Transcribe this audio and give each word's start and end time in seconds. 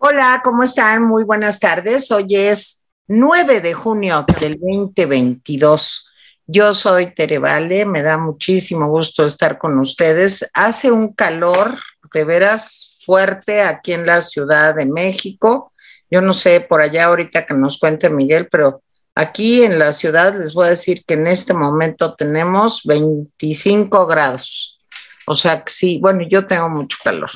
Hola, 0.00 0.42
¿cómo 0.44 0.62
están? 0.62 1.02
Muy 1.02 1.24
buenas 1.24 1.58
tardes. 1.58 2.12
Hoy 2.12 2.36
es 2.36 2.86
9 3.08 3.60
de 3.60 3.74
junio 3.74 4.24
del 4.40 4.52
2022. 4.60 6.08
Yo 6.46 6.72
soy 6.72 7.14
Tere 7.16 7.38
Vale, 7.38 7.84
me 7.84 8.04
da 8.04 8.16
muchísimo 8.16 8.86
gusto 8.86 9.24
estar 9.24 9.58
con 9.58 9.76
ustedes. 9.80 10.48
Hace 10.54 10.92
un 10.92 11.14
calor 11.14 11.80
de 12.14 12.22
veras 12.22 12.96
fuerte 13.04 13.60
aquí 13.60 13.92
en 13.92 14.06
la 14.06 14.20
Ciudad 14.20 14.76
de 14.76 14.86
México. 14.86 15.72
Yo 16.08 16.20
no 16.20 16.32
sé 16.32 16.60
por 16.60 16.80
allá 16.80 17.06
ahorita 17.06 17.44
que 17.44 17.54
nos 17.54 17.80
cuente 17.80 18.08
Miguel, 18.08 18.46
pero 18.48 18.82
aquí 19.16 19.64
en 19.64 19.80
la 19.80 19.92
ciudad 19.92 20.32
les 20.38 20.54
voy 20.54 20.68
a 20.68 20.70
decir 20.70 21.02
que 21.04 21.14
en 21.14 21.26
este 21.26 21.54
momento 21.54 22.14
tenemos 22.14 22.82
25 22.84 24.06
grados. 24.06 24.78
O 25.26 25.34
sea 25.34 25.64
que 25.64 25.72
sí, 25.72 25.98
bueno, 26.00 26.22
yo 26.22 26.46
tengo 26.46 26.68
mucho 26.68 26.98
calor. 27.02 27.30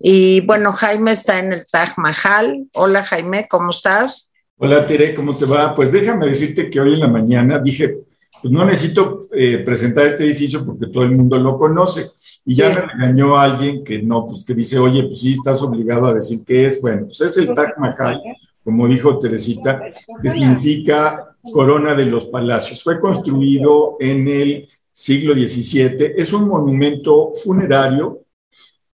Y 0.00 0.40
bueno, 0.40 0.72
Jaime 0.72 1.12
está 1.12 1.38
en 1.38 1.52
el 1.52 1.64
Taj 1.66 1.96
Mahal. 1.96 2.66
Hola 2.74 3.02
Jaime, 3.04 3.46
¿cómo 3.48 3.70
estás? 3.70 4.30
Hola 4.56 4.86
Tere, 4.86 5.14
¿cómo 5.14 5.36
te 5.36 5.44
va? 5.44 5.74
Pues 5.74 5.92
déjame 5.92 6.26
decirte 6.26 6.70
que 6.70 6.80
hoy 6.80 6.94
en 6.94 7.00
la 7.00 7.08
mañana 7.08 7.58
dije, 7.58 7.98
pues 8.40 8.52
no 8.52 8.64
necesito 8.64 9.28
eh, 9.32 9.58
presentar 9.58 10.06
este 10.06 10.24
edificio 10.24 10.64
porque 10.66 10.88
todo 10.88 11.04
el 11.04 11.12
mundo 11.12 11.38
lo 11.38 11.56
conoce. 11.56 12.06
Y 12.44 12.56
ya 12.56 12.70
me 12.70 12.80
regañó 12.80 13.38
alguien 13.38 13.84
que 13.84 14.02
no, 14.02 14.26
pues 14.26 14.44
que 14.44 14.54
dice, 14.54 14.78
oye, 14.78 15.04
pues 15.04 15.20
sí, 15.20 15.34
estás 15.34 15.62
obligado 15.62 16.06
a 16.06 16.14
decir 16.14 16.40
qué 16.44 16.66
es. 16.66 16.82
Bueno, 16.82 17.06
pues 17.06 17.20
es 17.20 17.36
el 17.36 17.54
Taj 17.54 17.78
Mahal, 17.78 18.20
como 18.64 18.88
dijo 18.88 19.18
Teresita, 19.18 19.80
que 20.20 20.30
significa 20.30 21.36
corona 21.52 21.94
de 21.94 22.06
los 22.06 22.26
palacios. 22.26 22.82
Fue 22.82 22.98
construido 22.98 23.96
en 24.00 24.26
el 24.26 24.68
siglo 24.90 25.34
XVII. 25.34 26.14
Es 26.16 26.32
un 26.32 26.48
monumento 26.48 27.30
funerario 27.32 28.21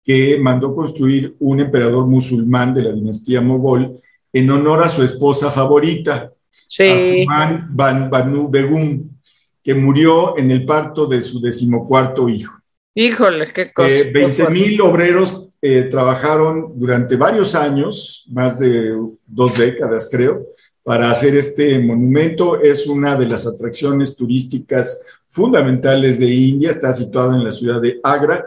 que 0.07 0.39
mandó 0.39 0.73
construir 0.73 1.35
un 1.41 1.59
emperador 1.59 2.07
musulmán 2.07 2.73
de 2.73 2.83
la 2.83 2.93
dinastía 2.93 3.41
mogol 3.41 3.99
en 4.33 4.51
honor 4.51 4.85
a 4.85 4.89
su 4.89 5.03
esposa 5.03 5.51
favorita, 5.51 6.33
sí. 6.69 7.27
Ban 7.27 8.09
Banu 8.09 8.49
Begum, 8.49 9.11
que 9.65 9.75
murió 9.75 10.39
en 10.39 10.53
el 10.53 10.65
parto 10.65 11.07
de 11.07 11.21
su 11.23 11.41
decimocuarto 11.41 12.29
hijo. 12.29 12.55
Híjole, 12.95 13.53
qué 13.53 13.73
cosa. 13.73 13.91
Eh, 13.91 14.13
20 14.13 14.49
mil 14.51 14.81
obreros 14.81 15.49
eh, 15.61 15.89
trabajaron 15.91 16.79
durante 16.79 17.17
varios 17.17 17.57
años, 17.57 18.27
más 18.31 18.61
de 18.61 18.97
dos 19.27 19.59
décadas 19.59 20.09
creo, 20.09 20.47
para 20.85 21.11
hacer 21.11 21.35
este 21.35 21.79
monumento. 21.81 22.61
Es 22.61 22.87
una 22.87 23.17
de 23.17 23.27
las 23.27 23.45
atracciones 23.45 24.17
turísticas 24.17 25.05
fundamentales 25.27 26.21
de 26.21 26.27
India, 26.33 26.71
está 26.71 26.93
situada 26.93 27.35
en 27.35 27.43
la 27.43 27.51
ciudad 27.51 27.81
de 27.81 27.99
Agra. 28.05 28.47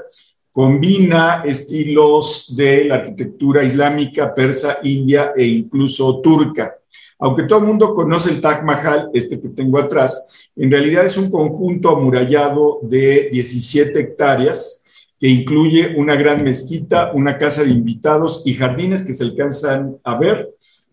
Combina 0.60 1.42
estilos 1.46 2.54
de 2.54 2.84
la 2.84 2.96
arquitectura 2.96 3.64
islámica, 3.64 4.34
persa, 4.34 4.80
india 4.84 5.32
e 5.34 5.46
incluso 5.46 6.20
turca. 6.20 6.76
Aunque 7.18 7.44
todo 7.44 7.60
el 7.60 7.66
mundo 7.68 7.96
conoce 7.96 8.30
el 8.30 8.42
Taj 8.42 8.66
Mahal, 8.66 9.10
este 9.14 9.40
que 9.40 9.48
tengo 9.48 9.80
atrás, 9.80 10.50
en 10.58 10.70
realidad 10.70 11.06
es 11.06 11.16
un 11.16 11.32
conjunto 11.32 11.92
amurallado 11.92 12.80
de 12.82 13.30
17 13.32 13.98
hectáreas 13.98 14.84
que 15.18 15.30
incluye 15.30 15.96
una 15.96 16.18
gran 16.18 16.44
mezquita, 16.44 17.14
una 17.14 17.38
casa 17.38 17.64
de 17.64 17.70
invitados 17.70 18.44
y 18.46 18.54
jardines 18.54 19.04
que 19.04 19.14
se 19.14 19.24
alcanzan 19.24 19.96
a 20.04 20.20
ver. 20.20 20.50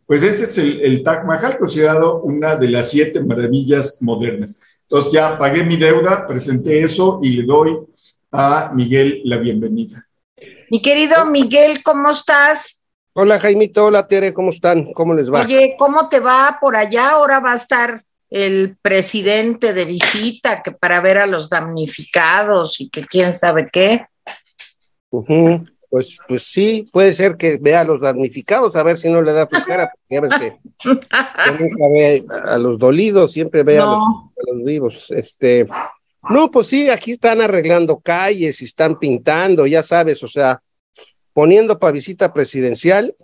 Pues 0.07 0.23
este 0.23 0.45
es 0.45 0.59
el, 0.59 0.81
el 0.83 1.03
Taj 1.03 1.25
Mahal, 1.25 1.59
considerado 1.59 2.23
una 2.23 2.55
de 2.55 2.71
las 2.71 2.91
siete 2.91 3.21
maravillas 3.21 4.01
modernas. 4.01 4.61
Entonces 4.83 5.11
ya 5.11 5.37
pagué 5.37 5.65
mi 5.65 5.77
deuda, 5.77 6.25
presenté 6.25 6.85
eso 6.85 7.19
y 7.21 7.31
le 7.31 7.43
doy 7.43 7.77
a 8.37 8.71
Miguel 8.75 9.23
la 9.25 9.39
bienvenida. 9.39 10.05
Mi 10.71 10.83
querido 10.83 11.25
Miguel, 11.25 11.83
¿cómo 11.83 12.11
estás? 12.11 12.83
Hola 13.15 13.41
Jaimito, 13.41 13.87
hola 13.87 14.07
Tere, 14.07 14.35
¿cómo 14.35 14.51
están? 14.51 14.93
¿Cómo 14.93 15.15
les 15.15 15.33
va? 15.33 15.41
Oye, 15.41 15.75
¿cómo 15.79 16.09
te 16.11 16.21
va 16.21 16.59
por 16.61 16.77
allá? 16.77 17.11
Ahora 17.13 17.41
va 17.41 17.53
a 17.53 17.57
estar 17.57 18.03
el 18.29 18.77
presidente 18.83 19.73
de 19.73 19.87
visita 19.87 20.63
que 20.63 20.73
para 20.73 21.01
ver 21.01 21.17
a 21.17 21.27
los 21.27 21.49
damnificados 21.49 22.79
y 22.81 22.91
que 22.91 23.03
quién 23.03 23.33
sabe 23.33 23.69
qué. 23.73 24.05
Pues, 25.89 26.19
pues 26.29 26.43
sí, 26.43 26.91
puede 26.93 27.15
ser 27.15 27.37
que 27.37 27.57
vea 27.59 27.81
a 27.81 27.85
los 27.85 28.03
damnificados, 28.03 28.77
a 28.77 28.83
ver 28.83 28.99
si 28.99 29.09
no 29.09 29.23
le 29.23 29.33
da 29.33 29.47
flojera, 29.47 29.91
porque 29.91 30.15
ya 30.15 30.21
ves 30.21 30.31
que, 30.39 30.57
nunca 30.85 31.85
ve 31.91 32.27
a 32.45 32.59
los 32.59 32.79
dolidos, 32.79 33.33
siempre 33.33 33.63
ve 33.63 33.79
a, 33.79 33.87
los, 33.87 33.97
a, 33.97 34.53
los, 34.53 34.65
vivos. 34.65 35.07
Este, 35.09 35.67
no, 36.31 36.51
pues 36.51 36.69
sí, 36.69 36.89
aquí 36.89 37.13
están 37.13 37.41
arreglando 37.41 38.01
calles 38.01 38.61
y 38.63 38.65
están 38.65 38.99
pintando, 38.99 39.67
ya 39.67 39.83
sabes, 39.83 40.23
o 40.23 40.29
sea, 40.29 40.63
poniendo 41.33 41.79
para 41.79 41.93
visita 41.93 42.33
presidencial. 42.33 43.15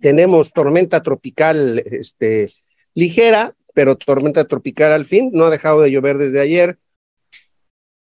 Tenemos 0.00 0.52
tormenta 0.52 1.02
tropical 1.02 1.82
este, 1.84 2.50
ligera, 2.94 3.54
pero 3.74 3.96
tormenta 3.96 4.44
tropical 4.46 4.92
al 4.92 5.04
fin, 5.04 5.30
no 5.32 5.44
ha 5.44 5.50
dejado 5.50 5.82
de 5.82 5.90
llover 5.90 6.18
desde 6.18 6.40
ayer. 6.40 6.78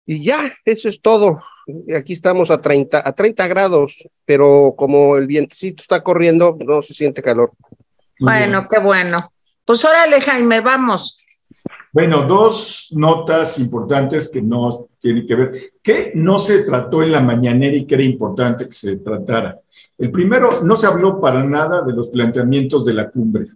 Y 0.06 0.22
ya, 0.22 0.54
eso 0.64 0.88
es 0.88 1.00
todo. 1.00 1.42
Aquí 1.96 2.12
estamos 2.12 2.50
a 2.50 2.62
30, 2.62 3.02
a 3.06 3.12
30 3.12 3.46
grados, 3.46 4.08
pero 4.24 4.74
como 4.76 5.16
el 5.16 5.26
vientecito 5.26 5.82
está 5.82 6.02
corriendo, 6.02 6.56
no 6.64 6.82
se 6.82 6.94
siente 6.94 7.22
calor. 7.22 7.52
Bueno, 8.20 8.66
qué 8.68 8.78
bueno. 8.78 9.32
Pues 9.64 9.84
órale, 9.84 10.20
Jaime, 10.20 10.60
vamos. 10.60 11.18
Bueno, 11.92 12.26
dos 12.26 12.88
notas 12.92 13.58
importantes 13.58 14.28
que 14.28 14.42
no 14.42 14.88
tienen 15.00 15.26
que 15.26 15.34
ver. 15.34 15.52
¿Qué 15.82 16.12
no 16.14 16.38
se 16.38 16.62
trató 16.62 17.02
en 17.02 17.12
la 17.12 17.20
mañanera 17.20 17.76
y 17.76 17.86
que 17.86 17.94
era 17.94 18.04
importante 18.04 18.66
que 18.66 18.72
se 18.72 18.98
tratara? 18.98 19.58
El 19.96 20.10
primero, 20.10 20.62
no 20.62 20.76
se 20.76 20.86
habló 20.86 21.20
para 21.20 21.42
nada 21.42 21.82
de 21.82 21.92
los 21.92 22.08
planteamientos 22.10 22.84
de 22.84 22.92
la 22.92 23.10
cumbre. 23.10 23.46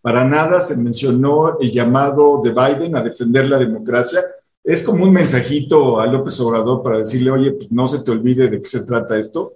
Para 0.00 0.24
nada 0.24 0.60
se 0.60 0.76
mencionó 0.76 1.58
el 1.58 1.70
llamado 1.70 2.40
de 2.42 2.50
Biden 2.50 2.96
a 2.96 3.02
defender 3.02 3.48
la 3.48 3.58
democracia. 3.58 4.20
Es 4.62 4.82
como 4.82 5.04
un 5.04 5.12
mensajito 5.12 6.00
a 6.00 6.06
López 6.06 6.38
Obrador 6.40 6.82
para 6.82 6.98
decirle, 6.98 7.30
oye, 7.30 7.52
pues 7.52 7.72
no 7.72 7.86
se 7.86 7.98
te 8.00 8.10
olvide 8.10 8.48
de 8.48 8.62
qué 8.62 8.68
se 8.68 8.84
trata 8.86 9.18
esto. 9.18 9.54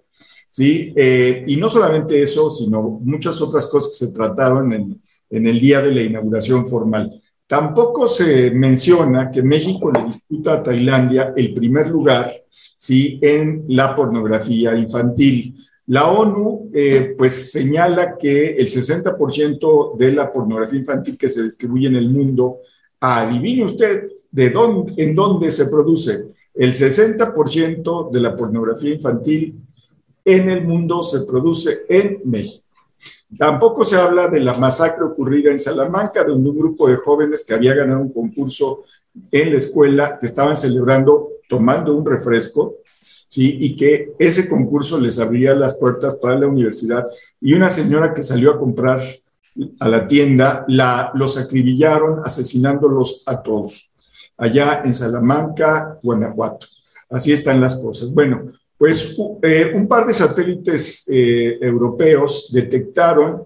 ¿Sí? 0.50 0.92
Eh, 0.96 1.44
y 1.46 1.56
no 1.56 1.68
solamente 1.68 2.20
eso, 2.20 2.50
sino 2.50 2.82
muchas 2.82 3.40
otras 3.40 3.66
cosas 3.66 3.98
que 3.98 4.06
se 4.06 4.12
trataron 4.12 4.72
en 4.72 5.46
el 5.46 5.58
día 5.58 5.80
de 5.80 5.92
la 5.92 6.02
inauguración 6.02 6.66
formal. 6.66 7.20
Tampoco 7.46 8.08
se 8.08 8.50
menciona 8.52 9.30
que 9.30 9.42
México 9.42 9.90
le 9.92 10.04
disputa 10.04 10.54
a 10.54 10.62
Tailandia 10.62 11.34
el 11.36 11.52
primer 11.52 11.88
lugar 11.88 12.32
¿sí? 12.76 13.18
en 13.20 13.64
la 13.68 13.94
pornografía 13.94 14.74
infantil. 14.74 15.54
La 15.86 16.08
ONU 16.08 16.70
eh, 16.72 17.14
pues 17.16 17.52
señala 17.52 18.16
que 18.16 18.52
el 18.52 18.66
60% 18.66 19.96
de 19.96 20.12
la 20.12 20.32
pornografía 20.32 20.78
infantil 20.78 21.18
que 21.18 21.28
se 21.28 21.42
distribuye 21.42 21.88
en 21.88 21.96
el 21.96 22.08
mundo, 22.08 22.60
adivine 22.98 23.66
usted 23.66 24.08
de 24.30 24.48
dónde, 24.48 24.94
en 24.96 25.14
dónde 25.14 25.50
se 25.50 25.66
produce. 25.66 26.28
El 26.54 26.72
60% 26.72 28.10
de 28.10 28.20
la 28.20 28.34
pornografía 28.34 28.94
infantil 28.94 29.60
en 30.24 30.48
el 30.48 30.64
mundo 30.64 31.02
se 31.02 31.26
produce 31.26 31.80
en 31.88 32.22
México. 32.24 32.64
Tampoco 33.38 33.84
se 33.84 33.96
habla 33.96 34.28
de 34.28 34.40
la 34.40 34.54
masacre 34.54 35.04
ocurrida 35.04 35.50
en 35.50 35.58
Salamanca, 35.58 36.24
de 36.24 36.32
un 36.32 36.44
grupo 36.56 36.88
de 36.88 36.96
jóvenes 36.96 37.44
que 37.46 37.54
había 37.54 37.74
ganado 37.74 38.00
un 38.00 38.12
concurso 38.12 38.84
en 39.30 39.50
la 39.50 39.56
escuela, 39.56 40.18
que 40.18 40.26
estaban 40.26 40.56
celebrando 40.56 41.30
tomando 41.48 41.94
un 41.94 42.04
refresco 42.04 42.76
¿sí? 43.28 43.58
y 43.60 43.76
que 43.76 44.14
ese 44.18 44.48
concurso 44.48 44.98
les 44.98 45.18
abría 45.18 45.54
las 45.54 45.78
puertas 45.78 46.16
para 46.16 46.38
la 46.38 46.48
universidad. 46.48 47.06
Y 47.40 47.54
una 47.54 47.68
señora 47.68 48.12
que 48.12 48.22
salió 48.22 48.52
a 48.52 48.58
comprar 48.58 49.00
a 49.78 49.88
la 49.88 50.06
tienda, 50.06 50.64
la, 50.68 51.12
los 51.14 51.38
acribillaron 51.38 52.20
asesinándolos 52.24 53.22
a 53.26 53.40
todos, 53.40 53.92
allá 54.36 54.82
en 54.84 54.92
Salamanca, 54.92 55.98
Guanajuato. 56.02 56.66
Así 57.08 57.32
están 57.32 57.60
las 57.60 57.80
cosas. 57.80 58.10
Bueno, 58.12 58.50
pues 58.76 59.16
eh, 59.42 59.72
un 59.74 59.86
par 59.86 60.06
de 60.06 60.14
satélites 60.14 61.08
eh, 61.08 61.58
europeos 61.60 62.50
detectaron 62.52 63.44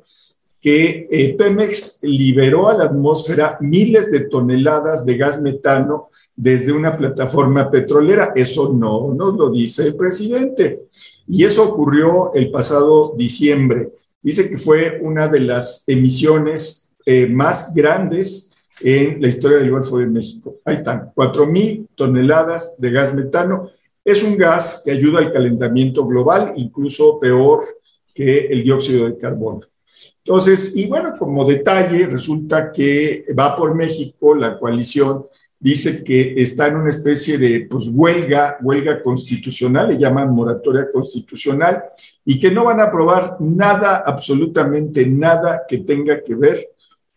que 0.61 1.07
eh, 1.11 1.35
Pemex 1.39 2.01
liberó 2.03 2.69
a 2.69 2.77
la 2.77 2.85
atmósfera 2.85 3.59
miles 3.61 4.11
de 4.11 4.21
toneladas 4.21 5.05
de 5.07 5.17
gas 5.17 5.41
metano 5.41 6.09
desde 6.35 6.73
una 6.73 6.97
plataforma 6.97 7.71
petrolera. 7.71 8.33
Eso 8.35 8.73
no 8.73 9.15
nos 9.15 9.37
lo 9.37 9.51
dice 9.51 9.85
el 9.85 9.97
presidente. 9.97 10.87
Y 11.29 11.45
eso 11.45 11.69
ocurrió 11.69 12.33
el 12.35 12.51
pasado 12.51 13.15
diciembre. 13.17 13.91
Dice 14.21 14.51
que 14.51 14.57
fue 14.57 14.99
una 15.03 15.29
de 15.29 15.41
las 15.41 15.85
emisiones 15.89 16.97
más 17.31 17.75
grandes 17.75 18.53
en 18.81 19.21
la 19.21 19.29
historia 19.29 19.59
del 19.59 19.71
Golfo 19.71 19.99
de 19.99 20.07
México. 20.07 20.57
Ahí 20.65 20.75
están, 20.75 21.13
4.000 21.15 21.89
toneladas 21.95 22.81
de 22.81 22.91
gas 22.91 23.15
metano. 23.15 23.71
Es 24.09 24.23
un 24.23 24.39
gas 24.39 24.81
que 24.83 24.93
ayuda 24.93 25.19
al 25.19 25.31
calentamiento 25.31 26.07
global, 26.07 26.55
incluso 26.57 27.21
peor 27.21 27.61
que 28.15 28.47
el 28.47 28.65
dióxido 28.65 29.07
de 29.07 29.19
carbono. 29.19 29.61
Entonces, 30.25 30.75
y 30.79 30.87
bueno, 30.87 31.13
como 31.19 31.45
detalle, 31.45 32.07
resulta 32.07 32.73
que 32.73 33.27
va 33.39 33.55
por 33.55 33.75
México 33.75 34.35
la 34.35 34.59
coalición 34.59 35.27
dice 35.61 36.03
que 36.03 36.35
está 36.37 36.69
en 36.69 36.77
una 36.77 36.89
especie 36.89 37.37
de 37.37 37.67
pues, 37.69 37.91
huelga, 37.93 38.57
huelga 38.63 39.03
constitucional, 39.03 39.89
le 39.89 39.99
llaman 39.99 40.33
moratoria 40.33 40.89
constitucional, 40.91 41.83
y 42.25 42.39
que 42.39 42.51
no 42.51 42.65
van 42.65 42.81
a 42.81 42.85
aprobar 42.85 43.37
nada, 43.41 44.05
absolutamente 44.07 45.05
nada 45.07 45.65
que 45.69 45.81
tenga 45.81 46.23
que 46.23 46.35
ver 46.35 46.67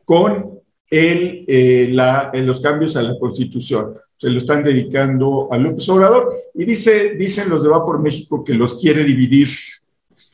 con 0.03 0.59
el, 0.89 1.45
eh, 1.47 1.87
la, 1.93 2.31
los 2.33 2.59
cambios 2.59 2.97
a 2.97 3.01
la 3.01 3.17
constitución. 3.17 3.93
Se 4.21 4.29
lo 4.29 4.37
están 4.37 4.61
dedicando 4.61 5.47
a 5.51 5.57
López 5.57 5.89
Obrador 5.89 6.31
y 6.53 6.63
dice, 6.63 7.15
dicen 7.17 7.49
los 7.49 7.63
de 7.63 7.69
Va 7.69 7.83
por 7.83 7.97
México 7.97 8.43
que 8.43 8.53
los 8.53 8.79
quiere 8.79 9.03
dividir, 9.03 9.47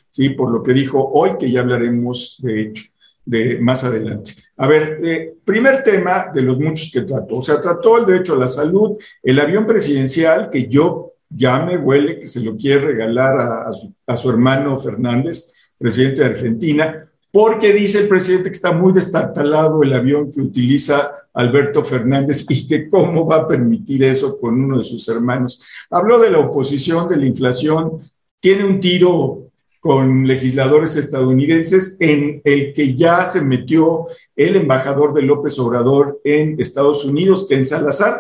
¿sí? 0.10 0.31
por 0.31 0.51
lo 0.51 0.62
que 0.62 0.74
dijo 0.74 1.10
hoy, 1.13 1.38
que 1.39 1.50
ya 1.50 1.62
hablaremos 1.62 2.36
de 2.39 2.63
hecho 2.63 2.84
de 3.24 3.60
más 3.60 3.86
adelante. 3.86 4.34
A 4.57 4.68
ver, 4.68 5.00
eh, 5.01 5.36
primer 5.42 5.84
tema 5.84 6.25
de 6.34 6.42
los 6.42 6.60
muchos 6.60 6.92
que 6.92 7.04
trató. 7.04 7.38
O 7.38 7.42
sea, 7.42 7.62
trató 7.62 7.98
el 7.98 8.06
derecho 8.06 8.34
a 8.34 8.39
la 8.39 8.50
salud, 8.50 8.98
el 9.24 9.39
avión 9.39 9.66
presidencial, 9.66 10.50
que 10.50 10.68
yo 10.68 11.13
ya 11.30 11.66
me 11.66 11.78
huele 11.78 12.19
que 12.19 12.25
se 12.25 12.42
lo 12.42 12.57
quiere 12.57 12.81
regalar 12.81 13.39
a, 13.39 13.72
su, 13.72 13.95
a 14.06 14.18
su 14.18 14.30
hermano 14.30 14.78
Fernández, 14.78 15.54
presidente 15.78 16.24
de 16.24 16.28
Argentina, 16.28 17.07
porque 17.31 17.72
dice 17.72 18.01
el 18.01 18.10
presidente 18.10 18.50
que 18.50 18.56
está 18.57 18.74
muy 18.74 18.92
destartalado 18.92 19.81
el 19.81 19.94
avión 19.94 20.30
que 20.30 20.42
utiliza 20.42 21.16
Alberto 21.38 21.84
Fernández 21.84 22.45
y 22.50 22.68
que 22.68 22.89
cómo 22.89 23.28
va 23.28 23.38
a 23.38 23.48
permitir 23.48 24.04
eso 24.04 24.39
con 24.39 24.60
uno 24.60 24.80
de 24.80 24.84
sus 24.84 25.07
hermanos. 25.07 25.62
Habló 25.89 26.19
de 26.19 26.31
la 26.31 26.39
oposición, 26.39 27.07
de 27.07 27.18
la 27.18 27.28
inflación, 27.28 28.00
tiene 28.39 28.66
un 28.66 28.80
tiro 28.80 29.44
con 29.80 30.28
legisladores 30.28 30.95
estadounidenses 30.95 31.95
en 32.00 32.42
el 32.44 32.74
que 32.74 32.95
ya 32.95 33.24
se 33.25 33.42
metió 33.42 34.07
el 34.36 34.56
embajador 34.56 35.13
de 35.13 35.22
López 35.22 35.57
Obrador 35.60 36.19
en 36.24 36.60
Estados 36.60 37.06
Unidos, 37.06 37.45
que 37.48 37.56
en 37.56 37.63
Salazar, 37.63 38.19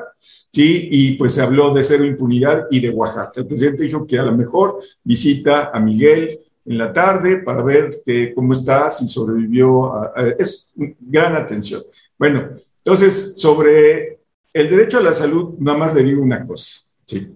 ¿sí? 0.51 0.87
Y 0.91 1.15
pues 1.15 1.33
se 1.33 1.41
habló 1.41 1.73
de 1.73 1.83
cero 1.83 2.05
impunidad 2.05 2.67
y 2.69 2.79
de 2.79 2.91
Oaxaca. 2.91 3.41
El 3.41 3.47
presidente 3.47 3.83
dijo 3.83 4.05
que 4.05 4.19
a 4.19 4.23
lo 4.23 4.37
mejor 4.37 4.79
visita 5.03 5.71
a 5.73 5.79
Miguel 5.79 6.39
en 6.65 6.77
la 6.77 6.93
tarde 6.93 7.37
para 7.37 7.63
ver 7.63 7.89
que, 8.05 8.33
cómo 8.35 8.53
está, 8.53 8.89
si 8.91 9.07
sobrevivió. 9.07 9.91
es 10.37 10.71
gran 10.75 11.35
atención. 11.35 11.81
Bueno, 12.17 12.49
entonces, 12.87 13.37
sobre 13.37 14.21
el 14.53 14.69
derecho 14.69 14.99
a 14.99 15.01
la 15.01 15.11
salud, 15.11 15.55
nada 15.59 15.77
más 15.77 15.93
le 15.93 16.05
digo 16.05 16.21
una 16.21 16.47
cosa, 16.47 16.83
¿sí? 17.05 17.35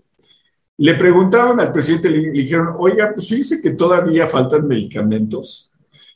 Le 0.78 0.96
preguntaron 0.96 1.60
al 1.60 1.74
presidente, 1.74 2.10
le, 2.10 2.32
dijeron, 2.32 2.76
oiga, 2.80 3.12
pues 3.14 3.28
fíjese 3.28 3.62
que 3.62 3.72
todavía 3.72 4.28
faltan 4.28 4.66
medicamentos 4.66 5.70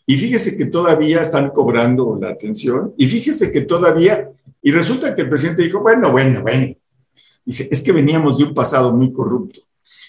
y 0.05 0.15
fíjese 0.15 0.55
que 0.55 0.67
todavía 0.67 1.19
están 1.19 1.49
cobrando 1.49 2.17
la 2.17 2.29
atención 2.29 2.93
y 2.97 3.07
fíjese 3.07 3.51
que 3.51 3.63
todavía, 3.63 4.31
y 4.61 4.71
resulta 4.71 5.13
que 5.13 5.23
el 5.23 5.29
presidente 5.29 5.63
dijo, 5.63 5.81
bueno, 5.81 6.13
bueno, 6.13 6.41
bueno, 6.41 6.73
dice, 7.43 7.67
es 7.69 7.81
que 7.81 7.91
veníamos 7.91 8.37
de 8.37 8.45
un 8.45 8.53
pasado 8.53 8.93
muy 8.95 9.11
corrupto, 9.11 9.59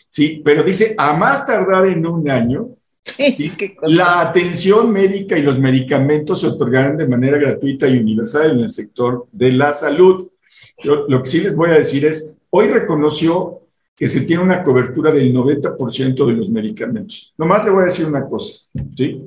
¿sí? 0.08 0.40
Pero 0.44 0.62
dice, 0.62 0.94
a 0.96 1.14
más 1.14 1.48
tardar 1.48 1.84
en 1.88 2.06
un 2.06 2.30
año, 2.30 2.75
la 3.82 4.20
atención 4.20 4.92
médica 4.92 5.38
y 5.38 5.42
los 5.42 5.58
medicamentos 5.58 6.40
se 6.40 6.48
otorgarán 6.48 6.96
de 6.96 7.08
manera 7.08 7.38
gratuita 7.38 7.88
y 7.88 7.98
universal 7.98 8.52
en 8.52 8.60
el 8.60 8.70
sector 8.70 9.26
de 9.32 9.52
la 9.52 9.72
salud. 9.72 10.28
lo 10.82 11.22
que 11.22 11.30
sí 11.30 11.40
les 11.40 11.56
voy 11.56 11.70
a 11.70 11.78
decir 11.78 12.04
es, 12.04 12.40
hoy 12.50 12.68
reconoció 12.68 13.66
que 13.96 14.08
se 14.08 14.20
tiene 14.20 14.42
una 14.42 14.62
cobertura 14.62 15.10
del 15.10 15.32
90% 15.34 16.26
de 16.26 16.32
los 16.34 16.50
medicamentos. 16.50 17.34
Nomás 17.38 17.64
le 17.64 17.70
voy 17.70 17.82
a 17.82 17.86
decir 17.86 18.04
una 18.06 18.26
cosa, 18.26 18.66
¿sí? 18.94 19.22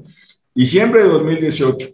Diciembre 0.54 1.02
de 1.02 1.10
2018, 1.10 1.88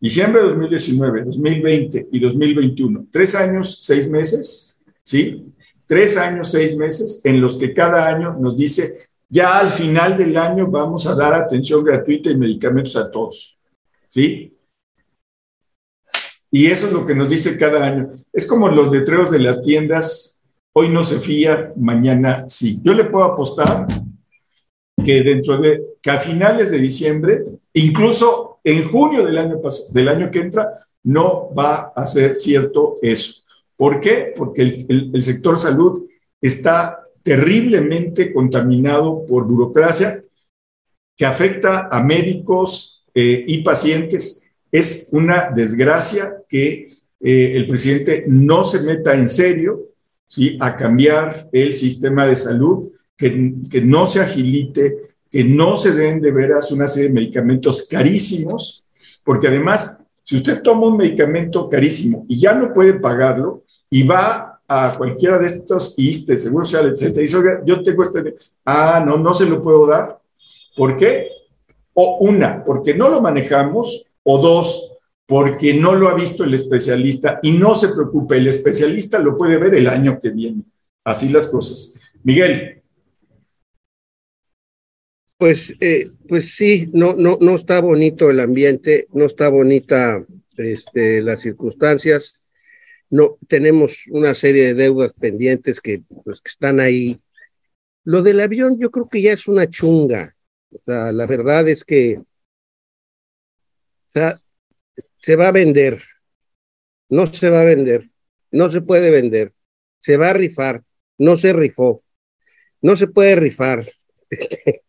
diciembre 0.00 0.40
de 0.40 0.48
2019, 0.48 1.24
2020 1.24 2.08
y 2.10 2.20
2021, 2.20 3.06
tres 3.10 3.34
años, 3.34 3.80
seis 3.82 4.08
meses, 4.08 4.78
¿sí? 5.02 5.44
Tres 5.86 6.16
años, 6.16 6.50
seis 6.50 6.76
meses 6.76 7.20
en 7.24 7.40
los 7.40 7.58
que 7.58 7.74
cada 7.74 8.08
año 8.08 8.36
nos 8.40 8.56
dice, 8.56 9.07
ya 9.28 9.58
al 9.58 9.68
final 9.68 10.16
del 10.16 10.36
año 10.36 10.66
vamos 10.66 11.06
a 11.06 11.14
dar 11.14 11.34
atención 11.34 11.84
gratuita 11.84 12.30
y 12.30 12.36
medicamentos 12.36 12.96
a 12.96 13.10
todos, 13.10 13.58
¿sí? 14.08 14.54
Y 16.50 16.66
eso 16.66 16.86
es 16.86 16.92
lo 16.92 17.04
que 17.04 17.14
nos 17.14 17.28
dice 17.28 17.58
cada 17.58 17.84
año. 17.84 18.10
Es 18.32 18.46
como 18.46 18.68
los 18.68 18.90
letreros 18.90 19.30
de 19.30 19.38
las 19.38 19.60
tiendas 19.60 20.38
Hoy 20.80 20.90
no 20.90 21.02
se 21.02 21.18
fía, 21.18 21.72
mañana 21.74 22.44
sí. 22.48 22.80
Yo 22.84 22.94
le 22.94 23.06
puedo 23.06 23.24
apostar 23.24 23.84
que 25.04 25.22
dentro 25.24 25.58
de, 25.58 25.82
que 26.00 26.08
a 26.08 26.20
finales 26.20 26.70
de 26.70 26.78
diciembre, 26.78 27.42
incluso 27.72 28.60
en 28.62 28.88
junio 28.88 29.26
del 29.26 29.38
año, 29.38 29.60
del 29.92 30.08
año 30.08 30.30
que 30.30 30.38
entra, 30.38 30.86
no 31.02 31.52
va 31.52 31.92
a 31.96 32.06
ser 32.06 32.36
cierto 32.36 32.94
eso. 33.02 33.42
¿Por 33.76 34.00
qué? 34.00 34.32
Porque 34.36 34.62
el, 34.62 35.20
sector 35.20 35.58
salud 35.58 36.06
está 36.40 37.00
terriblemente 37.28 38.32
contaminado 38.32 39.26
por 39.26 39.44
burocracia 39.44 40.22
que 41.14 41.26
afecta 41.26 41.86
a 41.92 42.02
médicos 42.02 43.04
eh, 43.14 43.44
y 43.46 43.62
pacientes. 43.62 44.48
Es 44.72 45.10
una 45.12 45.50
desgracia 45.54 46.38
que 46.48 46.96
eh, 47.20 47.52
el 47.54 47.66
presidente 47.66 48.24
no 48.26 48.64
se 48.64 48.80
meta 48.80 49.12
en 49.12 49.28
serio 49.28 49.88
¿sí? 50.26 50.56
a 50.58 50.74
cambiar 50.74 51.50
el 51.52 51.74
sistema 51.74 52.26
de 52.26 52.36
salud, 52.36 52.92
que, 53.14 53.52
que 53.70 53.82
no 53.82 54.06
se 54.06 54.20
agilite, 54.20 54.96
que 55.30 55.44
no 55.44 55.76
se 55.76 55.92
den 55.92 56.22
de 56.22 56.30
veras 56.30 56.72
una 56.72 56.86
serie 56.86 57.08
de 57.08 57.14
medicamentos 57.14 57.86
carísimos, 57.90 58.86
porque 59.22 59.48
además, 59.48 60.06
si 60.22 60.36
usted 60.36 60.62
toma 60.62 60.86
un 60.86 60.96
medicamento 60.96 61.68
carísimo 61.68 62.24
y 62.26 62.40
ya 62.40 62.54
no 62.54 62.72
puede 62.72 62.94
pagarlo 62.94 63.64
y 63.90 64.04
va 64.04 64.47
a 64.68 64.92
cualquiera 64.96 65.38
de 65.38 65.46
estos 65.46 65.94
ISTE, 65.96 66.36
Seguro 66.36 66.64
Social, 66.66 66.92
etcétera, 66.92 67.20
y 67.20 67.22
dice, 67.22 67.36
oiga, 67.38 67.62
yo 67.64 67.82
tengo 67.82 68.02
este, 68.02 68.36
ah, 68.66 69.02
no, 69.04 69.16
no 69.16 69.32
se 69.32 69.46
lo 69.46 69.62
puedo 69.62 69.86
dar. 69.86 70.20
¿Por 70.76 70.96
qué? 70.96 71.30
O 71.94 72.18
una, 72.20 72.62
porque 72.64 72.94
no 72.94 73.08
lo 73.08 73.22
manejamos, 73.22 74.12
o 74.22 74.38
dos, 74.38 74.98
porque 75.26 75.74
no 75.74 75.94
lo 75.94 76.08
ha 76.08 76.14
visto 76.14 76.44
el 76.44 76.54
especialista 76.54 77.40
y 77.42 77.52
no 77.52 77.74
se 77.74 77.88
preocupe, 77.88 78.36
el 78.36 78.48
especialista 78.48 79.18
lo 79.18 79.36
puede 79.36 79.56
ver 79.56 79.74
el 79.74 79.88
año 79.88 80.18
que 80.20 80.30
viene. 80.30 80.62
Así 81.04 81.30
las 81.30 81.46
cosas. 81.48 81.94
Miguel. 82.22 82.82
Pues, 85.38 85.74
eh, 85.80 86.10
pues 86.26 86.54
sí, 86.54 86.90
no, 86.92 87.14
no, 87.14 87.38
no 87.40 87.56
está 87.56 87.80
bonito 87.80 88.28
el 88.28 88.40
ambiente, 88.40 89.06
no 89.12 89.26
está 89.26 89.48
bonita 89.48 90.24
este, 90.56 91.22
las 91.22 91.40
circunstancias. 91.40 92.37
No, 93.10 93.38
tenemos 93.48 93.98
una 94.10 94.34
serie 94.34 94.66
de 94.66 94.74
deudas 94.74 95.14
pendientes 95.14 95.80
que, 95.80 96.02
pues, 96.24 96.40
que 96.40 96.50
están 96.50 96.80
ahí. 96.80 97.20
Lo 98.04 98.22
del 98.22 98.40
avión 98.40 98.78
yo 98.78 98.90
creo 98.90 99.08
que 99.08 99.22
ya 99.22 99.32
es 99.32 99.48
una 99.48 99.68
chunga. 99.68 100.34
La 100.84 101.26
verdad 101.26 101.68
es 101.68 101.84
que 101.84 102.20
se 105.18 105.36
va 105.36 105.48
a 105.48 105.52
vender, 105.52 106.02
no 107.08 107.26
se 107.26 107.50
va 107.50 107.62
a 107.62 107.64
vender, 107.64 108.10
no 108.50 108.70
se 108.70 108.80
puede 108.80 109.10
vender, 109.10 109.52
se 110.00 110.16
va 110.16 110.30
a 110.30 110.34
rifar, 110.34 110.82
no 111.18 111.36
se 111.36 111.52
rifó, 111.52 112.02
no 112.80 112.96
se 112.96 113.06
puede 113.06 113.36
rifar. 113.36 113.90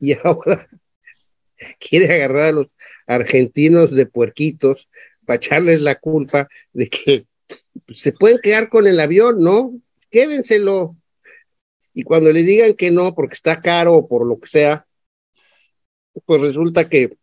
y 0.00 0.12
ahora 0.22 0.68
quiere 1.78 2.12
agarrar 2.12 2.44
a 2.44 2.52
los 2.52 2.66
argentinos 3.06 3.90
de 3.94 4.06
puerquitos 4.06 4.88
para 5.26 5.36
echarles 5.36 5.80
la 5.80 5.96
culpa 5.96 6.48
de 6.72 6.88
que 6.88 7.26
se 7.92 8.12
pueden 8.12 8.38
quedar 8.42 8.68
con 8.68 8.86
el 8.86 8.98
avión, 9.00 9.42
¿no? 9.42 9.78
Quédenselo. 10.10 10.96
Y 11.92 12.02
cuando 12.02 12.32
le 12.32 12.42
digan 12.42 12.74
que 12.74 12.90
no, 12.90 13.14
porque 13.14 13.34
está 13.34 13.60
caro 13.60 13.94
o 13.94 14.08
por 14.08 14.26
lo 14.26 14.38
que 14.38 14.48
sea, 14.48 14.86
pues 16.24 16.40
resulta 16.40 16.88
que 16.88 17.16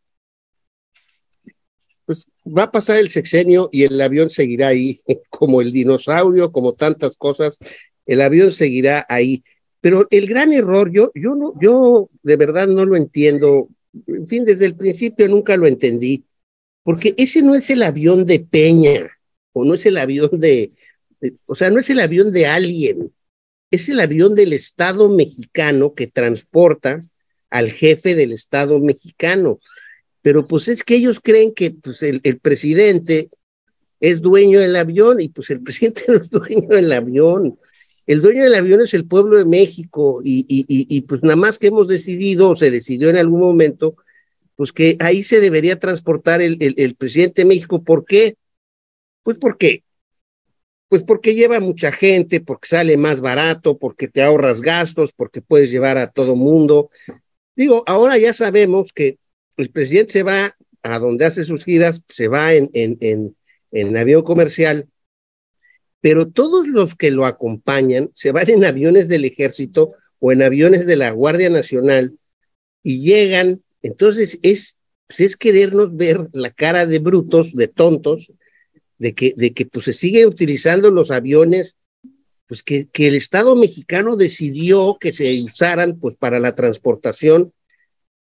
pues 2.06 2.28
va 2.46 2.64
a 2.64 2.72
pasar 2.72 3.00
el 3.00 3.10
sexenio 3.10 3.70
y 3.72 3.84
el 3.84 4.00
avión 4.02 4.30
seguirá 4.30 4.68
ahí, 4.68 5.00
como 5.30 5.62
el 5.62 5.72
dinosaurio, 5.72 6.52
como 6.52 6.74
tantas 6.74 7.16
cosas, 7.16 7.58
el 8.06 8.22
avión 8.22 8.52
seguirá 8.52 9.06
ahí. 9.10 9.44
Pero 9.80 10.08
el 10.12 10.28
gran 10.28 10.54
error, 10.54 10.92
yo, 10.92 11.12
yo 11.14 11.36
no, 11.36 11.54
yo 11.62 12.10
de 12.22 12.36
verdad 12.36 12.68
no 12.68 12.86
lo 12.86 12.96
entiendo. 12.96 13.70
En 14.08 14.28
fin, 14.28 14.46
desde 14.46 14.66
el 14.66 14.76
principio 14.76 15.28
nunca 15.28 15.58
lo 15.58 15.68
entendí, 15.68 16.24
porque 16.84 17.14
ese 17.18 17.42
no 17.42 17.56
es 17.56 17.70
el 17.70 17.84
avión 17.84 18.26
de 18.26 18.40
Peña, 18.40 19.10
o 19.54 19.66
no 19.66 19.74
es 19.74 19.86
el 19.86 19.98
avión 19.98 20.30
de, 20.40 20.72
o 21.46 21.56
sea, 21.56 21.70
no 21.70 21.80
es 21.80 21.90
el 21.90 22.00
avión 22.00 22.32
de 22.32 22.48
alguien, 22.48 23.14
es 23.72 23.90
el 23.90 24.00
avión 24.00 24.36
del 24.36 24.54
Estado 24.54 25.10
mexicano 25.10 25.94
que 25.94 26.08
transporta 26.08 27.06
al 27.50 27.72
jefe 27.72 28.16
del 28.16 28.32
Estado 28.32 28.80
mexicano 28.80 29.60
pero 30.24 30.48
pues 30.48 30.70
es 30.70 30.84
que 30.84 30.96
ellos 30.96 31.20
creen 31.22 31.54
que 31.54 31.72
pues, 31.72 32.02
el, 32.02 32.40
presidente 32.40 33.30
es 34.00 34.22
dueño 34.22 34.60
del 34.60 34.76
avión 34.76 35.20
y 35.20 35.28
pues 35.28 35.52
el 35.52 35.62
presidente 35.64 36.06
no 36.08 36.16
es 36.16 36.30
dueño 36.32 36.70
del 36.70 36.92
avión. 36.92 37.60
El 38.08 38.22
dueño 38.22 38.44
del 38.44 38.56
avión 38.56 38.82
es 38.82 38.94
el 38.94 39.06
pueblo 39.06 39.38
de 39.38 39.46
México 39.46 40.22
y, 40.24 40.46
y, 40.48 40.66
y, 40.68 41.02
pues 41.02 41.22
nada 41.24 41.36
más 41.36 41.60
que 41.60 41.68
hemos 41.68 41.88
decidido, 41.88 42.50
o 42.50 42.56
se 42.56 42.72
decidió 42.72 43.10
en 43.10 43.18
algún 43.18 43.40
momento, 43.40 43.96
pues 44.56 44.72
que 44.72 44.98
ahí 45.00 45.24
se 45.24 45.40
debería 45.40 45.80
transportar 45.80 46.42
el, 46.42 46.58
el, 46.60 46.96
presidente 46.96 47.42
de 47.42 47.48
México. 47.48 47.84
¿Por 47.84 48.06
qué? 48.06 48.36
Pues 49.24 49.38
porque 49.40 49.84
pues 50.90 51.02
porque 51.02 51.34
lleva 51.34 51.60
mucha 51.60 51.92
gente, 51.92 52.40
porque 52.40 52.68
sale 52.68 52.98
más 52.98 53.20
barato, 53.20 53.80
porque 53.80 54.08
te 54.08 54.22
ahorras 54.22 54.62
gastos, 54.62 55.12
porque 55.12 55.42
puedes 55.42 55.72
llevar 55.72 55.98
a 55.98 56.12
todo 56.12 56.36
mundo. 56.36 56.92
Digo, 57.56 57.84
ahora 57.88 58.20
ya 58.20 58.32
sabemos 58.32 58.94
que 58.94 59.18
el 59.58 59.72
presidente 59.72 60.14
se 60.14 60.24
va 60.24 60.56
a 60.84 61.00
donde 61.00 61.26
hace 61.26 61.46
sus 61.46 61.64
giras, 61.64 62.04
se 62.10 62.28
va 62.28 62.54
en, 62.54 62.70
en, 62.74 62.98
en, 63.02 63.36
en 63.72 63.98
avión 63.98 64.22
comercial, 64.22 64.88
pero 66.00 66.30
todos 66.30 66.68
los 66.68 66.94
que 66.94 67.10
lo 67.10 67.26
acompañan 67.26 68.12
se 68.14 68.32
van 68.32 68.52
en 68.52 68.64
aviones 68.64 69.08
del 69.08 69.26
ejército 69.26 69.94
o 70.20 70.32
en 70.32 70.44
aviones 70.44 70.86
de 70.86 70.96
la 70.96 71.10
Guardia 71.10 71.50
Nacional 71.50 72.20
y 72.84 73.00
llegan, 73.02 73.63
entonces 73.84 74.40
es, 74.42 74.78
pues 75.08 75.20
es 75.20 75.38
querernos 75.38 75.96
ver 75.96 76.30
la 76.34 76.52
cara 76.52 76.86
de 76.86 77.00
brutos, 77.00 77.54
de 77.54 77.68
tontos, 77.68 78.34
de 78.98 79.14
que, 79.14 79.34
de 79.36 79.54
que 79.54 79.66
pues 79.66 79.86
se 79.86 79.94
sigue 79.94 80.26
utilizando 80.26 80.90
los 80.90 81.12
aviones, 81.12 81.78
pues 82.48 82.64
que, 82.64 82.88
que 82.88 83.08
el 83.08 83.16
Estado 83.16 83.56
mexicano 83.56 84.16
decidió 84.16 84.98
que 85.00 85.14
se 85.14 85.42
usaran 85.44 86.00
pues 86.00 86.16
para 86.18 86.40
la 86.40 86.56
transportación 86.56 87.54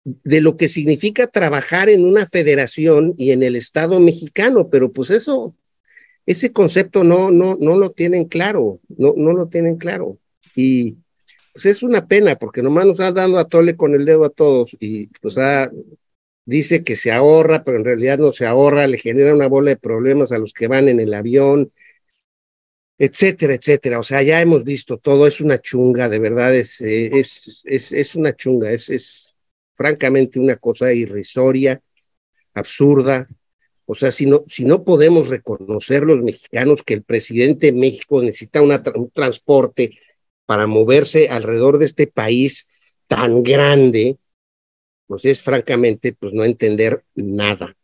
de 0.03 0.41
lo 0.41 0.55
que 0.57 0.69
significa 0.69 1.27
trabajar 1.27 1.89
en 1.89 2.05
una 2.05 2.27
federación 2.27 3.15
y 3.17 3.31
en 3.31 3.41
el 3.41 3.55
Estado 3.55 3.99
mexicano, 3.99 4.69
pero 4.69 4.91
pues 4.91 5.09
eso, 5.09 5.55
ese 6.25 6.51
concepto 6.51 7.03
no, 7.03 7.31
no, 7.31 7.57
no 7.59 7.75
lo 7.75 7.91
tienen 7.91 8.25
claro, 8.25 8.79
no, 8.89 9.13
no 9.17 9.33
lo 9.33 9.47
tienen 9.47 9.77
claro. 9.77 10.19
Y, 10.55 10.97
pues 11.55 11.67
es 11.67 11.83
una 11.83 12.05
pena, 12.05 12.35
porque 12.35 12.61
nomás 12.61 12.85
nos 12.85 12.99
está 12.99 13.13
dando 13.13 13.37
a 13.39 13.47
tole 13.47 13.77
con 13.77 13.95
el 13.95 14.03
dedo 14.03 14.25
a 14.25 14.29
todos 14.29 14.71
y 14.77 15.07
pues 15.21 15.37
dice 16.43 16.83
que 16.83 16.97
se 16.97 17.13
ahorra, 17.13 17.63
pero 17.63 17.77
en 17.77 17.85
realidad 17.85 18.17
no 18.17 18.33
se 18.33 18.45
ahorra, 18.45 18.87
le 18.87 18.97
genera 18.97 19.33
una 19.33 19.47
bola 19.47 19.69
de 19.69 19.77
problemas 19.77 20.33
a 20.33 20.37
los 20.37 20.51
que 20.51 20.67
van 20.67 20.89
en 20.89 20.99
el 20.99 21.13
avión, 21.13 21.71
etcétera, 22.97 23.53
etcétera. 23.53 23.99
O 23.99 24.03
sea, 24.03 24.21
ya 24.21 24.41
hemos 24.41 24.65
visto 24.65 24.97
todo, 24.97 25.27
es 25.27 25.39
una 25.39 25.61
chunga, 25.61 26.09
de 26.09 26.19
verdad, 26.19 26.53
es, 26.53 26.81
es, 26.81 27.61
es, 27.63 27.93
es 27.93 28.15
una 28.15 28.35
chunga, 28.35 28.73
es, 28.73 28.89
es 28.89 29.33
francamente 29.75 30.41
una 30.41 30.57
cosa 30.57 30.91
irrisoria, 30.91 31.81
absurda. 32.53 33.29
O 33.85 33.95
sea, 33.95 34.11
si 34.11 34.25
no, 34.25 34.43
si 34.49 34.65
no 34.65 34.83
podemos 34.83 35.29
reconocer 35.29 36.03
los 36.03 36.21
mexicanos 36.21 36.83
que 36.83 36.95
el 36.95 37.03
presidente 37.03 37.67
de 37.67 37.79
México 37.79 38.21
necesita 38.21 38.61
un 38.61 39.09
transporte 39.13 39.97
para 40.45 40.67
moverse 40.67 41.29
alrededor 41.29 41.77
de 41.77 41.85
este 41.85 42.07
país 42.07 42.67
tan 43.07 43.43
grande, 43.43 44.17
pues 45.07 45.25
es 45.25 45.41
francamente, 45.41 46.13
pues 46.13 46.33
no 46.33 46.43
entender 46.43 47.03
nada, 47.15 47.75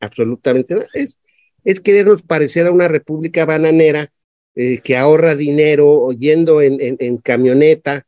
absolutamente 0.00 0.74
nada. 0.74 0.88
Es, 0.94 1.20
es 1.64 1.80
querernos 1.80 2.22
parecer 2.22 2.66
a 2.66 2.72
una 2.72 2.88
república 2.88 3.44
bananera 3.44 4.12
eh, 4.54 4.78
que 4.78 4.96
ahorra 4.96 5.34
dinero 5.34 6.10
yendo 6.12 6.60
en, 6.60 6.78
en, 6.80 7.18
camioneta 7.18 8.06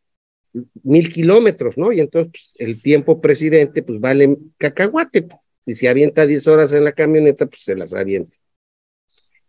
mil 0.83 1.13
kilómetros, 1.13 1.79
¿no? 1.79 1.93
Y 1.93 2.01
entonces 2.01 2.33
pues, 2.33 2.55
el 2.57 2.83
tiempo 2.83 3.21
presidente, 3.21 3.83
pues 3.83 4.01
vale 4.01 4.37
cacahuate. 4.59 5.29
Si 5.65 5.75
se 5.75 5.89
avienta 5.89 6.27
diez 6.27 6.47
horas 6.49 6.73
en 6.73 6.85
la 6.85 6.93
camioneta, 6.93 7.47
pues 7.47 7.63
se 7.63 7.77
las 7.77 7.95
avienta. 7.95 8.37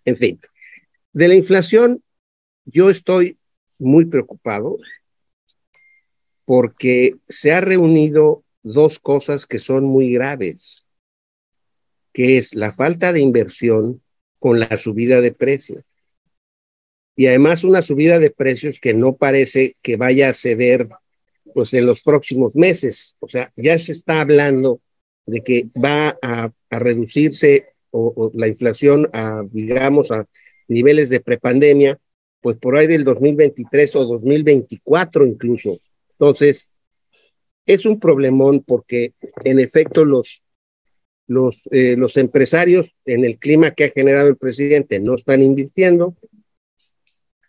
En 0.05 0.15
fin, 0.15 0.39
de 1.13 1.27
la 1.27 1.35
inflación, 1.35 2.03
yo 2.65 2.89
estoy 2.89 3.37
muy 3.81 4.05
preocupado 4.05 4.77
porque 6.45 7.15
se 7.27 7.51
ha 7.51 7.61
reunido 7.61 8.43
dos 8.63 8.99
cosas 8.99 9.45
que 9.45 9.59
son 9.59 9.85
muy 9.85 10.13
graves, 10.13 10.85
que 12.13 12.37
es 12.37 12.55
la 12.55 12.73
falta 12.73 13.11
de 13.11 13.21
inversión 13.21 14.01
con 14.39 14.59
la 14.59 14.77
subida 14.77 15.21
de 15.21 15.31
precios. 15.31 15.83
Y 17.15 17.27
además 17.27 17.63
una 17.63 17.81
subida 17.81 18.19
de 18.19 18.31
precios 18.31 18.79
que 18.79 18.93
no 18.93 19.15
parece 19.15 19.75
que 19.81 19.95
vaya 19.95 20.29
a 20.29 20.33
ceder 20.33 20.87
pues 21.53 21.73
en 21.73 21.85
los 21.85 22.01
próximos 22.01 22.55
meses. 22.55 23.15
O 23.19 23.27
sea, 23.27 23.51
ya 23.55 23.77
se 23.77 23.91
está 23.91 24.21
hablando 24.21 24.81
de 25.25 25.41
que 25.41 25.67
va 25.73 26.17
a, 26.21 26.51
reducirse 26.69 27.67
o, 27.91 28.31
la 28.33 28.47
inflación 28.47 29.09
a, 29.13 29.43
digamos, 29.51 30.11
a 30.11 30.25
niveles 30.67 31.09
de 31.09 31.19
prepandemia 31.19 31.99
pues 32.41 32.57
por 32.57 32.75
ahí 32.75 32.87
del 32.87 33.03
2023 33.03 33.95
o 33.95 34.05
2024 34.05 35.25
incluso. 35.25 35.79
Entonces, 36.11 36.67
es 37.65 37.85
un 37.85 37.99
problemón 37.99 38.63
porque 38.63 39.13
en 39.43 39.59
efecto 39.59 40.03
los, 40.05 40.43
eh, 41.71 41.95
los 41.97 42.17
empresarios 42.17 42.87
en 43.05 43.23
el 43.23 43.37
clima 43.37 43.71
que 43.71 43.85
ha 43.85 43.89
generado 43.91 44.27
el 44.27 44.37
presidente 44.37 44.99
no 44.99 45.13
están 45.13 45.41
invirtiendo 45.41 46.15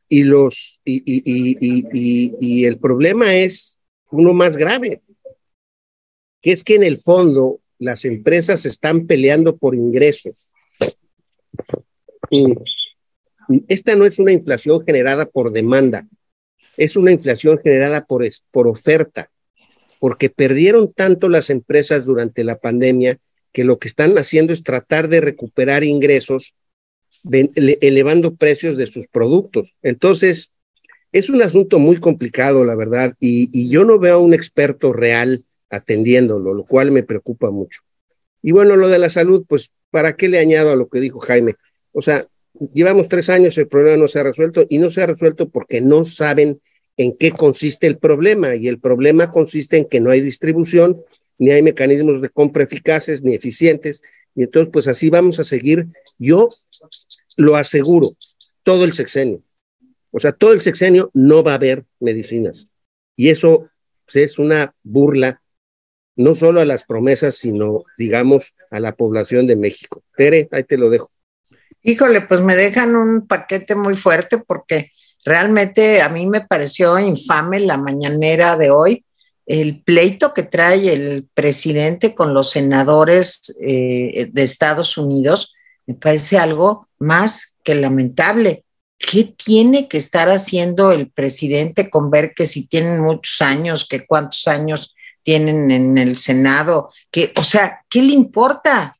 y, 0.09 0.25
los, 0.25 0.81
y, 0.85 1.03
y, 1.07 2.37
y, 2.39 2.65
el 2.67 2.79
problema 2.79 3.35
es 3.35 3.79
uno 4.11 4.35
más 4.35 4.59
grave, 4.59 5.01
que 6.43 6.53
es 6.53 6.63
que 6.63 6.75
en 6.75 6.83
el 6.83 6.99
fondo 6.99 7.61
las 7.79 8.05
empresas 8.05 8.67
están 8.67 9.07
peleando 9.07 9.57
por 9.57 9.75
ingresos. 9.75 10.53
Esta 13.69 13.97
no 13.97 14.07
es 14.07 14.19
una 14.19 14.33
inflación 14.33 14.85
generada 14.85 15.27
por 15.27 15.53
demanda, 15.53 16.07
es 16.77 16.97
una 16.97 17.11
inflación 17.11 17.59
generada 17.63 18.05
por, 18.05 18.25
por 18.51 18.67
oferta, 18.67 19.31
porque 20.01 20.31
perdieron 20.31 20.93
tanto 20.93 21.29
las 21.29 21.51
empresas 21.51 22.05
durante 22.05 22.45
la 22.45 22.59
pandemia 22.59 23.19
que 23.53 23.65
lo 23.65 23.79
que 23.79 23.89
están 23.89 24.17
haciendo 24.19 24.53
es 24.53 24.63
tratar 24.63 25.09
de 25.09 25.21
recuperar 25.21 25.85
ingresos 25.85 26.55
elevando 27.55 28.35
precios 28.35 28.77
de 28.79 28.87
sus 28.87 29.07
productos. 29.07 29.77
Entonces, 29.83 30.51
es 31.13 31.29
un 31.29 31.43
asunto 31.43 31.79
muy 31.79 31.99
complicado, 31.99 32.65
la 32.65 32.75
verdad, 32.75 33.15
y, 33.21 33.49
y, 33.53 33.69
yo 33.69 33.85
no 33.85 33.99
veo 33.99 34.15
a 34.15 34.19
un 34.19 34.33
experto 34.33 34.93
real 34.93 35.45
atendiéndolo, 35.69 36.55
lo 36.55 36.65
cual 36.65 36.91
me 36.91 37.03
preocupa 37.03 37.51
mucho. 37.51 37.83
Y 38.41 38.53
bueno, 38.53 38.77
lo 38.77 38.89
de 38.89 38.99
la 38.99 39.11
salud, 39.11 39.45
pues, 39.47 39.71
¿para 39.91 40.17
qué 40.17 40.29
le 40.29 40.39
añado 40.39 40.71
a 40.71 40.77
lo 40.77 40.89
que 40.89 41.01
dijo 41.01 41.21
Jaime? 41.21 41.57
O 41.93 42.03
sea, 42.03 42.27
llevamos 42.73 43.09
tres 43.09 43.29
años, 43.31 43.57
el 43.59 43.69
problema 43.69 43.97
no 43.97 44.09
se 44.09 44.21
ha 44.21 44.23
resuelto 44.23 44.67
y 44.69 44.79
no 44.79 44.91
se 44.91 45.03
ha 45.03 45.07
resuelto 45.07 45.49
porque 45.49 45.81
no 45.81 46.05
saben 46.05 46.61
en 46.97 47.17
qué 47.17 47.31
consiste 47.31 47.87
el 47.87 47.99
problema 47.99 48.55
y 48.55 48.69
el 48.69 48.79
problema 48.79 49.31
consiste 49.31 49.79
en 49.79 49.87
que 49.87 50.01
no 50.01 50.11
hay 50.11 50.21
distribución, 50.21 51.03
ni 51.39 51.51
hay 51.51 51.63
mecanismos 51.63 52.21
de 52.21 52.29
compra 52.29 52.63
eficaces 52.63 53.23
ni 53.23 53.35
eficientes 53.35 54.03
y 54.35 54.45
entonces 54.45 54.71
pues 54.73 54.89
así 54.89 55.11
vamos 55.11 55.39
a 55.39 55.45
seguir. 55.45 55.87
Yo 56.19 56.49
lo 57.37 57.57
aseguro, 57.57 58.11
todo 58.63 58.85
el 58.85 58.93
sexenio. 58.93 59.43
O 60.11 60.21
sea, 60.21 60.33
todo 60.33 60.53
el 60.53 60.61
sexenio 60.61 61.11
no 61.15 61.43
va 61.43 61.53
a 61.53 61.57
haber 61.57 61.85
medicinas. 61.99 62.69
Y 63.17 63.31
eso 63.31 63.71
pues, 64.05 64.17
es 64.17 64.39
una 64.39 64.75
burla 64.83 65.43
no 66.17 66.35
solo 66.35 66.61
a 66.61 66.67
las 66.67 66.85
promesas, 66.85 67.37
sino, 67.37 67.85
digamos, 67.97 68.55
a 68.71 68.81
la 68.81 68.95
población 68.95 69.47
de 69.47 69.57
México. 69.57 70.03
Tere, 70.17 70.49
ahí 70.53 70.65
te 70.65 70.77
lo 70.77 70.91
dejo. 70.91 71.12
Híjole, 71.83 72.21
pues 72.21 72.41
me 72.41 72.55
dejan 72.55 72.95
un 72.95 73.27
paquete 73.27 73.75
muy 73.75 73.97
fuerte 73.97 74.39
porque 74.39 74.93
realmente 75.25 76.01
a 76.01 76.09
mí 76.09 76.27
me 76.27 76.41
pareció 76.41 76.99
infame 76.99 77.61
la 77.61 77.77
mañanera 77.77 78.57
de 78.57 78.71
hoy, 78.71 79.05
el 79.47 79.83
pleito 79.83 80.33
que 80.33 80.45
trae 80.45 80.93
el 80.93 81.29
presidente 81.35 82.15
con 82.15 82.35
los 82.35 82.51
senadores 82.51 83.55
eh, 83.61 84.29
de 84.31 84.43
Estados 84.45 84.97
Unidos, 84.97 85.53
me 85.87 85.95
parece 85.95 86.39
algo 86.39 86.89
más 86.99 87.55
que 87.65 87.75
lamentable. 87.75 88.65
¿Qué 88.99 89.25
tiene 89.25 89.89
que 89.89 89.99
estar 89.99 90.31
haciendo 90.31 90.93
el 90.93 91.11
presidente 91.11 91.91
con 91.91 92.11
ver 92.11 92.35
que 92.35 92.47
si 92.47 92.69
tienen 92.69 93.01
muchos 93.01 93.43
años, 93.43 93.89
que 93.89 94.07
cuántos 94.07 94.47
años 94.47 94.95
tienen 95.25 95.73
en 95.73 95.99
el 95.99 96.17
Senado, 96.19 96.91
que, 97.11 97.33
o 97.37 97.43
sea, 97.43 97.85
¿qué 97.89 98.03
le 98.03 98.13
importa? 98.13 98.97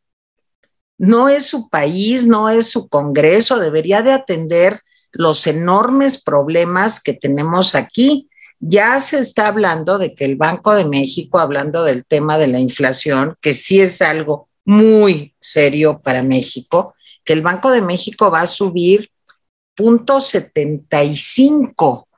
No 0.99 1.29
es 1.29 1.47
su 1.47 1.69
país, 1.69 2.27
no 2.27 2.49
es 2.49 2.71
su 2.71 2.89
Congreso, 2.89 3.59
debería 3.59 4.03
de 4.03 4.13
atender 4.13 4.81
los 5.11 5.47
enormes 5.47 6.23
problemas 6.23 7.03
que 7.03 7.13
tenemos 7.13 7.75
aquí. 7.75 8.29
Ya 8.61 9.01
se 9.01 9.19
está 9.19 9.49
hablando 9.49 9.99
de 9.99 10.15
que 10.15 10.25
el 10.25 10.37
Banco 10.37 10.75
de 10.75 10.85
México, 10.85 11.39
hablando 11.39 11.85
del 11.85 12.05
tema 12.05 12.39
de 12.39 12.47
la 12.47 12.61
inflación, 12.61 13.37
que 13.41 13.55
sí 13.55 13.81
es 13.81 14.01
algo 14.01 14.49
muy 14.65 15.35
serio 15.41 16.01
para 16.01 16.23
México, 16.23 16.95
que 17.25 17.33
el 17.33 17.43
Banco 17.43 17.71
de 17.71 17.83
México 17.83 18.31
va 18.31 18.43
a 18.43 18.47
subir 18.47 19.11
punto 19.75 20.21
75 20.21 22.09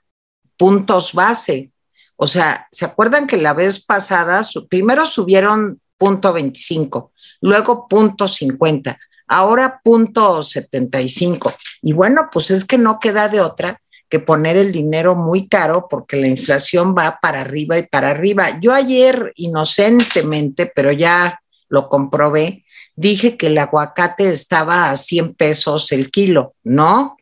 puntos 0.56 1.12
base. 1.12 1.72
O 2.16 2.26
sea, 2.26 2.68
¿se 2.70 2.84
acuerdan 2.84 3.26
que 3.26 3.36
la 3.36 3.54
vez 3.54 3.82
pasada 3.84 4.46
primero 4.68 5.06
subieron 5.06 5.80
punto 5.96 6.32
25 6.32 7.12
luego 7.44 7.86
punto 7.86 8.26
50, 8.26 8.98
ahora 9.28 9.78
punto 9.84 10.42
75. 10.42 11.52
Y 11.82 11.92
bueno, 11.92 12.30
pues 12.32 12.50
es 12.50 12.64
que 12.64 12.78
no 12.78 12.98
queda 12.98 13.28
de 13.28 13.42
otra 13.42 13.82
que 14.08 14.18
poner 14.18 14.56
el 14.56 14.72
dinero 14.72 15.14
muy 15.14 15.46
caro 15.46 15.86
porque 15.90 16.16
la 16.16 16.26
inflación 16.26 16.94
va 16.96 17.18
para 17.20 17.42
arriba 17.42 17.76
y 17.78 17.86
para 17.86 18.10
arriba. 18.10 18.58
Yo 18.60 18.72
ayer 18.72 19.32
inocentemente, 19.36 20.72
pero 20.74 20.90
ya 20.90 21.38
lo 21.68 21.90
comprobé, 21.90 22.64
dije 22.96 23.36
que 23.36 23.48
el 23.48 23.58
aguacate 23.58 24.30
estaba 24.30 24.90
a 24.90 24.96
100 24.96 25.34
pesos 25.34 25.92
el 25.92 26.10
kilo, 26.10 26.54
¿no? 26.62 27.18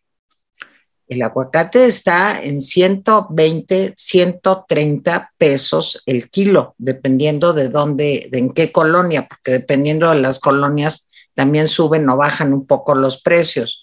El 1.09 1.23
aguacate 1.23 1.87
está 1.87 2.43
en 2.43 2.61
120, 2.61 3.95
130 3.97 5.33
pesos 5.37 6.03
el 6.07 6.31
kilo, 6.31 6.75
dependiendo 6.79 7.53
de 7.53 7.69
dónde, 7.69 8.29
de 8.31 8.39
en 8.39 8.53
qué 8.53 8.73
colonia, 8.73 9.27
porque 9.29 9.53
dependiendo 9.53 10.11
de 10.11 10.21
las 10.21 10.41
colonias 10.41 11.09
también 11.35 11.69
suben 11.69 12.09
o 12.09 12.17
bajan 12.17 12.53
un 12.53 12.67
poco 12.67 12.95
los 12.95 13.21
precios. 13.21 13.83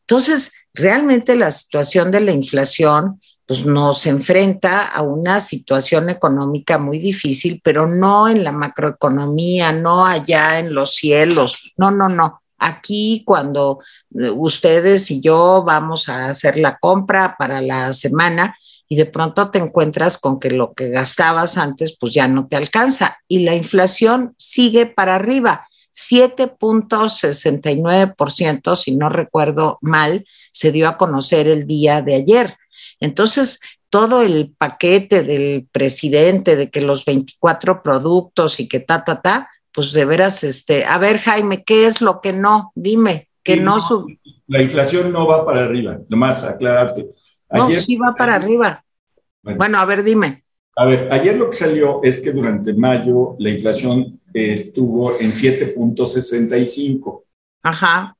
Entonces, 0.00 0.52
realmente 0.72 1.36
la 1.36 1.50
situación 1.50 2.10
de 2.10 2.20
la 2.20 2.32
inflación 2.32 3.20
pues 3.48 3.64
nos 3.64 4.04
enfrenta 4.06 4.86
a 4.86 5.00
una 5.00 5.40
situación 5.40 6.10
económica 6.10 6.76
muy 6.76 6.98
difícil, 6.98 7.62
pero 7.64 7.86
no 7.86 8.28
en 8.28 8.44
la 8.44 8.52
macroeconomía, 8.52 9.72
no 9.72 10.04
allá 10.04 10.58
en 10.58 10.74
los 10.74 10.94
cielos, 10.94 11.72
no, 11.78 11.90
no, 11.90 12.10
no. 12.10 12.42
Aquí 12.58 13.22
cuando 13.24 13.80
eh, 14.18 14.30
ustedes 14.30 15.10
y 15.10 15.20
yo 15.20 15.62
vamos 15.64 16.08
a 16.08 16.30
hacer 16.30 16.58
la 16.58 16.78
compra 16.78 17.36
para 17.38 17.60
la 17.60 17.92
semana 17.92 18.56
y 18.88 18.96
de 18.96 19.06
pronto 19.06 19.50
te 19.50 19.58
encuentras 19.58 20.18
con 20.18 20.40
que 20.40 20.50
lo 20.50 20.74
que 20.74 20.88
gastabas 20.88 21.56
antes 21.58 21.96
pues 21.98 22.14
ya 22.14 22.26
no 22.26 22.48
te 22.48 22.56
alcanza 22.56 23.18
y 23.28 23.40
la 23.40 23.54
inflación 23.54 24.34
sigue 24.38 24.86
para 24.86 25.16
arriba. 25.16 25.68
7.69%, 25.92 28.76
si 28.76 28.94
no 28.94 29.08
recuerdo 29.08 29.78
mal, 29.80 30.26
se 30.52 30.70
dio 30.72 30.88
a 30.88 30.96
conocer 30.96 31.48
el 31.48 31.66
día 31.66 32.02
de 32.02 32.14
ayer. 32.14 32.56
Entonces, 33.00 33.60
todo 33.90 34.22
el 34.22 34.54
paquete 34.56 35.22
del 35.22 35.66
presidente 35.70 36.56
de 36.56 36.70
que 36.70 36.80
los 36.80 37.04
24 37.04 37.82
productos 37.82 38.60
y 38.60 38.68
que 38.68 38.80
ta, 38.80 39.04
ta, 39.04 39.22
ta, 39.22 39.50
pues 39.72 39.92
de 39.92 40.04
veras, 40.04 40.44
este, 40.44 40.84
a 40.84 40.98
ver, 40.98 41.18
Jaime, 41.18 41.64
¿qué 41.64 41.86
es 41.86 42.00
lo 42.00 42.20
que 42.20 42.32
no? 42.32 42.72
Dime, 42.74 43.28
que 43.42 43.56
no, 43.56 44.06
La 44.46 44.62
inflación 44.62 45.12
no 45.12 45.26
va 45.26 45.44
para 45.44 45.64
arriba, 45.64 45.98
nomás 46.08 46.44
aclararte. 46.44 47.06
Ayer, 47.48 47.78
no, 47.78 47.84
sí 47.84 47.96
va 47.96 48.14
para 48.16 48.34
arriba. 48.34 48.84
Bueno. 49.42 49.78
a 49.78 49.84
ver, 49.84 50.02
dime. 50.02 50.44
A 50.76 50.84
ver, 50.84 51.12
ayer 51.12 51.36
lo 51.36 51.50
que 51.50 51.56
salió 51.56 52.00
es 52.02 52.22
que 52.22 52.30
durante 52.30 52.72
mayo 52.72 53.34
la 53.38 53.50
inflación 53.50 54.20
estuvo 54.32 55.18
en 55.18 55.30
7.65. 55.30 57.24
Ajá. 57.62 58.16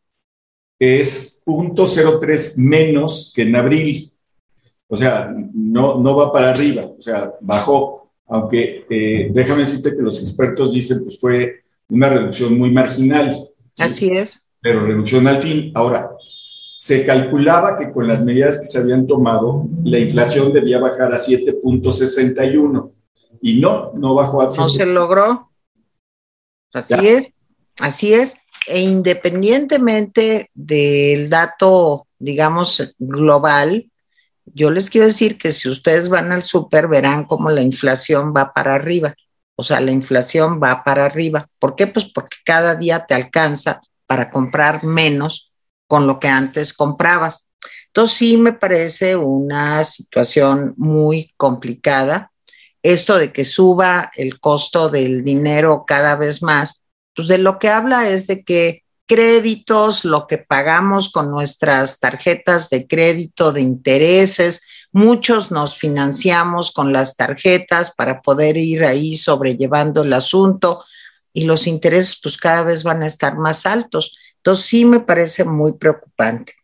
Es 0.78 1.42
0.03 1.46 2.58
menos 2.58 3.32
que 3.34 3.42
en 3.42 3.56
abril. 3.56 4.12
O 4.88 4.96
sea, 4.96 5.32
no, 5.52 5.98
no 5.98 6.16
va 6.16 6.32
para 6.32 6.50
arriba, 6.50 6.86
o 6.86 7.00
sea, 7.00 7.34
bajó, 7.42 7.97
aunque 8.28 8.86
eh, 8.90 9.30
déjame 9.32 9.60
decirte 9.60 9.96
que 9.96 10.02
los 10.02 10.20
expertos 10.20 10.72
dicen 10.72 11.02
pues 11.02 11.18
fue 11.18 11.62
una 11.88 12.08
reducción 12.08 12.58
muy 12.58 12.70
marginal. 12.70 13.34
Así 13.78 14.10
es. 14.10 14.42
Pero 14.60 14.80
reducción 14.80 15.26
al 15.26 15.38
fin. 15.38 15.72
Ahora, 15.74 16.10
se 16.76 17.04
calculaba 17.04 17.76
que 17.76 17.90
con 17.90 18.06
las 18.06 18.22
medidas 18.24 18.60
que 18.60 18.66
se 18.66 18.78
habían 18.78 19.06
tomado, 19.06 19.66
la 19.84 19.98
inflación 19.98 20.52
debía 20.52 20.78
bajar 20.78 21.12
a 21.12 21.16
7.61 21.16 22.92
y 23.40 23.60
no, 23.60 23.92
no 23.94 24.14
bajó 24.14 24.42
a 24.42 24.50
7. 24.50 24.64
No 24.64 24.72
se 24.74 24.86
logró. 24.86 25.50
Así 26.72 27.08
es, 27.08 27.32
así 27.78 28.14
es. 28.14 28.36
E 28.66 28.80
independientemente 28.80 30.50
del 30.54 31.30
dato, 31.30 32.06
digamos, 32.18 32.94
global, 32.98 33.90
yo 34.54 34.70
les 34.70 34.90
quiero 34.90 35.06
decir 35.06 35.38
que 35.38 35.52
si 35.52 35.68
ustedes 35.68 36.08
van 36.08 36.32
al 36.32 36.42
súper 36.42 36.88
verán 36.88 37.24
cómo 37.24 37.50
la 37.50 37.62
inflación 37.62 38.32
va 38.36 38.52
para 38.52 38.74
arriba. 38.74 39.14
O 39.56 39.62
sea, 39.62 39.80
la 39.80 39.90
inflación 39.90 40.60
va 40.62 40.84
para 40.84 41.04
arriba. 41.04 41.48
¿Por 41.58 41.74
qué? 41.74 41.86
Pues 41.86 42.06
porque 42.06 42.36
cada 42.44 42.74
día 42.76 43.06
te 43.06 43.14
alcanza 43.14 43.80
para 44.06 44.30
comprar 44.30 44.84
menos 44.84 45.52
con 45.86 46.06
lo 46.06 46.20
que 46.20 46.28
antes 46.28 46.72
comprabas. 46.72 47.48
Entonces 47.88 48.16
sí 48.16 48.36
me 48.36 48.52
parece 48.52 49.16
una 49.16 49.82
situación 49.84 50.74
muy 50.76 51.32
complicada. 51.36 52.30
Esto 52.82 53.16
de 53.16 53.32
que 53.32 53.44
suba 53.44 54.10
el 54.14 54.38
costo 54.38 54.88
del 54.88 55.24
dinero 55.24 55.84
cada 55.86 56.14
vez 56.14 56.42
más, 56.42 56.84
pues 57.14 57.26
de 57.26 57.38
lo 57.38 57.58
que 57.58 57.68
habla 57.68 58.08
es 58.08 58.26
de 58.28 58.44
que 58.44 58.84
créditos, 59.08 60.04
lo 60.04 60.26
que 60.28 60.38
pagamos 60.38 61.10
con 61.10 61.30
nuestras 61.30 61.98
tarjetas 61.98 62.70
de 62.70 62.86
crédito, 62.86 63.52
de 63.52 63.62
intereses. 63.62 64.62
Muchos 64.92 65.50
nos 65.50 65.76
financiamos 65.76 66.70
con 66.70 66.92
las 66.92 67.16
tarjetas 67.16 67.92
para 67.96 68.20
poder 68.20 68.58
ir 68.58 68.84
ahí 68.84 69.16
sobrellevando 69.16 70.02
el 70.02 70.12
asunto 70.12 70.84
y 71.32 71.44
los 71.44 71.66
intereses 71.66 72.20
pues 72.22 72.36
cada 72.36 72.62
vez 72.62 72.84
van 72.84 73.02
a 73.02 73.06
estar 73.06 73.36
más 73.36 73.64
altos. 73.66 74.14
Entonces 74.36 74.66
sí 74.66 74.84
me 74.84 75.00
parece 75.00 75.42
muy 75.42 75.72
preocupante. 75.72 76.54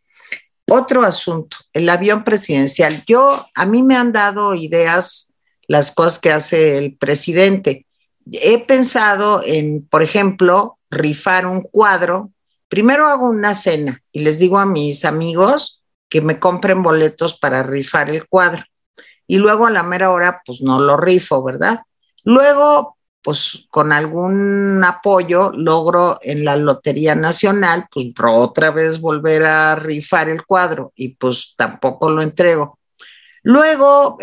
Otro 0.67 1.03
asunto, 1.03 1.57
el 1.73 1.89
avión 1.89 2.23
presidencial. 2.23 3.03
Yo, 3.07 3.45
a 3.55 3.65
mí 3.65 3.83
me 3.83 3.95
han 3.95 4.11
dado 4.11 4.53
ideas 4.55 5.33
las 5.67 5.91
cosas 5.91 6.19
que 6.19 6.31
hace 6.31 6.77
el 6.77 6.95
presidente. 6.95 7.85
He 8.31 8.59
pensado 8.59 9.41
en, 9.43 9.85
por 9.87 10.03
ejemplo, 10.03 10.77
rifar 10.91 11.45
un 11.45 11.61
cuadro 11.61 12.31
primero 12.67 13.07
hago 13.07 13.25
una 13.27 13.55
cena 13.55 14.01
y 14.11 14.21
les 14.21 14.39
digo 14.39 14.59
a 14.59 14.65
mis 14.65 15.05
amigos 15.05 15.83
que 16.09 16.21
me 16.21 16.39
compren 16.39 16.83
boletos 16.83 17.37
para 17.37 17.63
rifar 17.63 18.09
el 18.09 18.27
cuadro. 18.27 18.63
Y 19.27 19.37
luego 19.37 19.65
a 19.65 19.71
la 19.71 19.83
mera 19.83 20.11
hora, 20.11 20.41
pues 20.45 20.61
no 20.61 20.79
lo 20.79 20.97
rifo, 20.97 21.43
¿verdad? 21.43 21.81
Luego, 22.23 22.97
pues 23.21 23.65
con 23.69 23.91
algún 23.91 24.83
apoyo, 24.83 25.51
logro 25.51 26.19
en 26.21 26.45
la 26.45 26.57
Lotería 26.57 27.15
Nacional, 27.15 27.87
pues 27.91 28.13
otra 28.17 28.71
vez 28.71 29.01
volver 29.01 29.45
a 29.45 29.75
rifar 29.75 30.29
el 30.29 30.45
cuadro 30.45 30.93
y 30.95 31.09
pues 31.15 31.55
tampoco 31.57 32.09
lo 32.09 32.21
entrego. 32.21 32.79
Luego 33.41 34.17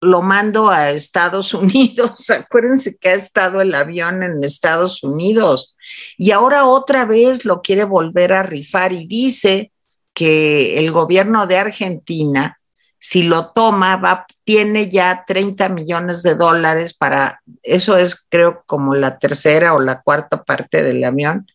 lo 0.00 0.22
mando 0.22 0.68
a 0.68 0.90
Estados 0.90 1.54
Unidos. 1.54 2.28
Acuérdense 2.30 2.96
que 2.98 3.10
ha 3.10 3.14
estado 3.14 3.60
el 3.60 3.74
avión 3.74 4.22
en 4.22 4.42
Estados 4.42 5.02
Unidos 5.02 5.76
y 6.16 6.30
ahora 6.30 6.66
otra 6.66 7.04
vez 7.04 7.44
lo 7.44 7.62
quiere 7.62 7.84
volver 7.84 8.32
a 8.32 8.42
rifar 8.42 8.92
y 8.92 9.06
dice 9.06 9.72
que 10.12 10.78
el 10.78 10.90
gobierno 10.92 11.46
de 11.46 11.58
Argentina, 11.58 12.58
si 12.98 13.22
lo 13.22 13.52
toma, 13.52 14.26
tiene 14.44 14.88
ya 14.88 15.24
30 15.26 15.68
millones 15.68 16.22
de 16.22 16.34
dólares 16.34 16.94
para, 16.94 17.40
eso 17.62 17.96
es 17.96 18.26
creo 18.28 18.62
como 18.66 18.94
la 18.94 19.18
tercera 19.18 19.74
o 19.74 19.80
la 19.80 20.02
cuarta 20.02 20.42
parte 20.42 20.82
del 20.82 21.02
avión, 21.04 21.46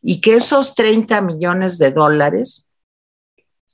y 0.00 0.20
que 0.20 0.34
esos 0.34 0.74
30 0.74 1.20
millones 1.20 1.78
de 1.78 1.92
dólares 1.92 2.66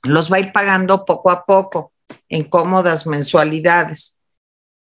los 0.03 0.33
va 0.33 0.37
a 0.37 0.41
ir 0.41 0.53
pagando 0.53 1.05
poco 1.05 1.31
a 1.31 1.45
poco 1.45 1.93
en 2.29 2.45
cómodas 2.45 3.07
mensualidades. 3.07 4.18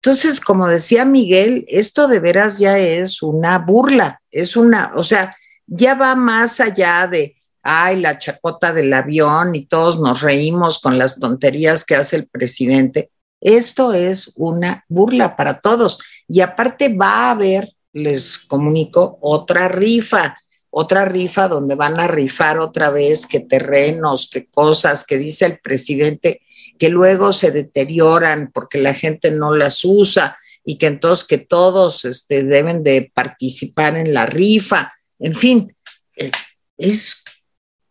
Entonces, 0.06 0.40
como 0.40 0.68
decía 0.68 1.04
Miguel, 1.04 1.64
esto 1.66 2.06
de 2.06 2.20
veras 2.20 2.60
ya 2.60 2.78
es 2.78 3.24
una 3.24 3.58
burla, 3.58 4.22
es 4.30 4.56
una, 4.56 4.92
o 4.94 5.02
sea, 5.02 5.36
ya 5.66 5.96
va 5.96 6.14
más 6.14 6.60
allá 6.60 7.08
de, 7.08 7.34
ay, 7.60 8.00
la 8.00 8.16
chacota 8.16 8.72
del 8.72 8.92
avión 8.92 9.56
y 9.56 9.66
todos 9.66 9.98
nos 9.98 10.20
reímos 10.20 10.78
con 10.78 10.96
las 10.96 11.18
tonterías 11.18 11.84
que 11.84 11.96
hace 11.96 12.14
el 12.14 12.28
presidente. 12.28 13.10
Esto 13.40 13.94
es 13.94 14.30
una 14.36 14.84
burla 14.88 15.34
para 15.34 15.58
todos. 15.58 15.98
Y 16.28 16.40
aparte 16.40 16.94
va 16.94 17.26
a 17.26 17.30
haber, 17.32 17.72
les 17.92 18.38
comunico, 18.38 19.18
otra 19.20 19.66
rifa, 19.66 20.38
otra 20.70 21.04
rifa 21.04 21.48
donde 21.48 21.74
van 21.74 21.98
a 21.98 22.06
rifar 22.06 22.60
otra 22.60 22.90
vez 22.90 23.26
que 23.26 23.40
terrenos, 23.40 24.30
que 24.32 24.46
cosas 24.46 25.04
que 25.04 25.18
dice 25.18 25.46
el 25.46 25.58
presidente 25.58 26.42
que 26.78 26.88
luego 26.88 27.32
se 27.32 27.50
deterioran 27.50 28.50
porque 28.52 28.78
la 28.78 28.94
gente 28.94 29.30
no 29.30 29.54
las 29.54 29.84
usa 29.84 30.38
y 30.64 30.78
que 30.78 30.86
entonces 30.86 31.26
que 31.26 31.38
todos 31.38 32.04
este, 32.04 32.42
deben 32.42 32.82
de 32.82 33.10
participar 33.14 33.96
en 33.96 34.12
la 34.12 34.26
rifa. 34.26 34.92
En 35.18 35.34
fin, 35.34 35.74
eh, 36.16 36.32
es 36.76 37.22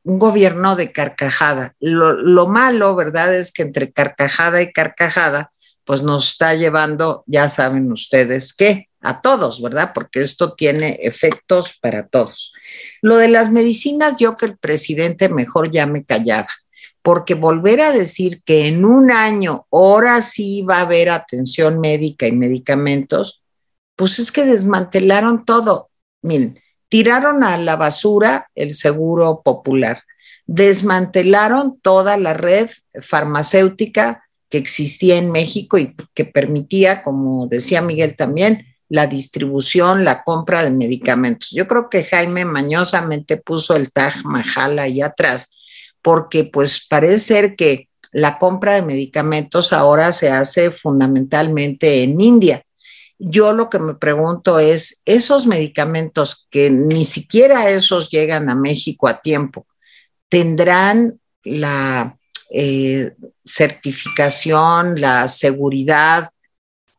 un 0.03 0.19
gobierno 0.19 0.75
de 0.75 0.91
carcajada. 0.91 1.73
Lo, 1.79 2.13
lo, 2.13 2.47
malo, 2.47 2.95
¿verdad?, 2.95 3.33
es 3.33 3.51
que 3.51 3.63
entre 3.63 3.91
carcajada 3.91 4.61
y 4.61 4.71
carcajada, 4.71 5.51
pues 5.85 6.01
nos 6.01 6.31
está 6.31 6.53
llevando, 6.53 7.23
ya 7.27 7.47
saben 7.47 7.91
ustedes 7.91 8.53
qué, 8.53 8.89
a 9.01 9.21
todos, 9.21 9.61
¿verdad? 9.61 9.91
Porque 9.93 10.21
esto 10.21 10.53
tiene 10.53 10.99
efectos 11.01 11.77
para 11.81 12.07
todos. 12.07 12.53
Lo 13.01 13.17
de 13.17 13.29
las 13.29 13.51
medicinas, 13.51 14.17
yo 14.17 14.35
que 14.35 14.47
el 14.47 14.57
presidente 14.57 15.29
mejor 15.29 15.71
ya 15.71 15.85
me 15.85 16.03
callaba 16.03 16.49
porque 17.05 17.35
volver 17.35 17.81
a 17.81 17.91
decir 17.91 18.41
que 18.43 18.67
en 18.67 18.83
un 18.83 19.11
año 19.11 19.67
ahora 19.71 20.23
sí 20.23 20.63
va 20.63 20.77
a 20.77 20.81
haber 20.81 21.11
atención 21.11 21.79
médica 21.79 22.25
y 22.25 22.31
medicamentos, 22.31 23.43
pues 23.95 24.17
es 24.17 24.31
que 24.31 24.43
desmantelaron 24.43 25.45
todo. 25.45 25.91
Miren, 26.23 26.59
tiraron 26.89 27.43
a 27.43 27.59
la 27.59 27.75
basura 27.75 28.49
el 28.55 28.73
seguro 28.73 29.43
popular, 29.45 30.01
desmantelaron 30.47 31.79
toda 31.79 32.17
la 32.17 32.33
red 32.33 32.71
farmacéutica 33.03 34.23
que 34.49 34.57
existía 34.57 35.17
en 35.17 35.31
México 35.31 35.77
y 35.77 35.95
que 36.15 36.25
permitía, 36.25 37.03
como 37.03 37.45
decía 37.45 37.83
Miguel 37.83 38.15
también, 38.15 38.65
la 38.89 39.05
distribución, 39.05 40.05
la 40.05 40.23
compra 40.23 40.63
de 40.63 40.71
medicamentos. 40.71 41.51
Yo 41.51 41.67
creo 41.67 41.87
que 41.87 42.03
Jaime 42.03 42.45
mañosamente 42.45 43.37
puso 43.37 43.75
el 43.75 43.91
Taj 43.91 44.23
Mahal 44.23 44.79
ahí 44.79 45.01
atrás 45.01 45.51
porque 46.05 46.43
pues 46.43 46.85
parece 46.87 47.17
ser 47.17 47.55
que 47.55 47.89
la 48.11 48.37
compra 48.37 48.75
de 48.75 48.83
medicamentos 48.83 49.73
ahora 49.73 50.13
se 50.13 50.29
hace 50.29 50.69
fundamentalmente 50.69 52.03
en 52.03 52.21
India. 52.21 52.63
Yo 53.17 53.53
lo 53.53 53.71
que 53.71 53.79
me 53.79 53.95
pregunto 53.95 54.59
es, 54.59 55.01
esos 55.05 55.47
medicamentos 55.47 56.45
que 56.51 56.69
ni 56.69 57.05
siquiera 57.05 57.71
esos 57.71 58.11
llegan 58.11 58.51
a 58.51 58.55
México 58.55 59.07
a 59.07 59.19
tiempo, 59.19 59.65
¿tendrán 60.29 61.19
la 61.43 62.19
eh, 62.51 63.13
certificación, 63.43 65.01
la 65.01 65.27
seguridad 65.27 66.29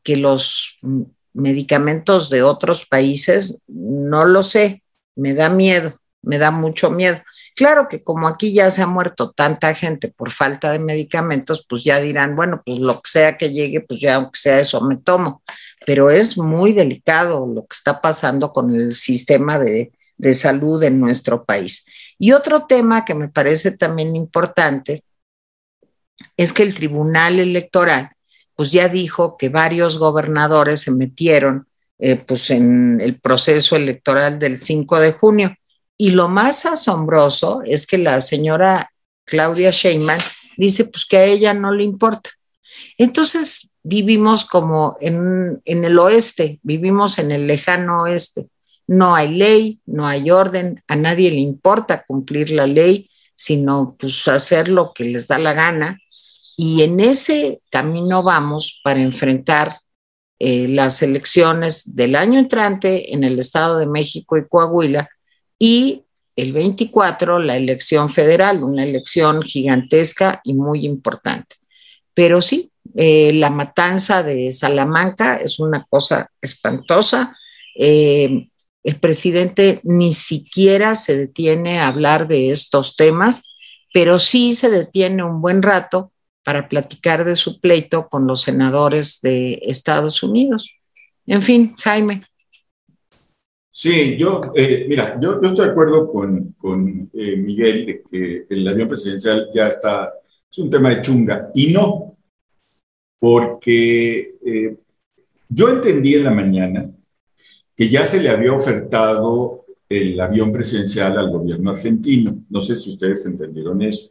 que 0.03 0.17
los 0.17 0.79
medicamentos 1.33 2.29
de 2.29 2.43
otros 2.43 2.85
países? 2.87 3.57
No 3.69 4.25
lo 4.25 4.43
sé, 4.43 4.83
me 5.15 5.33
da 5.33 5.49
miedo, 5.49 5.97
me 6.23 6.39
da 6.39 6.51
mucho 6.51 6.91
miedo. 6.91 7.23
Claro 7.57 7.89
que 7.89 8.05
como 8.05 8.29
aquí 8.29 8.53
ya 8.53 8.71
se 8.71 8.83
ha 8.83 8.87
muerto 8.87 9.33
tanta 9.33 9.75
gente 9.75 10.09
por 10.09 10.31
falta 10.31 10.73
de 10.73 10.79
medicamentos, 10.79 11.65
pues 11.67 11.85
ya 11.85 11.99
dirán, 12.01 12.37
bueno, 12.37 12.63
pues 12.65 12.79
lo 12.79 13.01
que 13.01 13.11
sea 13.11 13.39
que 13.39 13.51
llegue, 13.51 13.81
pues 13.81 13.99
ya 13.99 14.17
aunque 14.17 14.39
sea 14.39 14.61
eso 14.61 14.83
me 14.83 14.97
tomo. 14.97 15.43
Pero 15.87 16.11
es 16.11 16.37
muy 16.37 16.75
delicado 16.75 17.47
lo 17.47 17.63
que 17.67 17.75
está 17.75 18.03
pasando 18.03 18.53
con 18.53 18.75
el 18.75 18.93
sistema 18.93 19.59
de, 19.59 19.91
de 20.19 20.35
salud 20.35 20.83
en 20.83 21.01
nuestro 21.01 21.47
país. 21.47 21.87
Y 22.19 22.33
otro 22.33 22.67
tema 22.67 23.07
que 23.07 23.15
me 23.15 23.29
parece 23.29 23.71
también 23.71 24.15
importante 24.15 25.03
es 26.37 26.53
que 26.53 26.63
el 26.63 26.75
Tribunal 26.75 27.39
Electoral, 27.39 28.11
pues 28.55 28.71
ya 28.71 28.91
dijo 28.91 29.39
que 29.39 29.49
varios 29.49 29.99
gobernadores 29.99 30.83
se 30.83 30.91
metieron 30.91 31.67
eh, 31.99 32.17
pues 32.17 32.51
en 32.51 33.01
el 33.01 33.19
proceso 33.19 33.77
electoral 33.77 34.39
del 34.39 34.59
5 34.59 35.01
de 35.01 35.13
junio 35.13 35.57
y 35.99 36.11
lo 36.11 36.29
más 36.29 36.67
asombroso 36.67 37.63
es 37.65 37.87
que 37.87 37.99
la 37.99 38.21
señora 38.21 38.91
Claudia 39.25 39.71
Sheinman 39.71 40.19
dice 40.57 40.85
pues 40.85 41.07
que 41.07 41.17
a 41.17 41.25
ella 41.25 41.55
no 41.55 41.73
le 41.73 41.85
importa. 41.85 42.31
Entonces 42.99 43.75
vivimos 43.83 44.45
como 44.45 44.97
en, 45.01 45.61
en 45.65 45.85
el 45.85 45.99
oeste, 45.99 46.61
vivimos 46.63 47.19
en 47.19 47.33
el 47.33 47.47
lejano 47.47 48.03
oeste. 48.03 48.49
No 48.87 49.15
hay 49.15 49.35
ley, 49.35 49.81
no 49.87 50.07
hay 50.07 50.31
orden, 50.31 50.83
a 50.87 50.97
nadie 50.97 51.31
le 51.31 51.41
importa 51.41 52.05
cumplir 52.07 52.51
la 52.51 52.67
ley, 52.67 53.11
sino 53.35 53.97
pues 53.99 54.27
hacer 54.29 54.69
lo 54.69 54.93
que 54.93 55.05
les 55.05 55.27
da 55.27 55.39
la 55.39 55.55
gana. 55.55 55.99
Y 56.57 56.83
en 56.83 57.01
ese 57.01 57.61
camino 57.71 58.23
vamos 58.23 58.81
para 58.85 59.01
enfrentar 59.01 59.81
eh, 60.39 60.69
las 60.69 61.03
elecciones 61.03 61.97
del 61.97 62.15
año 62.15 62.39
entrante 62.39 63.13
en 63.13 63.25
el 63.25 63.39
Estado 63.39 63.79
de 63.79 63.87
México 63.87 64.37
y 64.37 64.47
Coahuila, 64.47 65.09
y 65.59 66.03
el 66.37 66.53
24 66.53 67.39
la 67.39 67.57
elección 67.57 68.11
federal, 68.11 68.63
una 68.63 68.85
elección 68.85 69.43
gigantesca 69.43 70.41
y 70.45 70.55
muy 70.55 70.85
importante. 70.85 71.57
Pero 72.13 72.43
sí, 72.43 72.71
eh, 72.95 73.33
la 73.33 73.51
matanza 73.51 74.23
de 74.23 74.53
Salamanca 74.53 75.37
es 75.37 75.59
una 75.59 75.87
cosa 75.89 76.31
espantosa. 76.41 77.37
Eh, 77.75 78.49
el 78.85 78.97
presidente 79.01 79.81
ni 79.83 80.13
siquiera 80.13 80.95
se 80.95 81.17
detiene 81.17 81.81
a 81.81 81.89
hablar 81.89 82.29
de 82.29 82.51
estos 82.51 82.97
temas, 82.97 83.43
pero 83.93 84.19
sí 84.19 84.55
se 84.55 84.71
detiene 84.71 85.25
un 85.25 85.41
buen 85.41 85.63
rato 85.63 86.13
para 86.45 86.69
platicar 86.69 87.25
de 87.25 87.35
su 87.35 87.61
pleito 87.61 88.09
con 88.09 88.27
los 88.27 88.43
senadores 88.43 89.21
de 89.23 89.59
Estados 89.63 90.23
Unidos. 90.23 90.71
En 91.27 91.43
fin, 91.43 91.75
Jaime. 91.79 92.23
Sí, 93.79 94.17
yo, 94.17 94.41
eh, 94.55 94.87
mira, 94.89 95.21
yo, 95.21 95.39
estoy 95.43 95.67
de 95.67 95.73
acuerdo 95.73 96.11
con, 96.11 96.53
con 96.53 97.11
eh, 97.13 97.37
Miguel 97.37 97.85
de 97.85 98.03
que 98.11 98.47
el 98.49 98.67
avión 98.67 98.89
presidencial 98.89 99.51
ya 99.55 99.69
está, 99.69 100.15
es 100.51 100.59
un 100.61 100.71
tema 100.71 100.89
de 100.89 101.03
chunga, 101.03 101.51
y 101.55 101.75
no, 101.75 102.17
porque 103.19 104.39
eh, 104.43 104.79
yo 105.51 105.69
entendí 105.69 106.15
en 106.15 106.25
la 106.25 106.31
mañana 106.31 106.91
que 107.77 107.91
ya 107.91 108.07
se 108.07 108.23
le 108.23 108.31
había 108.31 108.55
ofertado 108.55 109.67
el 109.91 110.19
avión 110.23 110.53
presidencial 110.53 111.19
al 111.19 111.31
gobierno 111.31 111.71
argentino, 111.71 112.47
no 112.49 112.63
sé 112.63 112.77
si 112.77 112.93
ustedes 112.93 113.27
entendieron 113.27 113.83
eso, 113.83 114.09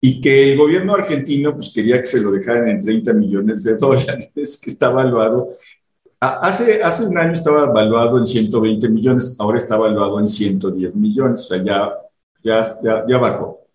y 0.00 0.20
que 0.20 0.50
el 0.50 0.58
gobierno 0.58 0.94
argentino 0.94 1.54
pues 1.54 1.70
quería 1.72 2.00
que 2.00 2.06
se 2.06 2.20
lo 2.20 2.32
dejaran 2.32 2.68
en 2.68 2.80
30 2.80 3.12
millones 3.14 3.62
de 3.62 3.76
dólares, 3.76 4.32
que 4.34 4.70
está 4.70 4.90
evaluado 4.90 5.52
Hace, 6.22 6.82
hace 6.82 7.06
un 7.06 7.16
año 7.16 7.32
estaba 7.32 7.64
evaluado 7.64 8.18
en 8.18 8.26
120 8.26 8.90
millones, 8.90 9.36
ahora 9.38 9.56
está 9.56 9.76
evaluado 9.76 10.20
en 10.20 10.28
110 10.28 10.94
millones, 10.94 11.40
o 11.40 11.44
sea, 11.44 11.64
ya, 11.64 11.94
ya, 12.42 12.62
ya, 13.08 13.16
bajó. 13.16 13.66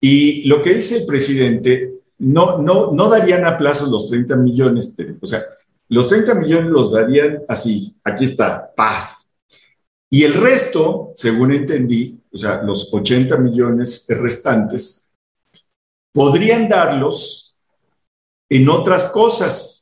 Y 0.00 0.48
lo 0.48 0.60
que 0.60 0.74
dice 0.74 0.98
el 0.98 1.06
presidente, 1.06 2.00
no, 2.18 2.58
no, 2.58 2.90
no 2.90 3.08
darían 3.08 3.46
a 3.46 3.56
plazo 3.56 3.86
los 3.86 4.08
30 4.08 4.34
millones, 4.34 4.96
o 5.20 5.26
sea, 5.26 5.40
los 5.88 6.08
30 6.08 6.34
millones 6.34 6.70
los 6.72 6.90
darían 6.90 7.44
así, 7.46 7.96
aquí 8.02 8.24
está, 8.24 8.72
paz. 8.74 9.38
Y 10.10 10.24
el 10.24 10.34
resto, 10.34 11.12
según 11.14 11.54
entendí, 11.54 12.20
o 12.32 12.36
sea, 12.36 12.62
los 12.62 12.92
80 12.92 13.36
millones 13.36 14.06
restantes, 14.08 15.08
podrían 16.12 16.68
darlos 16.68 17.56
en 18.48 18.68
otras 18.68 19.12
cosas 19.12 19.79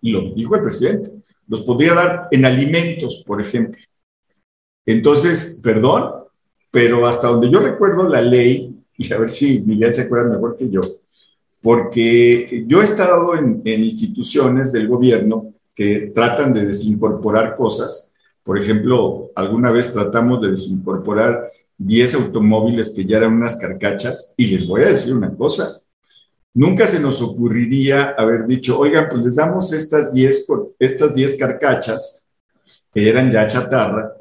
y 0.00 0.10
lo 0.10 0.32
dijo 0.34 0.56
el 0.56 0.62
presidente, 0.62 1.10
los 1.46 1.62
podría 1.62 1.94
dar 1.94 2.28
en 2.30 2.44
alimentos, 2.44 3.24
por 3.26 3.40
ejemplo. 3.40 3.80
Entonces, 4.86 5.60
perdón, 5.62 6.12
pero 6.70 7.06
hasta 7.06 7.28
donde 7.28 7.50
yo 7.50 7.60
recuerdo 7.60 8.08
la 8.08 8.22
ley, 8.22 8.76
y 8.96 9.12
a 9.12 9.18
ver 9.18 9.28
si 9.28 9.60
Miguel 9.62 9.92
se 9.92 10.02
acuerda 10.02 10.30
mejor 10.30 10.56
que 10.56 10.70
yo, 10.70 10.80
porque 11.62 12.64
yo 12.66 12.80
he 12.80 12.84
estado 12.84 13.34
en, 13.34 13.62
instituciones 13.64 14.72
del 14.72 14.88
gobierno 14.88 15.54
que 15.74 16.12
tratan 16.14 16.54
de 16.54 16.64
desincorporar 16.64 17.56
cosas. 17.56 18.14
Por 18.42 18.58
ejemplo, 18.58 19.30
alguna 19.34 19.70
vez 19.70 19.92
tratamos 19.92 20.40
de 20.40 20.50
desincorporar 20.50 21.50
10 21.76 22.14
automóviles 22.14 22.90
que 22.90 23.04
ya 23.04 23.18
eran 23.18 23.34
unas 23.34 23.56
carcachas, 23.56 24.34
y 24.36 24.46
les 24.46 24.66
voy 24.66 24.82
a 24.82 24.90
decir 24.90 25.14
una 25.14 25.34
cosa, 25.34 25.79
Nunca 26.52 26.86
se 26.86 26.98
nos 26.98 27.22
ocurriría 27.22 28.10
haber 28.18 28.46
dicho, 28.46 28.78
oigan, 28.78 29.06
pues 29.08 29.24
les 29.24 29.36
damos 29.36 29.72
estas 29.72 30.12
10 30.12 30.46
estas 30.78 31.14
diez 31.14 31.36
carcachas, 31.36 32.28
que 32.92 33.08
eran 33.08 33.30
ya 33.30 33.46
chatarra, 33.46 34.12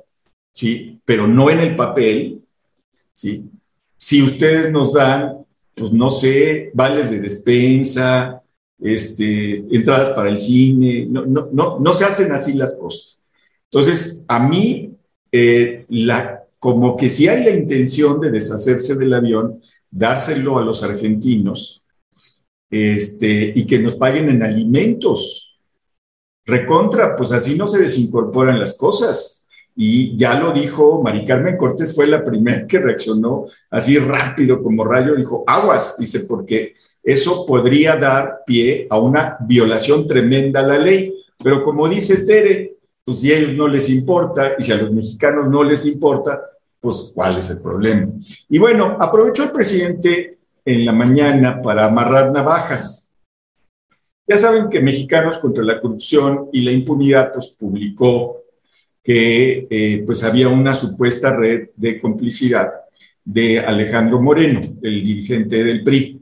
¿sí? 0.54 1.02
pero 1.04 1.28
no 1.28 1.50
en 1.50 1.60
el 1.60 1.76
papel. 1.76 2.42
¿sí? 3.14 3.50
Si 3.98 4.22
ustedes 4.22 4.72
nos 4.72 4.94
dan, 4.94 5.46
pues 5.74 5.92
no 5.92 6.10
sé, 6.10 6.70
vales 6.74 7.10
de 7.10 7.20
despensa, 7.20 8.42
este, 8.80 9.66
entradas 9.76 10.10
para 10.10 10.30
el 10.30 10.38
cine, 10.38 11.08
no, 11.10 11.26
no, 11.26 11.50
no, 11.52 11.80
no 11.80 11.94
se 11.94 12.06
hacen 12.06 12.32
así 12.32 12.54
las 12.54 12.76
cosas. 12.76 13.20
Entonces, 13.72 14.26
a 14.28 14.40
mí, 14.40 14.94
eh, 15.32 15.86
la, 15.90 16.44
como 16.60 16.96
que 16.96 17.10
si 17.10 17.28
hay 17.28 17.44
la 17.44 17.52
intención 17.52 18.20
de 18.20 18.32
deshacerse 18.32 18.96
del 18.96 19.14
avión, 19.14 19.62
dárselo 19.90 20.58
a 20.60 20.64
los 20.64 20.84
argentinos, 20.84 21.84
este, 22.70 23.54
y 23.56 23.66
que 23.66 23.80
nos 23.80 23.96
paguen 23.96 24.30
en 24.30 24.44
alimentos. 24.44 25.60
Recontra, 26.46 27.16
pues 27.16 27.32
así 27.32 27.56
no 27.56 27.68
se 27.68 27.80
desincorporan 27.80 28.60
las 28.60 28.78
cosas. 28.78 29.48
Y 29.76 30.18
ya 30.18 30.40
lo 30.40 30.52
dijo 30.52 31.02
Mari 31.02 31.26
Carmen 31.26 31.56
Cortés, 31.56 31.96
fue 31.96 32.08
la 32.08 32.24
primera 32.24 32.68
que 32.68 32.80
reaccionó 32.80 33.46
así 33.70 33.98
rápido 33.98 34.62
como 34.62 34.84
rayo, 34.84 35.16
dijo, 35.16 35.44
aguas, 35.48 35.98
dice, 35.98 36.22
porque 36.22 36.74
eso 37.04 37.46
podría 37.46 37.96
dar 37.96 38.42
pie 38.46 38.88
a 38.90 39.00
una 39.00 39.38
violación 39.40 40.06
tremenda 40.06 40.60
a 40.60 40.68
la 40.68 40.78
ley. 40.78 41.14
Pero 41.42 41.64
como 41.64 41.88
dice 41.88 42.26
Tere, 42.26 42.76
pues 43.06 43.22
si 43.22 43.32
a 43.32 43.38
ellos 43.38 43.54
no 43.54 43.68
les 43.68 43.90
importa 43.90 44.56
y 44.58 44.64
si 44.64 44.72
a 44.72 44.78
los 44.78 44.92
mexicanos 44.92 45.50
no 45.50 45.64
les 45.64 45.86
importa, 45.86 46.42
pues 46.80 47.12
cuál 47.14 47.38
es 47.38 47.50
el 47.50 47.62
problema. 47.62 48.12
Y 48.50 48.60
bueno, 48.60 48.98
aprovechó 49.00 49.44
el 49.44 49.52
presidente 49.52 50.39
en 50.70 50.86
la 50.86 50.94
mañana 50.94 51.62
para 51.64 51.86
amarrar 51.86 52.32
navajas. 52.32 53.12
Ya 54.28 54.38
saben 54.38 54.70
que 54.70 54.80
Mexicanos 54.80 55.40
contra 55.40 55.64
la 55.64 55.82
Corrupción 55.82 56.50
y 56.54 56.62
la 56.62 56.72
Impunidad 56.72 57.32
pues, 57.34 57.56
publicó 57.60 58.44
que 59.04 59.66
eh, 59.68 60.04
pues 60.06 60.24
había 60.24 60.48
una 60.48 60.76
supuesta 60.76 61.36
red 61.36 61.70
de 61.76 62.00
complicidad 62.00 62.70
de 63.26 63.60
Alejandro 63.60 64.22
Moreno, 64.22 64.62
el 64.84 65.04
dirigente 65.04 65.64
del 65.64 65.84
PRI. 65.84 66.22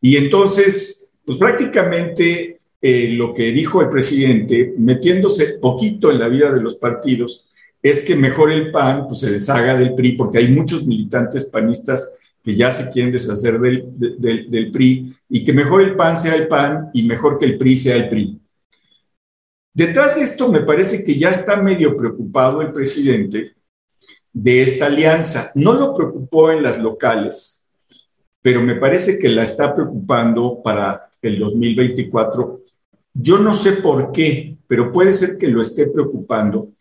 Y 0.00 0.16
entonces, 0.16 1.18
pues 1.24 1.38
prácticamente 1.38 2.58
eh, 2.82 3.10
lo 3.10 3.32
que 3.32 3.52
dijo 3.52 3.80
el 3.82 3.88
presidente, 3.88 4.74
metiéndose 4.78 5.58
poquito 5.60 6.10
en 6.10 6.18
la 6.18 6.26
vida 6.26 6.52
de 6.52 6.60
los 6.60 6.74
partidos, 6.74 7.48
es 7.80 8.00
que 8.00 8.16
mejor 8.16 8.50
el 8.50 8.72
PAN 8.72 9.06
pues, 9.06 9.20
se 9.20 9.30
deshaga 9.30 9.76
del 9.76 9.94
PRI, 9.94 10.12
porque 10.12 10.38
hay 10.38 10.48
muchos 10.48 10.84
militantes 10.86 11.44
panistas 11.44 12.18
que 12.42 12.54
ya 12.54 12.72
se 12.72 12.90
quieren 12.90 13.12
deshacer 13.12 13.58
del, 13.60 13.84
del, 14.18 14.70
PRI 14.70 15.14
y 15.28 15.44
que 15.44 15.52
mejor 15.52 15.82
el 15.82 15.94
PAN 15.94 16.16
sea 16.16 16.34
el 16.34 16.48
PAN 16.48 16.90
y 16.94 17.06
mejor 17.06 17.38
que 17.38 17.44
el 17.44 17.58
PRI 17.58 17.76
sea 17.76 17.96
el 17.96 18.08
PRI. 18.08 18.40
Detrás 19.72 20.16
de 20.16 20.22
esto 20.22 20.50
me 20.50 20.60
parece 20.60 21.04
que 21.04 21.18
ya 21.18 21.30
está 21.30 21.56
medio 21.56 21.96
preocupado 21.96 22.60
el 22.60 22.72
presidente 22.72 23.54
de 24.32 24.62
esta 24.62 24.86
alianza. 24.86 25.50
No 25.54 25.74
lo 25.74 25.94
preocupó 25.94 26.50
en 26.50 26.62
las 26.62 26.78
locales, 26.78 27.70
pero 28.42 28.62
me 28.62 28.76
parece 28.76 29.18
que 29.18 29.28
la 29.28 29.42
está 29.42 29.74
preocupando 29.74 30.60
para 30.62 31.10
el 31.22 31.38
2024. 31.38 32.62
Yo 33.12 33.38
no 33.38 33.54
sé 33.54 33.72
por 33.72 34.12
qué, 34.12 34.56
pero 34.66 34.92
puede 34.92 35.12
ser 35.12 35.38
que 35.38 35.48
lo 35.48 35.60
esté 35.60 35.86
preocupando, 35.88 36.72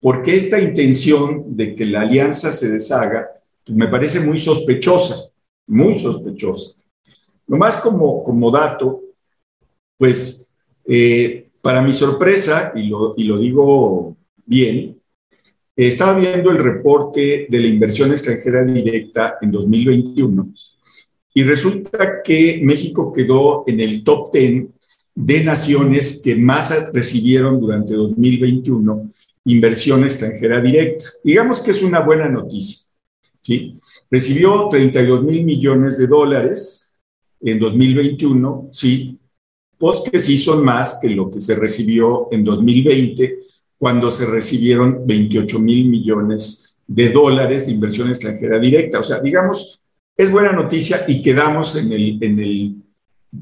porque 0.00 0.34
esta 0.34 0.58
intención 0.58 1.56
de 1.56 1.74
que 1.74 1.84
la 1.84 2.02
alianza 2.02 2.52
se 2.52 2.68
deshaga 2.68 3.35
me 3.68 3.88
parece 3.88 4.20
muy 4.20 4.38
sospechosa, 4.38 5.30
muy 5.66 5.94
sospechosa. 5.98 6.74
Nomás 7.46 7.76
como, 7.78 8.22
como 8.22 8.50
dato, 8.50 9.02
pues 9.96 10.54
eh, 10.86 11.48
para 11.60 11.82
mi 11.82 11.92
sorpresa, 11.92 12.72
y 12.74 12.84
lo, 12.84 13.14
y 13.16 13.24
lo 13.24 13.36
digo 13.38 14.16
bien, 14.44 15.00
estaba 15.74 16.18
viendo 16.18 16.50
el 16.50 16.58
reporte 16.58 17.46
de 17.48 17.60
la 17.60 17.66
inversión 17.66 18.10
extranjera 18.10 18.64
directa 18.64 19.36
en 19.40 19.50
2021 19.50 20.48
y 21.34 21.42
resulta 21.42 22.22
que 22.22 22.60
México 22.62 23.12
quedó 23.12 23.64
en 23.66 23.80
el 23.80 24.02
top 24.02 24.32
10 24.32 24.68
de 25.14 25.44
naciones 25.44 26.22
que 26.24 26.34
más 26.34 26.72
recibieron 26.94 27.60
durante 27.60 27.94
2021 27.94 29.12
inversión 29.44 30.04
extranjera 30.04 30.60
directa. 30.60 31.04
Digamos 31.22 31.60
que 31.60 31.72
es 31.72 31.82
una 31.82 32.00
buena 32.00 32.28
noticia. 32.28 32.85
¿Sí? 33.46 33.78
Recibió 34.10 34.66
32 34.68 35.22
mil 35.22 35.44
millones 35.44 35.98
de 35.98 36.08
dólares 36.08 36.96
en 37.40 37.60
2021, 37.60 38.70
sí, 38.72 39.20
pues 39.78 40.02
que 40.10 40.18
sí 40.18 40.36
son 40.36 40.64
más 40.64 40.98
que 41.00 41.10
lo 41.10 41.30
que 41.30 41.40
se 41.40 41.54
recibió 41.54 42.28
en 42.32 42.42
2020, 42.42 43.38
cuando 43.78 44.10
se 44.10 44.26
recibieron 44.26 45.06
28 45.06 45.58
mil 45.60 45.88
millones 45.88 46.80
de 46.86 47.10
dólares 47.10 47.66
de 47.66 47.72
inversión 47.72 48.08
extranjera 48.08 48.58
directa. 48.58 48.98
O 48.98 49.02
sea, 49.02 49.20
digamos, 49.20 49.80
es 50.16 50.32
buena 50.32 50.52
noticia 50.52 51.04
y 51.06 51.22
quedamos 51.22 51.76
en 51.76 51.92
el, 51.92 52.18
en 52.20 52.38
el 52.40 52.74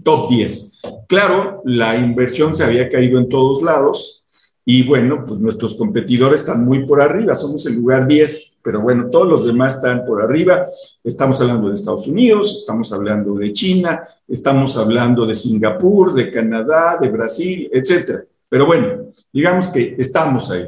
top 0.03 0.29
10. 0.29 0.81
Claro, 1.09 1.63
la 1.65 1.97
inversión 1.97 2.55
se 2.55 2.65
había 2.65 2.89
caído 2.89 3.19
en 3.19 3.29
todos 3.29 3.63
lados 3.63 4.25
y 4.67 4.83
bueno, 4.83 5.25
pues 5.27 5.41
nuestros 5.41 5.77
competidores 5.77 6.41
están 6.41 6.65
muy 6.65 6.85
por 6.85 7.01
arriba, 7.01 7.35
somos 7.35 7.65
el 7.67 7.77
lugar 7.77 8.07
10, 8.07 8.54
pero 8.65 8.81
bueno, 8.81 9.11
todos 9.11 9.29
los 9.29 9.45
demás 9.45 9.75
están 9.75 10.07
por 10.07 10.23
arriba. 10.23 10.71
Estamos 11.05 11.39
hablando 11.43 11.69
de 11.69 11.75
Estados 11.75 12.09
Unidos, 12.09 12.61
estamos 12.61 12.91
hablando 12.95 13.35
de 13.35 13.53
China, 13.53 14.03
estamos 14.27 14.75
hablando 14.79 15.27
de 15.27 15.35
Singapur, 15.35 16.15
de 16.15 16.31
Canadá, 16.31 16.97
de 16.99 17.11
Brasil, 17.11 17.69
etcétera. 17.71 18.25
Pero 18.49 18.65
bueno, 18.65 19.13
digamos 19.31 19.69
que 19.69 19.95
estamos 19.99 20.51
ahí. 20.51 20.67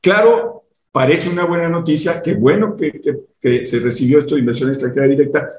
Claro, 0.00 0.64
parece 0.90 1.28
una 1.28 1.44
buena 1.44 1.68
noticia, 1.68 2.22
qué 2.22 2.32
bueno 2.34 2.74
que, 2.74 2.98
se 3.62 3.78
recibió 3.80 4.20
esto 4.20 4.34
de 4.34 4.40
inversión 4.40 4.70
extranjera 4.70 5.06
directa. 5.06 5.50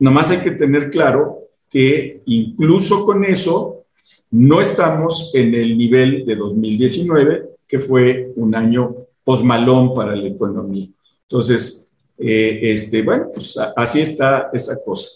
Nomás 0.00 0.30
hay 0.30 0.40
que 0.40 0.50
tener 0.50 0.90
claro 0.90 1.44
que 1.70 2.20
incluso 2.26 3.06
con 3.06 3.24
eso 3.24 3.84
no 4.32 4.60
estamos 4.60 5.34
en 5.34 5.54
el 5.54 5.78
nivel 5.78 6.26
de 6.26 6.36
2019, 6.36 7.48
que 7.66 7.78
fue 7.78 8.32
un 8.36 8.54
año 8.54 9.06
posmalón 9.30 9.94
para 9.94 10.16
la 10.16 10.26
economía. 10.26 10.88
Entonces, 11.22 11.92
eh, 12.18 12.72
este, 12.72 13.02
bueno, 13.02 13.28
pues 13.32 13.56
así 13.76 14.00
está 14.00 14.50
esa 14.52 14.74
cosa. 14.84 15.08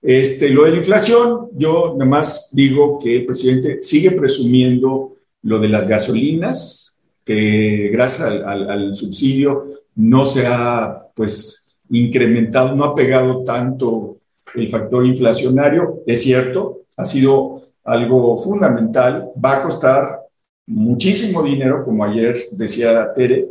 Este, 0.00 0.50
lo 0.50 0.62
de 0.66 0.70
la 0.70 0.76
inflación, 0.76 1.48
yo 1.54 1.94
nada 1.98 2.08
más 2.08 2.50
digo 2.52 2.96
que 3.02 3.16
el 3.16 3.26
presidente 3.26 3.78
sigue 3.82 4.12
presumiendo 4.12 5.16
lo 5.42 5.58
de 5.58 5.68
las 5.68 5.88
gasolinas, 5.88 7.00
que 7.24 7.90
gracias 7.92 8.28
al, 8.44 8.94
subsidio 8.94 9.64
no 9.96 10.24
se 10.24 10.46
ha, 10.46 11.08
pues, 11.12 11.76
incrementado, 11.90 12.76
no 12.76 12.84
ha 12.84 12.94
pegado 12.94 13.42
tanto 13.42 14.18
el 14.54 14.68
factor 14.68 15.04
inflacionario. 15.04 16.04
Es 16.06 16.22
cierto, 16.22 16.82
ha 16.96 17.02
sido 17.02 17.62
algo 17.82 18.36
fundamental, 18.36 19.30
va 19.44 19.56
a 19.56 19.62
costar 19.62 20.25
muchísimo 20.66 21.42
dinero, 21.42 21.84
como 21.84 22.04
ayer 22.04 22.36
decía 22.52 23.12
Tere, 23.14 23.48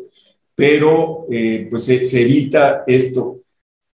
pero 0.54 1.26
eh, 1.32 1.68
pues 1.70 1.86
se, 1.86 2.22
evita 2.22 2.84
esto. 2.88 3.42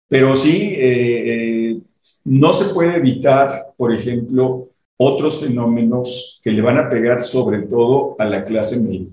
Pero 0.08 0.36
sí, 0.36 0.74
eh, 0.76 1.72
eh, 1.72 1.82
no 2.24 2.54
se 2.54 2.74
puede 2.74 2.96
evitar, 2.98 3.74
por 3.76 3.94
ejemplo, 3.94 4.70
otros 4.98 5.42
fenómenos 5.42 6.40
que 6.44 6.52
le 6.52 6.62
van 6.62 6.78
a 6.78 6.90
pegar 6.90 7.22
sobre 7.22 7.64
todo 7.64 8.16
a 8.18 8.26
la 8.26 8.44
clase 8.44 8.80
media. 8.82 9.08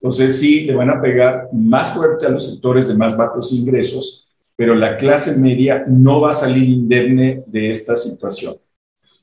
Entonces 0.00 0.38
sí, 0.38 0.64
le 0.64 0.74
van 0.74 0.90
a 0.90 1.00
pegar 1.00 1.48
más 1.52 1.94
fuerte 1.94 2.26
a 2.26 2.30
los 2.30 2.50
sectores 2.50 2.88
de 2.88 2.96
más 2.96 3.16
bajos 3.16 3.52
ingresos, 3.52 4.28
pero 4.54 4.74
la 4.74 4.96
clase 4.96 5.38
media 5.40 5.84
no 5.88 6.20
va 6.20 6.30
a 6.30 6.34
salir 6.34 6.68
indemne 6.68 7.42
de 7.46 7.70
esta 7.70 7.96
situación. 7.96 8.56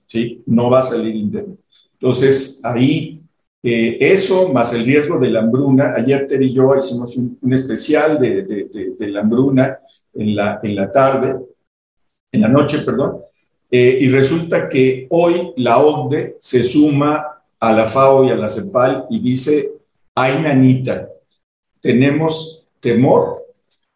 ¿Sí? 0.06 0.44
No 0.46 0.70
va 0.70 0.80
a 0.80 0.84
salir 0.84 1.16
indemne. 1.16 1.58
Entonces 1.94 2.60
ahí 2.64 3.23
eh, 3.64 3.98
eso 4.00 4.52
más 4.52 4.74
el 4.74 4.86
riesgo 4.86 5.18
de 5.18 5.30
la 5.30 5.40
hambruna. 5.40 5.94
Ayer 5.96 6.28
Ter 6.28 6.42
y 6.44 6.54
yo 6.54 6.76
hicimos 6.78 7.16
un, 7.18 7.54
especial 7.54 8.20
de, 8.20 8.44
de, 8.44 9.08
la 9.08 9.22
hambruna 9.22 9.80
en 10.14 10.36
la, 10.36 10.60
en 10.62 10.76
la 10.76 10.92
tarde 10.92 11.40
en 12.34 12.42
la 12.42 12.50
noche, 12.50 12.80
perdón, 12.80 13.22
eh, 13.70 14.00
y 14.02 14.10
resulta 14.10 14.68
que 14.68 15.08
hoy 15.10 15.54
la 15.56 15.78
OCDE 15.78 16.36
se 16.40 16.64
suma 16.64 17.44
a 17.60 17.72
la 17.72 17.86
FAO 17.86 18.26
y 18.26 18.30
a 18.30 18.36
la 18.36 18.50
CEPAL 18.50 19.06
y 19.10 19.20
dice, 19.20 19.72
ay 20.16 20.42
nanita, 20.42 21.08
tenemos 21.80 22.66
temor 22.80 23.38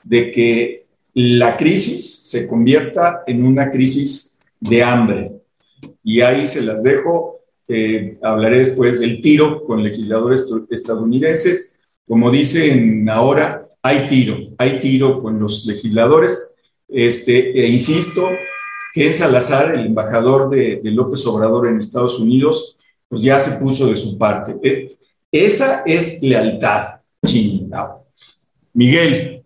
de 0.03 0.31
que 0.31 0.85
la 1.13 1.57
crisis 1.57 2.27
se 2.29 2.47
convierta 2.47 3.23
en 3.25 3.43
una 3.43 3.71
crisis 3.71 4.39
de 4.59 4.83
hambre. 4.83 5.31
Y 6.03 6.21
ahí 6.21 6.45
se 6.45 6.61
las 6.61 6.83
dejo, 6.83 7.36
hablaré 8.21 8.59
después 8.59 8.99
del 8.99 9.21
tiro 9.21 9.63
con 9.65 9.83
legisladores 9.83 10.47
estadounidenses. 10.69 11.79
Como 12.07 12.31
dicen 12.31 13.09
ahora, 13.09 13.67
hay 13.81 14.07
tiro, 14.07 14.37
hay 14.57 14.79
tiro 14.79 15.21
con 15.21 15.39
los 15.39 15.65
legisladores 15.65 16.53
este, 16.87 17.59
e 17.59 17.67
insisto, 17.67 18.29
que 18.93 19.07
en 19.07 19.13
Salazar, 19.13 19.75
el 19.75 19.87
embajador 19.87 20.49
de, 20.49 20.79
López 20.91 21.25
Obrador 21.25 21.67
en 21.67 21.79
Estados 21.79 22.19
Unidos, 22.19 22.77
pues 23.07 23.21
ya 23.21 23.39
se 23.39 23.59
puso 23.63 23.87
de 23.87 23.95
su 23.95 24.17
parte. 24.17 24.55
Eh, 24.63 24.97
esa 25.31 25.83
es 25.85 26.21
lealtad, 26.23 27.01
chingado. 27.25 28.07
Miguel. 28.73 29.43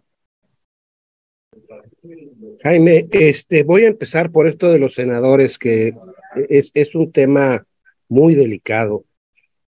Jaime, 2.63 3.07
este, 3.12 3.63
voy 3.63 3.84
a 3.84 3.88
empezar 3.88 4.31
por 4.31 4.47
esto 4.47 4.71
de 4.71 4.77
los 4.77 4.93
senadores, 4.93 5.57
que 5.57 5.95
es, 6.49 6.69
es 6.73 6.93
un 6.93 7.12
tema 7.12 7.65
muy 8.12 8.36
delicado. 8.36 9.06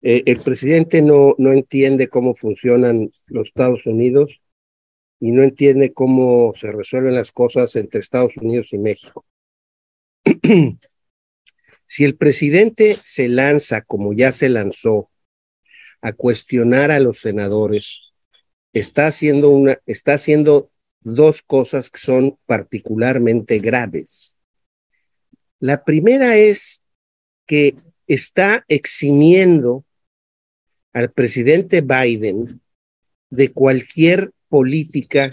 Eh, 0.04 0.22
el 0.28 0.42
presidente 0.42 1.02
no, 1.02 1.34
no 1.40 1.52
entiende 1.54 2.08
cómo 2.08 2.36
funcionan 2.36 3.12
los 3.26 3.48
Estados 3.48 3.84
Unidos 3.88 4.30
y 5.20 5.32
no 5.32 5.42
entiende 5.42 5.92
cómo 5.92 6.54
se 6.56 6.72
resuelven 6.72 7.16
las 7.16 7.32
cosas 7.32 7.76
entre 7.76 8.00
Estados 8.00 8.38
Unidos 8.38 8.68
y 8.74 8.78
México. 8.78 9.26
si 11.88 12.04
el 12.04 12.16
presidente 12.16 12.98
se 13.04 13.28
lanza, 13.28 13.82
como 13.82 14.14
ya 14.14 14.32
se 14.32 14.50
lanzó, 14.50 15.10
a 16.02 16.14
cuestionar 16.14 16.92
a 16.92 17.00
los 17.00 17.20
senadores, 17.20 18.14
está 18.72 19.08
haciendo 19.08 19.50
una, 19.50 19.82
está 19.88 20.14
haciendo 20.14 20.70
dos 21.02 21.42
cosas 21.42 21.90
que 21.90 21.98
son 21.98 22.38
particularmente 22.46 23.58
graves. 23.58 24.38
La 25.60 25.84
primera 25.84 26.38
es 26.38 26.84
que 27.48 27.76
está 28.08 28.64
eximiendo 28.68 29.86
al 30.94 31.12
presidente 31.12 31.82
Biden 31.82 32.62
de 33.30 33.52
cualquier 33.52 34.32
política 34.50 35.32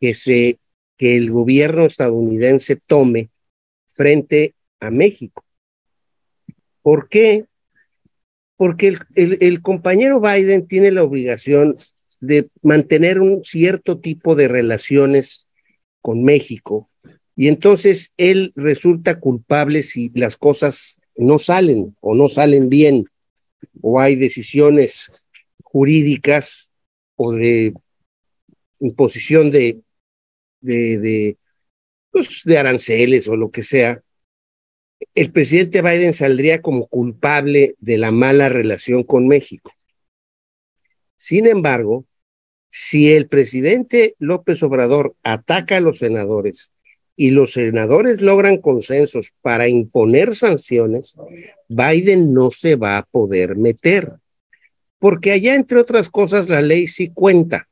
que, 0.00 0.14
se, 0.14 0.58
que 0.96 1.16
el 1.16 1.30
gobierno 1.30 1.86
estadounidense 1.86 2.76
tome 2.76 3.30
frente 3.94 4.54
a 4.80 4.90
México. 4.90 5.44
¿Por 6.82 7.08
qué? 7.08 7.46
Porque 8.56 8.98
el, 9.14 9.38
el, 9.40 9.62
compañero 9.62 10.20
Biden 10.20 10.66
tiene 10.66 10.90
la 10.90 11.02
obligación 11.02 11.76
de 12.20 12.50
mantener 12.62 13.20
un 13.20 13.42
cierto 13.44 14.00
tipo 14.00 14.34
de 14.34 14.48
relaciones 14.48 15.48
con 16.00 16.22
México 16.24 16.90
y 17.36 17.48
entonces 17.48 18.12
él 18.16 18.52
resulta 18.54 19.18
culpable 19.18 19.82
si 19.82 20.10
las 20.14 20.36
cosas 20.36 21.00
no 21.16 21.38
salen 21.38 21.96
o 22.00 22.14
no 22.14 22.28
salen 22.28 22.68
bien 22.68 23.04
o 23.80 24.00
hay 24.00 24.16
decisiones 24.16 25.10
jurídicas 25.62 26.70
o 27.16 27.32
de 27.32 27.74
imposición 28.80 29.50
de, 29.50 29.82
pues, 32.10 32.42
de 32.44 32.58
aranceles 32.58 33.28
o 33.28 33.36
lo 33.36 33.50
que 33.50 33.62
sea, 33.62 34.02
el 35.14 35.32
presidente 35.32 35.82
Biden 35.82 36.12
saldría 36.12 36.62
como 36.62 36.86
culpable 36.86 37.74
de 37.78 37.98
la 37.98 38.10
mala 38.10 38.48
relación 38.48 39.02
con 39.02 39.28
México. 39.28 39.72
Sin 41.16 41.46
embargo, 41.46 42.06
si 42.70 43.12
el 43.12 43.28
presidente 43.28 44.14
López 44.18 44.62
Obrador 44.62 45.14
ataca 45.22 45.76
a 45.76 45.80
los 45.80 45.98
senadores 45.98 46.72
y 47.16 47.30
los 47.30 47.52
senadores 47.52 48.20
logran 48.20 48.58
consensos 48.58 49.32
para 49.40 49.68
imponer 49.68 50.34
sanciones, 50.34 51.14
Biden 51.68 52.32
no 52.32 52.50
se 52.50 52.76
va 52.76 52.98
a 52.98 53.04
poder 53.04 53.56
meter, 53.56 54.12
porque 54.98 55.32
allá, 55.32 55.54
entre 55.54 55.78
otras 55.78 56.08
cosas, 56.08 56.48
la 56.48 56.62
ley 56.62 56.88
sí 56.88 57.10
cuenta. 57.12 57.68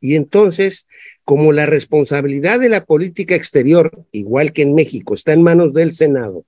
Y 0.00 0.14
entonces, 0.14 0.86
como 1.24 1.52
la 1.52 1.64
responsabilidad 1.64 2.60
de 2.60 2.68
la 2.68 2.84
política 2.84 3.34
exterior, 3.34 4.04
igual 4.12 4.52
que 4.52 4.62
en 4.62 4.74
México, 4.74 5.14
está 5.14 5.32
en 5.32 5.42
manos 5.42 5.72
del 5.72 5.92
Senado, 5.92 6.44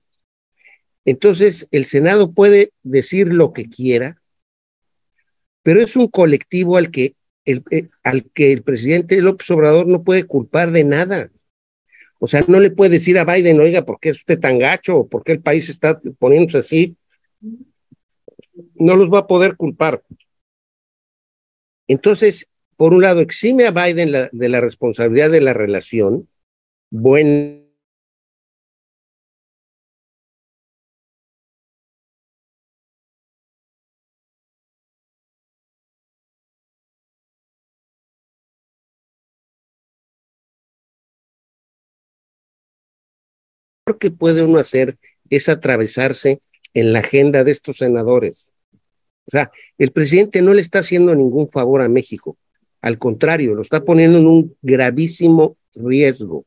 entonces 1.05 1.67
el 1.71 1.85
Senado 1.85 2.33
puede 2.33 2.71
decir 2.83 3.33
lo 3.33 3.53
que 3.53 3.67
quiera, 3.67 4.21
pero 5.63 5.81
es 5.81 5.95
un 5.95 6.07
colectivo 6.07 6.77
al 6.77 6.91
que 6.91 7.15
el, 7.45 7.63
eh, 7.71 7.89
al 8.03 8.29
que 8.31 8.51
el 8.51 8.61
presidente 8.61 9.21
López 9.21 9.49
Obrador 9.51 9.87
no 9.87 10.03
puede 10.03 10.25
culpar 10.25 10.71
de 10.71 10.83
nada. 10.83 11.31
O 12.19 12.27
sea, 12.27 12.43
no 12.47 12.59
le 12.59 12.69
puede 12.69 12.91
decir 12.91 13.17
a 13.17 13.25
Biden, 13.25 13.59
oiga, 13.59 13.85
¿por 13.85 13.99
qué 13.99 14.09
es 14.09 14.17
usted 14.17 14.39
tan 14.39 14.59
gacho? 14.59 15.07
¿Por 15.07 15.23
qué 15.23 15.31
el 15.31 15.41
país 15.41 15.69
está 15.69 15.99
poniéndose 16.19 16.57
así? 16.59 16.97
No 18.75 18.95
los 18.95 19.11
va 19.11 19.19
a 19.19 19.27
poder 19.27 19.55
culpar. 19.55 20.03
Entonces, 21.87 22.49
por 22.75 22.93
un 22.93 23.01
lado, 23.01 23.21
exime 23.21 23.65
a 23.65 23.71
Biden 23.71 24.29
de 24.31 24.49
la 24.49 24.61
responsabilidad 24.61 25.31
de 25.31 25.41
la 25.41 25.53
relación, 25.53 26.27
buen 26.89 27.68
que 43.97 44.11
puede 44.11 44.43
uno 44.43 44.59
hacer 44.59 44.97
es 45.29 45.49
atravesarse 45.49 46.41
en 46.73 46.93
la 46.93 46.99
agenda 46.99 47.43
de 47.43 47.51
estos 47.51 47.77
senadores. 47.77 48.51
O 49.25 49.31
sea, 49.31 49.51
el 49.77 49.91
presidente 49.91 50.41
no 50.41 50.53
le 50.53 50.61
está 50.61 50.79
haciendo 50.79 51.13
ningún 51.13 51.47
favor 51.47 51.81
a 51.81 51.89
México. 51.89 52.37
Al 52.81 52.97
contrario, 52.97 53.53
lo 53.53 53.61
está 53.61 53.83
poniendo 53.83 54.17
en 54.17 54.27
un 54.27 54.57
gravísimo 54.61 55.57
riesgo, 55.75 56.45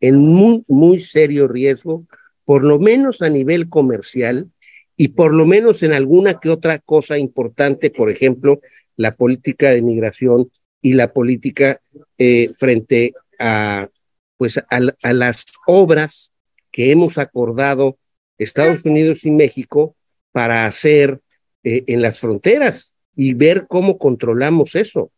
en 0.00 0.18
muy, 0.18 0.64
muy 0.68 0.98
serio 0.98 1.48
riesgo, 1.48 2.04
por 2.44 2.62
lo 2.62 2.78
menos 2.78 3.22
a 3.22 3.30
nivel 3.30 3.68
comercial 3.68 4.50
y 4.96 5.08
por 5.08 5.32
lo 5.32 5.46
menos 5.46 5.82
en 5.82 5.92
alguna 5.92 6.38
que 6.38 6.50
otra 6.50 6.78
cosa 6.78 7.18
importante, 7.18 7.90
por 7.90 8.10
ejemplo, 8.10 8.60
la 8.96 9.14
política 9.14 9.70
de 9.70 9.82
migración 9.82 10.50
y 10.82 10.92
la 10.92 11.12
política 11.12 11.80
eh, 12.18 12.52
frente 12.58 13.12
a, 13.40 13.88
pues, 14.36 14.62
a 14.68 15.12
las 15.12 15.46
obras 15.66 16.33
que 16.74 16.90
hemos 16.90 17.18
acordado 17.18 17.98
Estados 18.36 18.84
Unidos 18.84 19.24
y 19.24 19.30
México 19.30 19.94
para 20.32 20.66
hacer 20.66 21.20
eh, 21.62 21.84
en 21.86 22.02
las 22.02 22.18
fronteras 22.18 22.94
y 23.14 23.34
ver 23.34 23.66
cómo 23.68 23.96
controlamos 23.96 24.74
eso. 24.74 25.12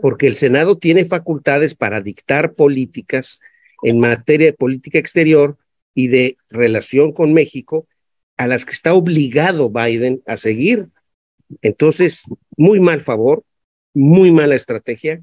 Porque 0.00 0.28
el 0.28 0.36
Senado 0.36 0.78
tiene 0.78 1.06
facultades 1.06 1.74
para 1.74 2.00
dictar 2.00 2.54
políticas 2.54 3.40
en 3.82 3.98
materia 3.98 4.46
de 4.46 4.52
política 4.52 5.00
exterior 5.00 5.58
y 5.92 6.06
de 6.06 6.36
relación 6.50 7.10
con 7.10 7.32
México 7.32 7.88
a 8.36 8.46
las 8.46 8.64
que 8.64 8.74
está 8.74 8.94
obligado 8.94 9.70
Biden 9.70 10.22
a 10.24 10.36
seguir. 10.36 10.86
Entonces, 11.62 12.22
muy 12.56 12.78
mal 12.78 13.00
favor, 13.00 13.42
muy 13.92 14.30
mala 14.30 14.54
estrategia, 14.54 15.20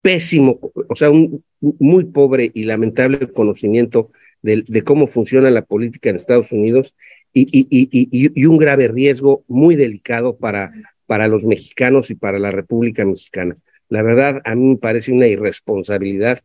pésimo, 0.00 0.58
o 0.88 0.96
sea, 0.96 1.10
un 1.10 1.44
muy 1.60 2.04
pobre 2.04 2.50
y 2.54 2.64
lamentable 2.64 3.30
conocimiento 3.30 4.10
de, 4.44 4.84
cómo 4.84 5.06
funciona 5.06 5.50
la 5.50 5.62
política 5.62 6.10
en 6.10 6.16
Estados 6.16 6.52
Unidos 6.52 6.94
y, 7.32 7.48
y, 7.50 7.66
y, 7.70 8.08
y, 8.10 8.46
un 8.46 8.58
grave 8.58 8.88
riesgo 8.88 9.42
muy 9.48 9.74
delicado 9.74 10.36
para, 10.36 10.72
para 11.06 11.28
los 11.28 11.44
mexicanos 11.44 12.10
y 12.10 12.14
para 12.14 12.38
la 12.38 12.50
República 12.50 13.04
Mexicana. 13.04 13.56
La 13.88 14.02
verdad, 14.02 14.42
a 14.44 14.54
mí 14.54 14.72
me 14.72 14.76
parece 14.76 15.12
una 15.12 15.26
irresponsabilidad 15.26 16.42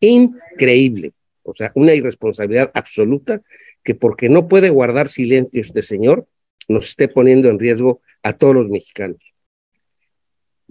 increíble, 0.00 1.12
o 1.42 1.54
sea, 1.54 1.72
una 1.74 1.94
irresponsabilidad 1.94 2.70
absoluta 2.74 3.42
que 3.84 3.94
porque 3.94 4.28
no 4.28 4.48
puede 4.48 4.70
guardar 4.70 5.08
silencio 5.08 5.60
este 5.60 5.82
señor, 5.82 6.26
nos 6.68 6.88
esté 6.88 7.08
poniendo 7.08 7.50
en 7.50 7.58
riesgo 7.58 8.00
a 8.22 8.32
todos 8.32 8.54
los 8.54 8.68
mexicanos. 8.68 9.18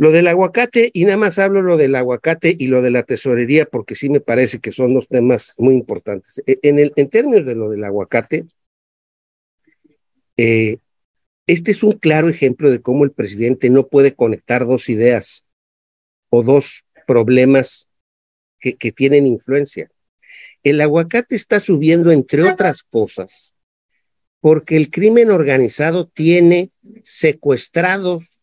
Lo 0.02 0.10
del 0.10 0.26
aguacate, 0.26 0.90
y 0.94 1.06
nada 1.06 1.18
más 1.18 1.38
hablo 1.38 1.62
lo 1.62 1.78
del 1.78 1.94
aguacate 1.94 2.56
y 2.58 2.66
lo 2.66 2.82
de 2.82 2.90
la 2.90 3.04
tesorería, 3.04 3.68
porque 3.68 3.94
sí 3.94 4.10
me 4.10 4.20
parece 4.20 4.58
que 4.58 4.72
son 4.72 4.96
dos 4.96 5.08
temas 5.08 5.54
muy 5.60 5.76
importantes. 5.76 6.42
E, 6.48 6.58
en, 6.64 6.80
el, 6.80 6.92
en 6.96 7.08
términos 7.08 7.46
de 7.46 7.54
lo 7.54 7.70
del 7.70 7.84
aguacate, 7.84 8.46
eh, 10.38 10.80
este 11.46 11.70
es 11.70 11.84
un 11.84 11.92
claro 11.92 12.30
ejemplo 12.30 12.72
de 12.72 12.82
cómo 12.82 13.04
el 13.04 13.12
presidente 13.12 13.70
no 13.70 13.86
puede 13.86 14.16
conectar 14.16 14.66
dos 14.66 14.90
ideas 14.90 15.46
o 16.30 16.42
dos 16.42 16.84
problemas 17.06 17.88
que, 18.60 18.78
que 18.78 18.92
tienen 18.92 19.28
influencia. 19.28 19.92
El 20.64 20.82
aguacate 20.82 21.36
está 21.36 21.60
subiendo, 21.60 22.10
entre 22.10 22.42
otras 22.42 22.82
cosas, 22.82 23.54
porque 24.40 24.78
el 24.78 24.90
crimen 24.90 25.30
organizado 25.30 26.08
tiene 26.08 26.72
secuestrados 27.04 28.40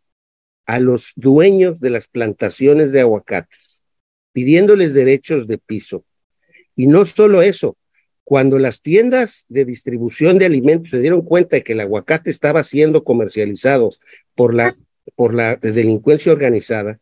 a 0.69 0.81
los 0.81 1.15
dueños 1.17 1.81
de 1.81 1.89
las 1.89 2.09
plantaciones 2.09 2.93
de 2.93 3.01
aguacates, 3.01 3.83
pidiéndoles 4.35 4.93
derechos 4.93 5.47
de 5.47 5.57
piso. 5.57 6.05
Y 6.77 6.89
no 6.89 7.07
solo 7.07 7.41
eso, 7.41 7.79
cuando 8.23 8.59
las 8.59 8.83
tiendas 8.83 9.47
de 9.49 9.65
distribución 9.65 10.37
de 10.37 10.45
alimentos 10.45 10.91
se 10.91 11.01
dieron 11.01 11.23
cuenta 11.23 11.57
de 11.57 11.65
que 11.65 11.73
el 11.73 11.81
aguacate 11.81 12.31
estaba 12.31 12.63
siendo 12.63 13.03
comercializado 13.03 13.95
por 14.35 14.53
la, 14.53 14.75
por 15.17 15.33
la 15.33 15.57
delincuencia 15.57 16.33
organizada, 16.33 17.01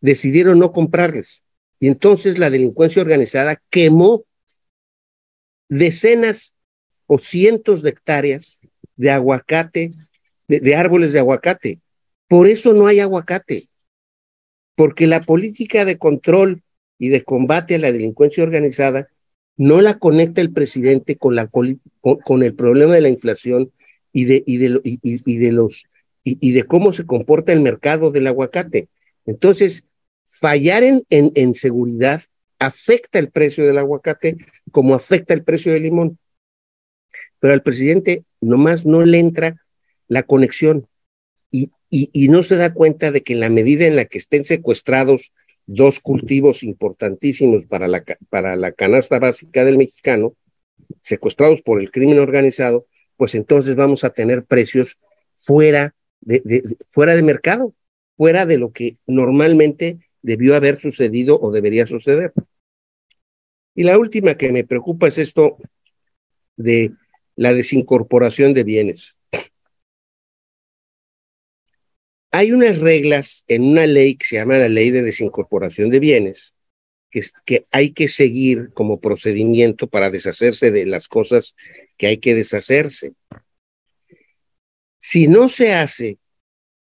decidieron 0.00 0.60
no 0.60 0.72
comprarles. 0.72 1.42
Y 1.80 1.88
entonces 1.88 2.38
la 2.38 2.50
delincuencia 2.50 3.02
organizada 3.02 3.60
quemó 3.68 4.24
decenas 5.68 6.54
o 7.06 7.18
cientos 7.18 7.82
de 7.82 7.90
hectáreas 7.90 8.60
de 8.94 9.10
aguacate, 9.10 9.92
de 10.46 10.76
árboles 10.76 11.12
de 11.12 11.18
aguacate. 11.18 11.81
Por 12.32 12.46
eso 12.46 12.72
no 12.72 12.86
hay 12.86 12.98
aguacate, 12.98 13.68
porque 14.74 15.06
la 15.06 15.20
política 15.20 15.84
de 15.84 15.98
control 15.98 16.62
y 16.96 17.10
de 17.10 17.24
combate 17.24 17.74
a 17.74 17.78
la 17.78 17.92
delincuencia 17.92 18.42
organizada 18.42 19.08
no 19.58 19.82
la 19.82 19.98
conecta 19.98 20.40
el 20.40 20.50
presidente 20.50 21.18
con, 21.18 21.36
el 22.42 22.54
problema 22.54 22.94
de 22.94 23.02
la 23.02 23.10
inflación 23.10 23.70
y 24.14 24.24
de, 24.24 25.50
los 25.50 25.82
y, 26.24 26.52
de 26.52 26.64
cómo 26.64 26.94
se 26.94 27.04
comporta 27.04 27.52
el 27.52 27.60
mercado 27.60 28.10
del 28.10 28.26
aguacate. 28.26 28.88
Entonces, 29.26 29.84
fallar 30.24 30.84
en 30.84 31.54
seguridad 31.54 32.22
afecta 32.58 33.18
el 33.18 33.30
precio 33.30 33.66
del 33.66 33.76
aguacate 33.76 34.38
como 34.70 34.94
afecta 34.94 35.34
el 35.34 35.44
precio 35.44 35.70
del 35.70 35.82
limón. 35.82 36.18
Pero 37.40 37.52
al 37.52 37.62
presidente 37.62 38.24
nomás 38.40 38.86
no 38.86 39.02
le 39.02 39.18
entra 39.18 39.62
la 40.08 40.22
conexión 40.22 40.88
y, 41.50 41.70
no 42.28 42.42
se 42.42 42.56
da 42.56 42.72
cuenta 42.72 43.10
de 43.10 43.22
que 43.22 43.34
en 43.34 43.40
la 43.40 43.50
medida 43.50 43.86
en 43.86 43.96
la 43.96 44.06
que 44.06 44.18
estén 44.18 44.44
secuestrados 44.44 45.32
dos 45.66 46.00
cultivos 46.00 46.62
importantísimos 46.62 47.66
para 47.66 47.86
la, 47.86 48.04
para 48.30 48.56
la 48.56 48.72
canasta 48.72 49.18
básica 49.18 49.64
del 49.64 49.78
mexicano, 49.78 50.34
secuestrados 51.02 51.62
por 51.62 51.80
el 51.80 51.90
crimen 51.90 52.18
organizado, 52.18 52.86
pues 53.16 53.34
entonces 53.34 53.76
vamos 53.76 54.04
a 54.04 54.10
tener 54.10 54.44
precios 54.44 54.98
fuera 55.36 55.94
de, 56.20 56.62
fuera 56.90 57.14
de 57.14 57.22
mercado, 57.22 57.74
fuera 58.16 58.46
de 58.46 58.58
lo 58.58 58.72
que 58.72 58.96
normalmente 59.06 59.98
debió 60.22 60.56
haber 60.56 60.80
sucedido 60.80 61.38
o 61.40 61.50
debería 61.50 61.86
suceder. 61.86 62.32
Y 63.74 63.84
la 63.84 63.98
última 63.98 64.36
que 64.36 64.52
me 64.52 64.64
preocupa 64.64 65.08
es 65.08 65.18
esto 65.18 65.56
de 66.56 66.92
la 67.36 67.54
desincorporación 67.54 68.54
de 68.54 68.64
bienes. 68.64 69.16
Hay 72.34 72.50
unas 72.50 72.78
reglas 72.78 73.44
en 73.46 73.62
una 73.62 73.86
ley 73.86 74.16
que 74.16 74.24
se 74.24 74.36
llama 74.36 74.56
la 74.56 74.70
ley 74.70 74.90
de 74.90 75.02
desincorporación 75.02 75.90
de 75.90 76.00
bienes, 76.00 76.54
que, 77.10 77.66
hay 77.70 77.92
que 77.92 78.08
seguir 78.08 78.70
como 78.72 79.00
procedimiento 79.00 79.86
para 79.86 80.10
deshacerse 80.10 80.70
de 80.70 80.86
las 80.86 81.08
cosas 81.08 81.54
que 81.98 82.06
hay 82.06 82.16
que 82.16 82.34
deshacerse. 82.34 83.12
Si 84.98 85.28
no 85.28 85.50
se 85.50 85.74
hace, 85.74 86.18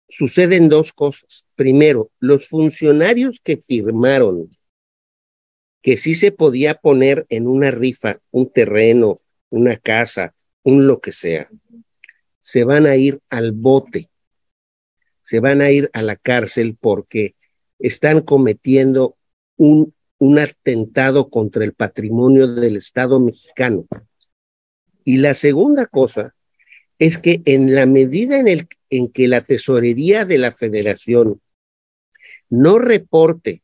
suceden 0.10 0.68
dos 0.68 0.92
cosas. 0.92 1.46
Primero, 1.56 2.12
los 2.20 2.50
funcionarios 2.50 3.40
que 3.42 3.56
firmaron 3.56 4.58
que 5.82 5.96
sí 5.96 6.16
se 6.16 6.34
podía 6.34 6.76
poner 6.76 7.26
en 7.30 7.48
una 7.48 7.72
rifa 7.72 8.20
un 8.32 8.52
terreno, 8.52 9.22
una 9.50 9.78
casa, 9.78 10.36
un 10.64 10.86
lo 10.86 11.00
que 11.00 11.14
sea, 11.14 11.50
se 12.42 12.66
van 12.66 12.86
a 12.86 12.98
ir 12.98 13.22
al 13.30 13.54
bote 13.54 14.10
se 15.30 15.40
van 15.40 15.62
a 15.62 15.70
ir 15.70 15.90
a 15.94 16.02
la 16.02 16.16
cárcel 16.16 16.78
porque 16.80 17.36
están 17.80 18.22
cometiendo 18.22 19.18
un 19.58 19.94
un 20.20 20.38
atentado 20.38 21.30
contra 21.30 21.64
el 21.64 21.74
patrimonio 21.74 22.46
del 22.48 22.76
Estado 22.76 23.20
mexicano. 23.20 23.88
Y 25.04 25.18
la 25.18 25.34
segunda 25.34 25.86
cosa 25.88 26.36
es 27.00 27.18
que 27.18 27.42
en 27.46 27.74
la 27.74 27.86
medida 27.86 28.38
en, 28.38 28.50
el, 28.50 28.68
en 28.90 29.08
que 29.08 29.28
la 29.28 29.42
tesorería 29.42 30.26
de 30.26 30.38
la 30.38 30.52
federación 30.52 31.42
no 32.50 32.80
reporte 32.80 33.64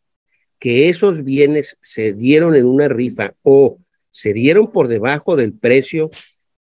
que 0.57 0.89
esos 0.89 1.24
bienes 1.24 1.78
se 1.82 2.13
dieron 2.13 2.55
en 2.55 2.66
una 2.66 2.88
rifa 2.88 3.36
o 3.43 3.80
se 4.09 4.34
dieron 4.34 4.72
por 4.72 4.88
debajo 4.88 5.36
del 5.36 5.53
precio 5.53 6.09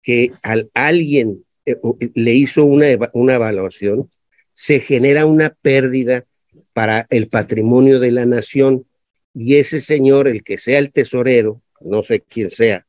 que 0.02 0.32
al 0.42 0.70
alguien 0.74 1.46
eh, 1.64 1.76
eh, 2.00 2.10
le 2.14 2.34
hizo 2.34 2.66
una, 2.66 2.86
una 3.14 3.34
evaluación, 3.36 4.10
se 4.58 4.80
genera 4.80 5.24
una 5.24 5.50
pérdida 5.50 6.24
para 6.72 7.06
el 7.10 7.28
patrimonio 7.28 8.00
de 8.00 8.10
la 8.10 8.26
nación 8.26 8.88
y 9.32 9.54
ese 9.54 9.80
señor, 9.80 10.26
el 10.26 10.42
que 10.42 10.58
sea 10.58 10.80
el 10.80 10.90
tesorero, 10.90 11.62
no 11.80 12.02
sé 12.02 12.22
quién 12.22 12.50
sea, 12.50 12.84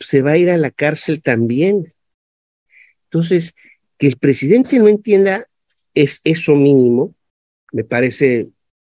se 0.00 0.22
va 0.22 0.30
a 0.30 0.38
ir 0.38 0.48
a 0.48 0.56
la 0.56 0.70
cárcel 0.70 1.20
también. 1.20 1.92
Entonces, 3.04 3.54
que 3.98 4.06
el 4.06 4.16
presidente 4.16 4.78
no 4.78 4.88
entienda 4.88 5.46
es 5.92 6.22
eso 6.24 6.56
mínimo, 6.56 7.14
me 7.72 7.84
parece 7.84 8.48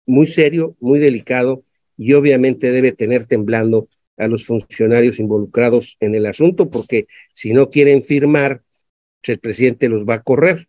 muy 0.06 0.26
serio, 0.26 0.78
muy 0.80 1.00
delicado 1.00 1.66
y 1.98 2.14
obviamente 2.14 2.72
debe 2.72 2.94
tener 2.94 3.28
temblando 3.28 3.90
a 4.16 4.30
los 4.30 4.46
funcionarios 4.46 5.20
involucrados 5.20 5.98
en 6.00 6.16
el 6.16 6.28
asunto, 6.28 6.70
porque 6.70 7.08
si 7.34 7.52
no 7.52 7.70
quieren 7.70 8.04
firmar, 8.04 8.64
pues 9.22 9.34
el 9.34 9.40
presidente 9.40 9.90
los 9.90 10.06
va 10.06 10.14
a 10.14 10.24
correr 10.24 10.69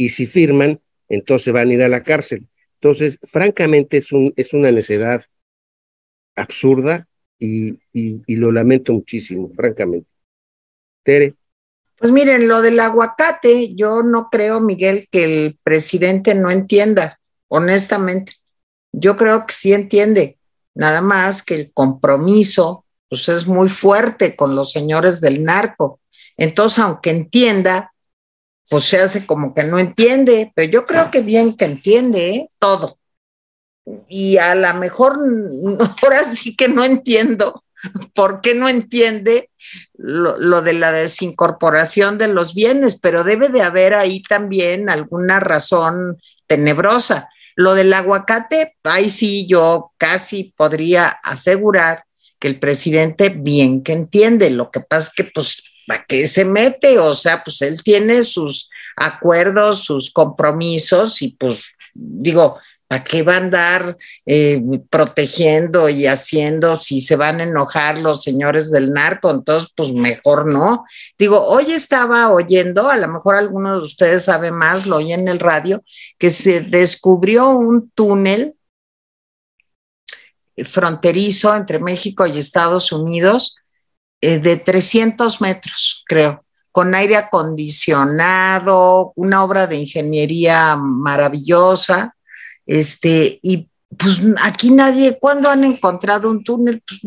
y 0.00 0.08
si 0.08 0.26
firman, 0.26 0.80
entonces 1.10 1.52
van 1.52 1.68
a 1.68 1.74
ir 1.74 1.82
a 1.82 1.88
la 1.88 2.02
cárcel. 2.02 2.48
Entonces, 2.80 3.18
francamente, 3.22 3.98
es, 3.98 4.12
un, 4.12 4.32
es 4.34 4.54
una 4.54 4.72
necedad 4.72 5.26
absurda 6.34 7.06
y, 7.38 7.76
lo 8.26 8.50
lamento 8.50 8.94
muchísimo, 8.94 9.50
francamente. 9.54 10.08
Tere. 11.02 11.34
Pues 11.98 12.12
miren, 12.12 12.48
lo 12.48 12.62
del 12.62 12.80
aguacate, 12.80 13.74
yo 13.74 14.02
no 14.02 14.30
creo, 14.30 14.58
Miguel, 14.58 15.06
que 15.10 15.24
el 15.24 15.58
presidente 15.62 16.34
no 16.34 16.50
entienda, 16.50 17.20
honestamente. 17.48 18.36
Yo 18.92 19.16
creo 19.16 19.44
que 19.44 19.52
sí 19.52 19.74
entiende, 19.74 20.38
nada 20.74 21.02
más 21.02 21.42
que 21.42 21.56
el 21.56 21.72
compromiso 21.74 22.86
pues 23.10 23.28
es 23.28 23.46
muy 23.46 23.68
fuerte 23.68 24.34
con 24.34 24.54
los 24.54 24.72
señores 24.72 25.20
del 25.20 25.42
narco. 25.42 26.00
Entonces, 26.38 26.78
aunque 26.78 27.10
entienda, 27.10 27.92
pues 28.70 28.84
se 28.84 29.00
hace 29.00 29.26
como 29.26 29.52
que 29.52 29.64
no 29.64 29.80
entiende, 29.80 30.52
pero 30.54 30.70
yo 30.70 30.86
creo 30.86 31.10
que 31.10 31.22
bien 31.22 31.56
que 31.56 31.64
entiende 31.64 32.28
¿eh? 32.28 32.48
todo. 32.60 32.98
Y 34.08 34.36
a 34.36 34.54
lo 34.54 34.72
mejor 34.74 35.18
ahora 36.02 36.24
sí 36.32 36.54
que 36.54 36.68
no 36.68 36.84
entiendo 36.84 37.64
por 38.14 38.40
qué 38.40 38.54
no 38.54 38.68
entiende 38.68 39.50
lo, 39.94 40.38
lo, 40.38 40.62
de 40.62 40.74
la 40.74 40.92
desincorporación 40.92 42.16
de 42.16 42.28
los 42.28 42.54
bienes, 42.54 43.00
pero 43.00 43.24
debe 43.24 43.48
de 43.48 43.62
haber 43.62 43.94
ahí 43.94 44.22
también 44.22 44.88
alguna 44.88 45.40
razón 45.40 46.18
tenebrosa. 46.46 47.28
Lo 47.56 47.74
del 47.74 47.92
aguacate, 47.92 48.76
ahí 48.84 49.10
sí 49.10 49.48
yo 49.48 49.90
casi 49.98 50.54
podría 50.56 51.08
asegurar 51.08 52.04
que 52.38 52.46
el 52.46 52.60
presidente 52.60 53.30
bien 53.30 53.82
que 53.82 53.94
entiende. 53.94 54.50
Lo 54.50 54.70
que 54.70 54.80
pasa 54.80 55.08
es 55.08 55.14
que, 55.14 55.24
pues, 55.32 55.62
¿a 55.90 56.04
qué 56.04 56.26
se 56.28 56.44
mete? 56.44 56.98
O 56.98 57.14
sea, 57.14 57.42
pues 57.44 57.62
él 57.62 57.82
tiene 57.82 58.22
sus 58.22 58.70
acuerdos, 58.96 59.84
sus 59.84 60.12
compromisos 60.12 61.22
y 61.22 61.28
pues 61.28 61.64
digo, 61.94 62.58
¿para 62.90 63.04
qué 63.04 63.22
va 63.22 63.34
a 63.34 63.36
andar 63.36 63.96
eh, 64.26 64.60
protegiendo 64.90 65.88
y 65.88 66.06
haciendo 66.06 66.76
si 66.80 67.00
se 67.00 67.14
van 67.14 67.40
a 67.40 67.44
enojar 67.44 67.98
los 67.98 68.24
señores 68.24 68.70
del 68.70 68.92
narco? 68.92 69.30
Entonces, 69.30 69.70
pues 69.76 69.92
mejor 69.92 70.52
no. 70.52 70.84
Digo, 71.16 71.40
hoy 71.46 71.72
estaba 71.72 72.30
oyendo, 72.32 72.88
a 72.88 72.96
lo 72.96 73.06
mejor 73.06 73.36
alguno 73.36 73.78
de 73.78 73.84
ustedes 73.84 74.24
sabe 74.24 74.50
más, 74.50 74.86
lo 74.86 74.96
oí 74.96 75.12
en 75.12 75.28
el 75.28 75.38
radio, 75.38 75.84
que 76.18 76.30
se 76.30 76.62
descubrió 76.62 77.50
un 77.50 77.90
túnel 77.90 78.54
fronterizo 80.64 81.54
entre 81.54 81.78
México 81.78 82.26
y 82.26 82.38
Estados 82.38 82.92
Unidos 82.92 83.56
eh, 84.20 84.38
de 84.38 84.56
300 84.56 85.40
metros, 85.40 86.04
creo, 86.06 86.44
con 86.72 86.94
aire 86.94 87.16
acondicionado, 87.16 89.12
una 89.16 89.42
obra 89.42 89.66
de 89.66 89.76
ingeniería 89.76 90.76
maravillosa 90.76 92.14
este, 92.70 93.40
y 93.42 93.68
pues 93.98 94.20
aquí 94.40 94.70
nadie, 94.70 95.18
¿cuándo 95.18 95.50
han 95.50 95.64
encontrado 95.64 96.30
un 96.30 96.44
túnel? 96.44 96.80
Pues, 96.86 97.00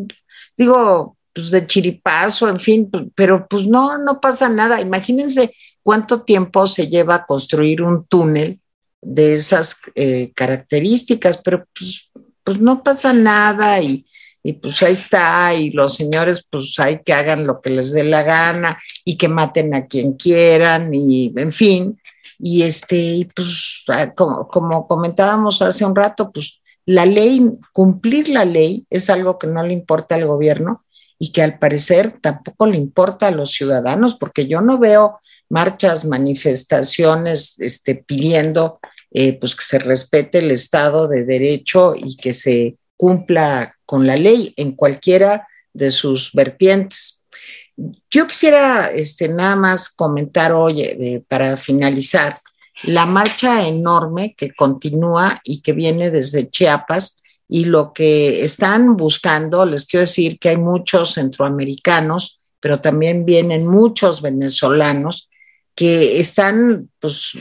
digo, 0.58 1.16
pues 1.32 1.52
de 1.52 1.66
chiripazo, 1.66 2.50
en 2.50 2.60
fin, 2.60 2.90
pues, 2.92 3.06
pero 3.16 3.48
pues 3.48 3.66
no, 3.66 3.98
no 3.98 4.20
pasa 4.20 4.50
nada. 4.50 4.82
Imagínense 4.82 5.56
cuánto 5.82 6.22
tiempo 6.24 6.68
se 6.68 6.90
lleva 6.90 7.26
construir 7.26 7.82
un 7.82 8.06
túnel 8.06 8.60
de 9.02 9.36
esas 9.36 9.78
eh, 9.96 10.34
características, 10.36 11.38
pero 11.38 11.66
pues, 11.74 12.12
pues 12.44 12.60
no 12.60 12.84
pasa 12.84 13.14
nada 13.14 13.82
y, 13.82 14.06
y 14.44 14.54
pues 14.54 14.84
ahí 14.84 14.94
está, 14.94 15.54
y 15.56 15.72
los 15.72 15.96
señores 15.96 16.46
pues 16.50 16.78
hay 16.80 17.02
que 17.02 17.14
hagan 17.14 17.48
lo 17.48 17.62
que 17.62 17.70
les 17.70 17.94
dé 17.94 18.04
la 18.04 18.24
gana 18.24 18.78
y 19.06 19.18
que 19.18 19.30
maten 19.30 19.74
a 19.74 19.88
quien 19.88 20.14
quieran 20.14 20.94
y 20.94 21.34
en 21.38 21.52
fin, 21.52 21.98
y 22.46 22.64
este, 22.64 23.30
pues, 23.34 23.84
ah, 23.88 24.14
como, 24.14 24.50
como 24.50 24.86
comentábamos 24.86 25.62
hace 25.62 25.86
un 25.86 25.96
rato, 25.96 26.30
pues 26.32 26.62
la 26.86 27.06
ley, 27.06 27.42
cumplir 27.72 28.28
la 28.28 28.44
ley 28.44 28.86
es 28.90 29.10
algo 29.10 29.40
que 29.40 29.48
no 29.48 29.64
le 29.64 29.72
importa 29.72 30.16
al 30.16 30.26
gobierno 30.26 30.84
y 31.18 31.32
que 31.32 31.42
al 31.42 31.58
parecer 31.58 32.12
tampoco 32.20 32.66
le 32.68 32.76
importa 32.76 33.28
a 33.28 33.32
los 33.32 33.52
ciudadanos, 33.52 34.16
porque 34.16 34.48
yo 34.48 34.60
no 34.60 34.78
veo 34.78 35.22
marchas, 35.48 36.04
manifestaciones 36.04 37.58
este, 37.60 37.96
pidiendo 37.96 38.80
eh, 39.12 39.40
pues 39.40 39.56
que 39.56 39.64
se 39.64 39.80
respete 39.80 40.40
el 40.40 40.52
Estado 40.52 41.08
de 41.08 41.24
Derecho 41.24 41.94
y 41.96 42.18
que 42.18 42.34
se 42.34 42.76
cumpla 43.04 43.76
con 43.86 44.08
la 44.08 44.16
ley 44.16 44.54
en 44.56 44.78
cualquiera 44.78 45.46
de 45.74 45.92
sus 45.92 46.32
vertientes. 46.32 47.26
Yo 48.10 48.28
quisiera 48.28 48.92
este, 48.92 49.28
nada 49.28 49.58
más 49.58 49.90
comentar 49.90 50.54
hoy, 50.54 50.84
eh, 50.84 51.22
para 51.28 51.58
finalizar, 51.58 52.40
la 52.84 53.06
marcha 53.06 53.68
enorme 53.68 54.36
que 54.38 54.54
continúa 54.54 55.42
y 55.44 55.62
que 55.62 55.74
viene 55.74 56.12
desde 56.12 56.50
Chiapas 56.50 57.22
y 57.50 57.66
lo 57.66 57.92
que 57.92 58.46
están 58.46 58.96
buscando, 58.96 59.66
les 59.66 59.86
quiero 59.86 60.06
decir 60.06 60.40
que 60.40 60.48
hay 60.48 60.58
muchos 60.58 61.16
centroamericanos, 61.16 62.40
pero 62.62 62.80
también 62.80 63.26
vienen 63.26 63.68
muchos 63.68 64.22
venezolanos 64.22 65.30
que 65.76 66.22
están 66.22 66.90
pues, 67.02 67.32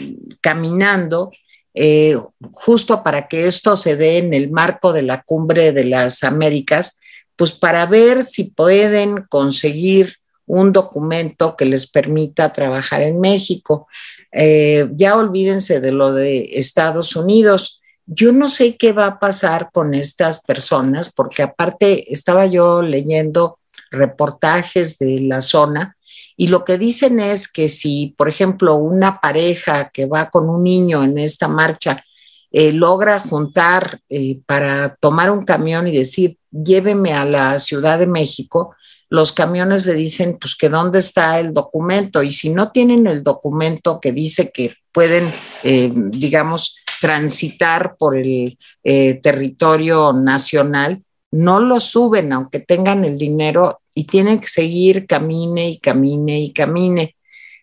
caminando 0.41 1.31
eh, 1.75 2.19
justo 2.53 3.03
para 3.03 3.29
que 3.29 3.47
esto 3.47 3.77
se 3.77 3.97
dé 3.97 4.19
en 4.19 4.35
el 4.35 4.51
marco 4.51 4.93
de 4.93 5.03
la 5.03 5.23
cumbre 5.23 5.73
de 5.73 5.85
las 5.85 6.23
Américas, 6.23 6.99
pues 7.37 7.53
para 7.53 7.87
ver 7.87 8.25
si 8.25 8.45
pueden 8.45 9.25
conseguir 9.29 10.17
un 10.47 10.73
documento 10.73 11.57
que 11.57 11.65
les 11.65 11.87
permita 11.87 12.53
trabajar 12.53 13.03
en 13.03 13.21
México. 13.21 13.87
Eh, 14.33 14.89
ya 14.93 15.17
olvídense 15.17 15.81
de 15.81 15.93
lo 15.93 16.13
de 16.13 16.59
Estados 16.59 17.17
Unidos. 17.17 17.81
Yo 18.07 18.33
no 18.33 18.49
sé 18.49 18.77
qué 18.77 18.93
va 18.93 19.07
a 19.07 19.19
pasar 19.19 19.71
con 19.73 19.95
estas 19.95 20.43
personas, 20.43 21.13
porque 21.13 21.43
aparte 21.43 22.13
estaba 22.13 22.47
yo 22.47 22.83
leyendo 22.83 23.59
reportajes 23.91 24.99
de 24.99 25.21
la 25.21 25.41
zona 25.41 25.97
y 26.37 26.49
lo 26.49 26.65
que 26.65 26.79
dicen 26.79 27.21
es 27.21 27.51
que 27.51 27.69
si, 27.69 28.15
por 28.17 28.29
ejemplo, 28.29 28.77
una 28.77 29.21
pareja 29.21 29.91
que 29.91 30.07
va 30.07 30.31
con 30.31 30.49
un 30.49 30.65
niño 30.65 31.03
en 31.05 31.19
esta 31.19 31.49
marcha 31.49 32.05
eh, 32.51 32.73
logra 32.73 33.19
juntar 33.19 34.01
eh, 34.09 34.41
para 34.47 34.97
tomar 34.97 35.31
un 35.31 35.43
camión 35.45 35.89
y 35.89 35.97
decir, 35.97 36.39
lléveme 36.51 37.13
a 37.13 37.25
la 37.25 37.59
Ciudad 37.59 37.99
de 37.99 38.07
México, 38.07 38.75
los 39.09 39.33
camiones 39.33 39.87
le 39.87 39.95
dicen 39.95 40.39
pues 40.41 40.57
que 40.57 40.69
dónde 40.69 40.99
está 40.99 41.39
el 41.39 41.53
documento 41.53 42.23
y 42.23 42.33
si 42.33 42.51
no 42.51 42.71
tienen 42.71 43.07
el 43.07 43.23
documento 43.23 44.01
que 44.01 44.13
dice 44.13 44.51
que 44.53 44.75
pueden, 44.91 45.31
eh, 45.65 45.93
digamos, 45.95 46.77
transitar 47.01 47.97
por 47.99 48.17
el 48.17 48.57
territorio 48.83 50.13
nacional, 50.13 51.03
no 51.33 51.59
lo 51.59 51.81
suben 51.81 52.33
aunque 52.33 52.61
tengan 52.61 53.05
el 53.05 53.19
dinero 53.19 53.82
y 53.95 54.05
tienen 54.05 54.41
que 54.41 54.49
seguir 54.49 55.07
camine 55.07 55.71
y 55.71 55.79
camine 55.79 56.41
y 56.41 56.53
camine. 56.53 57.17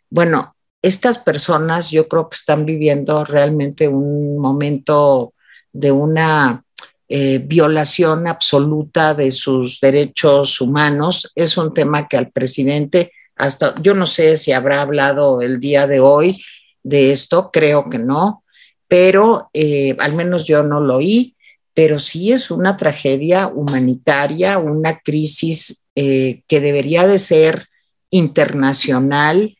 Bueno, 0.10 0.56
estas 0.82 1.18
personas 1.18 1.92
yo 1.92 2.08
creo 2.08 2.30
que 2.30 2.36
están 2.36 2.66
viviendo 2.66 3.26
realmente 3.26 3.88
un 3.88 4.38
momento 4.38 5.34
de 5.72 5.92
una 5.92 6.64
eh, 7.08 7.40
violación 7.40 8.28
absoluta 8.28 9.14
de 9.14 9.32
sus 9.32 9.80
derechos 9.80 10.62
humanos. 10.62 11.32
Es 11.36 11.58
un 11.58 11.74
tema 11.74 12.08
que 12.08 12.18
al 12.18 12.32
presidente, 12.32 13.12
hasta 13.36 13.76
yo 13.82 13.94
no 13.94 14.06
sé 14.06 14.38
si 14.38 14.52
habrá 14.52 14.82
hablado 14.82 15.42
el 15.42 15.60
día 15.60 15.88
de 15.88 16.00
hoy 16.00 16.40
de 16.84 17.12
esto, 17.12 17.50
creo 17.52 17.86
que 17.90 18.00
no, 18.00 18.44
pero 18.88 19.50
eh, 19.54 19.96
al 20.00 20.14
menos 20.14 20.46
yo 20.46 20.64
no 20.64 20.80
lo 20.80 20.98
oí. 20.98 21.36
pero 21.74 21.98
sí 22.00 22.34
es 22.34 22.52
una 22.52 22.76
tragedia 22.76 23.48
humanitaria, 23.48 24.58
una 24.58 25.00
crisis 25.00 25.86
eh, 26.02 26.44
que 26.48 26.62
debería 26.62 27.06
de 27.06 27.20
ser 27.20 27.68
internacional, 28.10 29.58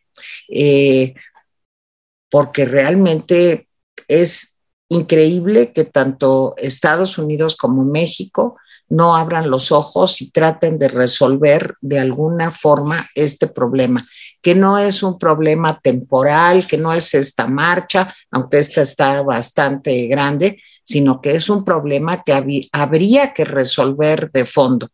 eh, 0.48 1.12
porque 2.30 2.64
realmente 2.64 3.68
es 4.08 4.56
increíble 4.88 5.74
que 5.74 5.84
tanto 5.84 6.54
Estados 6.56 7.18
Unidos 7.18 7.56
como 7.56 7.84
México 7.84 8.56
no 8.88 9.16
abran 9.16 9.50
los 9.50 9.70
ojos 9.70 10.22
y 10.22 10.30
traten 10.30 10.78
de 10.78 10.88
resolver 10.88 11.74
de 11.82 11.98
alguna 11.98 12.52
forma 12.52 13.06
este 13.14 13.46
problema, 13.46 14.08
que 14.40 14.54
no 14.54 14.78
es 14.78 15.02
un 15.02 15.18
problema 15.18 15.78
temporal, 15.78 16.66
que 16.66 16.78
no 16.78 16.94
es 16.94 17.12
esta 17.12 17.46
marcha, 17.46 18.16
aunque 18.30 18.60
esta 18.60 18.80
está 18.80 19.20
bastante 19.20 20.06
grande, 20.06 20.62
sino 20.82 21.20
que 21.20 21.36
es 21.36 21.50
un 21.50 21.66
problema 21.66 22.22
que 22.24 22.32
habría 22.72 23.34
que 23.34 23.44
resolver 23.44 24.30
de 24.32 24.46
fondo. 24.46 24.88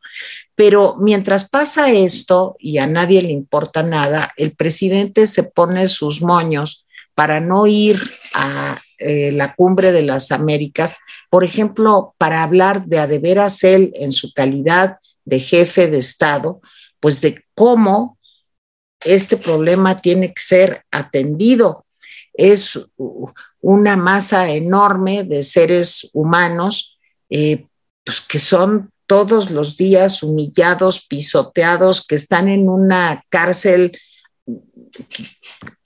Pero 0.56 0.96
mientras 0.98 1.48
pasa 1.48 1.92
esto 1.92 2.56
y 2.58 2.78
a 2.78 2.86
nadie 2.86 3.22
le 3.22 3.30
importa 3.30 3.82
nada, 3.82 4.32
el 4.36 4.56
presidente 4.56 5.26
se 5.26 5.44
pone 5.44 5.86
sus 5.86 6.22
moños 6.22 6.86
para 7.14 7.40
no 7.40 7.66
ir 7.66 8.00
a 8.34 8.80
eh, 8.98 9.30
la 9.32 9.54
cumbre 9.54 9.92
de 9.92 10.02
las 10.02 10.32
Américas, 10.32 10.96
por 11.30 11.44
ejemplo, 11.44 12.14
para 12.18 12.42
hablar 12.42 12.86
de 12.86 12.98
a 12.98 13.06
de 13.06 13.18
veras 13.18 13.62
en 13.62 14.12
su 14.12 14.32
calidad 14.32 14.98
de 15.24 15.40
jefe 15.40 15.88
de 15.88 15.98
Estado, 15.98 16.60
pues 17.00 17.20
de 17.20 17.44
cómo 17.54 18.18
este 19.04 19.36
problema 19.36 20.00
tiene 20.00 20.32
que 20.32 20.42
ser 20.42 20.84
atendido. 20.90 21.84
Es 22.32 22.78
una 23.60 23.96
masa 23.96 24.50
enorme 24.50 25.24
de 25.24 25.42
seres 25.42 26.08
humanos 26.12 26.98
eh, 27.28 27.66
pues 28.04 28.20
que 28.20 28.38
son 28.38 28.92
todos 29.06 29.50
los 29.50 29.76
días 29.76 30.22
humillados, 30.22 31.04
pisoteados, 31.06 32.06
que 32.06 32.16
están 32.16 32.48
en 32.48 32.68
una 32.68 33.22
cárcel 33.28 33.98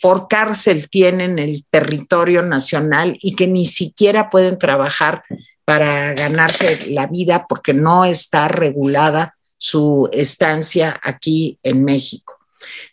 por 0.01 0.29
cárcel 0.29 0.89
tienen 0.89 1.39
el 1.39 1.64
territorio 1.71 2.43
nacional 2.43 3.18
y 3.21 3.35
que 3.35 3.47
ni 3.47 3.64
siquiera 3.64 4.31
pueden 4.31 4.59
trabajar 4.59 5.23
para 5.64 6.14
ganarse 6.14 6.91
la 6.91 7.07
vida 7.07 7.47
porque 7.49 7.75
no 7.75 8.05
está 8.05 8.49
regulada 8.49 9.37
su 9.57 10.09
estancia 10.12 10.99
aquí 11.03 11.59
en 11.62 11.85
México. 11.85 12.39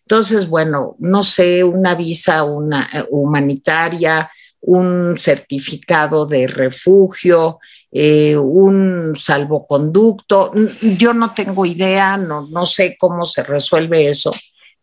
Entonces, 0.01 0.47
bueno, 0.47 0.95
no 0.99 1.23
sé, 1.23 1.63
una 1.63 1.95
visa 1.95 2.43
una, 2.43 2.89
humanitaria, 3.09 4.30
un 4.61 5.15
certificado 5.17 6.25
de 6.25 6.47
refugio, 6.47 7.59
eh, 7.91 8.35
un 8.35 9.15
salvoconducto. 9.17 10.51
Yo 10.97 11.13
no 11.13 11.33
tengo 11.33 11.65
idea, 11.65 12.17
no, 12.17 12.47
no 12.49 12.65
sé 12.65 12.97
cómo 12.99 13.25
se 13.25 13.43
resuelve 13.43 14.09
eso, 14.09 14.31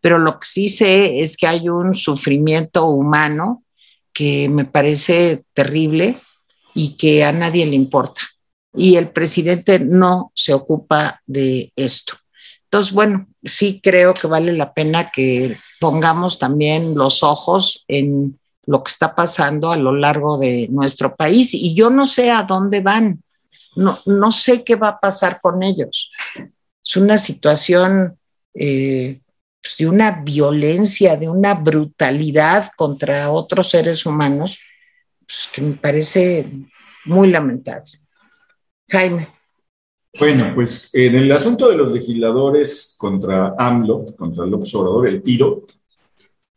pero 0.01 0.17
lo 0.17 0.39
que 0.39 0.47
sí 0.47 0.69
sé 0.69 1.19
es 1.19 1.37
que 1.37 1.47
hay 1.47 1.69
un 1.69 1.95
sufrimiento 1.95 2.85
humano 2.85 3.63
que 4.13 4.47
me 4.49 4.65
parece 4.65 5.45
terrible 5.53 6.21
y 6.73 6.95
que 6.97 7.23
a 7.23 7.31
nadie 7.31 7.65
le 7.65 7.75
importa. 7.75 8.21
Y 8.73 8.95
el 8.95 9.09
presidente 9.09 9.79
no 9.79 10.31
se 10.35 10.53
ocupa 10.53 11.21
de 11.25 11.71
esto. 11.75 12.15
Entonces, 12.65 12.93
bueno, 12.93 13.27
sí 13.43 13.79
creo 13.81 14.13
que 14.13 14.27
vale 14.27 14.51
la 14.51 14.73
pena 14.73 15.09
que 15.09 15.57
pongamos 15.79 16.39
también 16.39 16.95
los 16.95 17.23
ojos 17.23 17.85
en 17.87 18.37
lo 18.67 18.83
que 18.83 18.91
está 18.91 19.13
pasando 19.15 19.71
a 19.71 19.77
lo 19.77 19.95
largo 19.95 20.37
de 20.37 20.67
nuestro 20.69 21.15
país 21.15 21.53
y 21.53 21.73
yo 21.73 21.89
no 21.89 22.05
sé 22.05 22.31
a 22.31 22.43
dónde 22.43 22.81
van, 22.81 23.21
no, 23.75 23.97
no 24.05 24.31
sé 24.31 24.63
qué 24.63 24.75
va 24.75 24.89
a 24.89 24.99
pasar 24.99 25.39
con 25.41 25.61
ellos. 25.63 26.11
Es 26.83 26.97
una 26.97 27.17
situación 27.17 28.17
eh, 28.53 29.21
pues, 29.61 29.77
de 29.77 29.87
una 29.87 30.21
violencia, 30.23 31.17
de 31.17 31.29
una 31.29 31.53
brutalidad 31.55 32.71
contra 32.75 33.31
otros 33.31 33.69
seres 33.69 34.05
humanos, 34.05 34.59
pues, 35.25 35.49
que 35.51 35.61
me 35.61 35.75
parece 35.75 36.47
muy 37.05 37.29
lamentable. 37.29 37.99
Jaime. 38.87 39.29
Bueno, 40.17 40.53
pues 40.55 40.95
en 40.95 41.15
el 41.15 41.31
asunto 41.31 41.67
de 41.67 41.75
los 41.75 41.91
legisladores 41.91 42.95
contra 42.97 43.53
AMLO, 43.57 44.05
contra 44.15 44.45
el 44.45 44.53
observador, 44.53 45.07
el 45.07 45.21
tiro, 45.21 45.65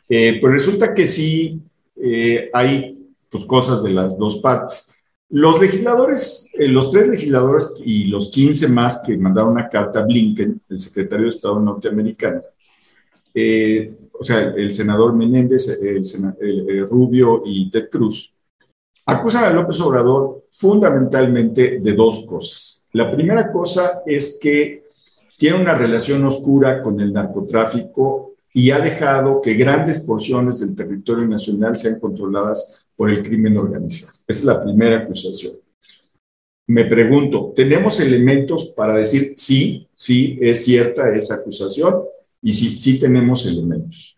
eh, 0.09 0.39
pues 0.41 0.53
resulta 0.53 0.95
que 0.95 1.07
sí 1.07 1.61
eh, 2.03 2.51
hay 2.53 3.13
pues, 3.31 3.45
cosas 3.45 3.83
de 3.83 3.91
las 3.91 4.19
dos 4.19 4.41
partes. 4.41 5.05
Los 5.31 5.61
legisladores, 5.61 6.55
eh, 6.59 6.69
los 6.69 6.91
tres 6.91 7.09
legisladores 7.09 7.75
y 7.85 8.07
los 8.07 8.31
15 8.31 8.69
más 8.69 9.03
que 9.07 9.17
mandaron 9.19 9.53
una 9.53 9.69
carta 9.69 10.01
a 10.01 10.05
Blinken, 10.05 10.63
el 10.69 10.81
secretario 10.81 11.25
de 11.25 11.31
Estado 11.31 11.61
norteamericano, 11.61 12.41
eh, 13.35 13.95
o 14.19 14.25
sea, 14.25 14.41
el 14.57 14.73
senador 14.73 15.13
Menéndez, 15.15 15.81
el, 15.83 16.89
Rubio 16.89 17.43
y 17.45 17.71
Ted 17.71 17.89
Cruz, 17.91 18.35
acusan 19.07 19.45
a 19.45 19.51
López 19.51 19.81
Obrador 19.81 20.45
fundamentalmente 20.51 21.79
de 21.81 21.93
dos 21.93 22.27
cosas. 22.27 22.89
La 22.93 23.11
primera 23.11 23.53
cosa 23.53 24.03
es 24.07 24.39
que 24.43 24.89
tiene 25.37 25.61
una 25.61 25.75
relación 25.77 26.25
oscura 26.25 26.83
con 26.83 27.01
el 27.01 27.13
narcotráfico 27.13 28.35
y 28.59 28.73
ha 28.73 28.81
dejado 28.81 29.41
que 29.41 29.55
grandes 29.55 30.01
porciones 30.01 30.59
del 30.59 30.75
territorio 30.75 31.29
nacional 31.29 31.77
sean 31.77 32.01
controladas 32.01 32.89
por 32.97 33.09
el 33.09 33.23
crimen 33.23 33.57
organizado. 33.57 34.13
Esa 34.27 34.41
es 34.41 34.45
la 34.45 34.61
primera 34.61 34.99
acusación. 34.99 35.53
Me 36.67 36.85
pregunto, 36.85 37.53
¿tenemos 37.55 38.01
elementos 38.01 38.75
para 38.77 38.97
decir 38.97 39.35
sí, 39.37 39.87
sí, 39.95 40.39
es 40.41 40.65
cierta 40.65 41.15
esa 41.15 41.37
acusación? 41.37 42.03
y 42.43 42.51
sí, 42.53 42.77
sí 42.79 42.99
tenemos 42.99 43.47
elementos. 43.47 44.17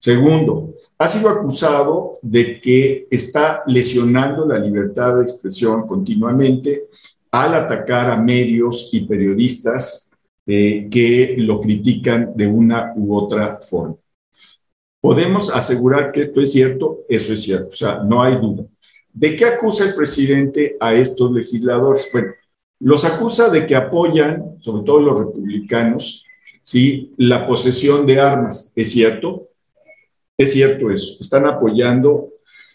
Segundo, 0.00 0.74
ha 0.98 1.06
sido 1.06 1.28
acusado 1.28 2.14
de 2.20 2.60
que 2.60 3.06
está 3.10 3.62
lesionando 3.66 4.44
la 4.44 4.58
libertad 4.58 5.18
de 5.18 5.22
expresión 5.22 5.86
continuamente 5.86 6.88
al 7.30 7.54
atacar 7.54 8.10
a 8.10 8.16
medios 8.16 8.90
y 8.92 9.06
periodistas 9.06 10.07
eh, 10.50 10.88
que 10.90 11.34
lo 11.36 11.60
critican 11.60 12.32
de 12.34 12.46
una 12.46 12.94
u 12.96 13.14
otra 13.14 13.60
forma. 13.60 13.96
¿Podemos 14.98 15.54
asegurar 15.54 16.10
que 16.10 16.22
esto 16.22 16.40
es 16.40 16.52
cierto? 16.52 17.00
Eso 17.06 17.34
es 17.34 17.42
cierto, 17.42 17.68
o 17.68 17.76
sea, 17.76 18.02
no 18.02 18.22
hay 18.22 18.36
duda. 18.36 18.64
¿De 19.12 19.36
qué 19.36 19.44
acusa 19.44 19.84
el 19.84 19.94
presidente 19.94 20.76
a 20.80 20.94
estos 20.94 21.30
legisladores? 21.32 22.08
Bueno, 22.12 22.32
los 22.80 23.04
acusa 23.04 23.50
de 23.50 23.66
que 23.66 23.76
apoyan, 23.76 24.56
sobre 24.58 24.84
todo 24.84 25.00
los 25.00 25.18
republicanos, 25.18 26.24
¿sí? 26.62 27.12
La 27.18 27.46
posesión 27.46 28.06
de 28.06 28.18
armas, 28.18 28.72
¿es 28.74 28.90
cierto? 28.90 29.48
Es 30.38 30.52
cierto 30.52 30.90
eso. 30.90 31.18
Están 31.20 31.44
apoyando 31.44 32.30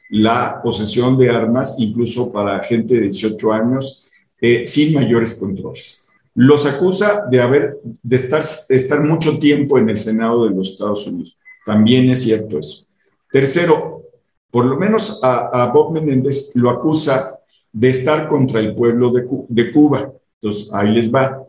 la 0.09 0.61
posesión 0.61 1.17
de 1.17 1.31
armas, 1.31 1.77
incluso 1.79 2.31
para 2.31 2.63
gente 2.63 2.93
de 2.93 3.01
18 3.01 3.51
años, 3.51 4.11
eh, 4.39 4.63
sin 4.63 4.93
mayores 4.93 5.33
controles. 5.33 6.02
Los 6.35 6.65
acusa 6.65 7.27
de, 7.29 7.41
haber, 7.41 7.77
de 7.83 8.15
estar, 8.15 8.41
estar 8.69 9.03
mucho 9.03 9.37
tiempo 9.39 9.77
en 9.77 9.89
el 9.89 9.97
Senado 9.97 10.45
de 10.45 10.55
los 10.55 10.71
Estados 10.71 11.05
Unidos. 11.07 11.37
También 11.65 12.09
es 12.09 12.23
cierto 12.23 12.57
eso. 12.57 12.85
Tercero, 13.31 14.03
por 14.49 14.65
lo 14.65 14.77
menos 14.77 15.19
a, 15.23 15.71
Bob 15.73 15.93
Menéndez 15.93 16.55
lo 16.55 16.69
acusa 16.69 17.39
de 17.71 17.89
estar 17.89 18.27
contra 18.27 18.59
el 18.59 18.75
pueblo 18.75 19.11
de, 19.11 19.25
de 19.47 19.71
Cuba. 19.71 20.11
Entonces, 20.41 20.71
ahí 20.73 20.91
les 20.91 21.13
va. 21.13 21.43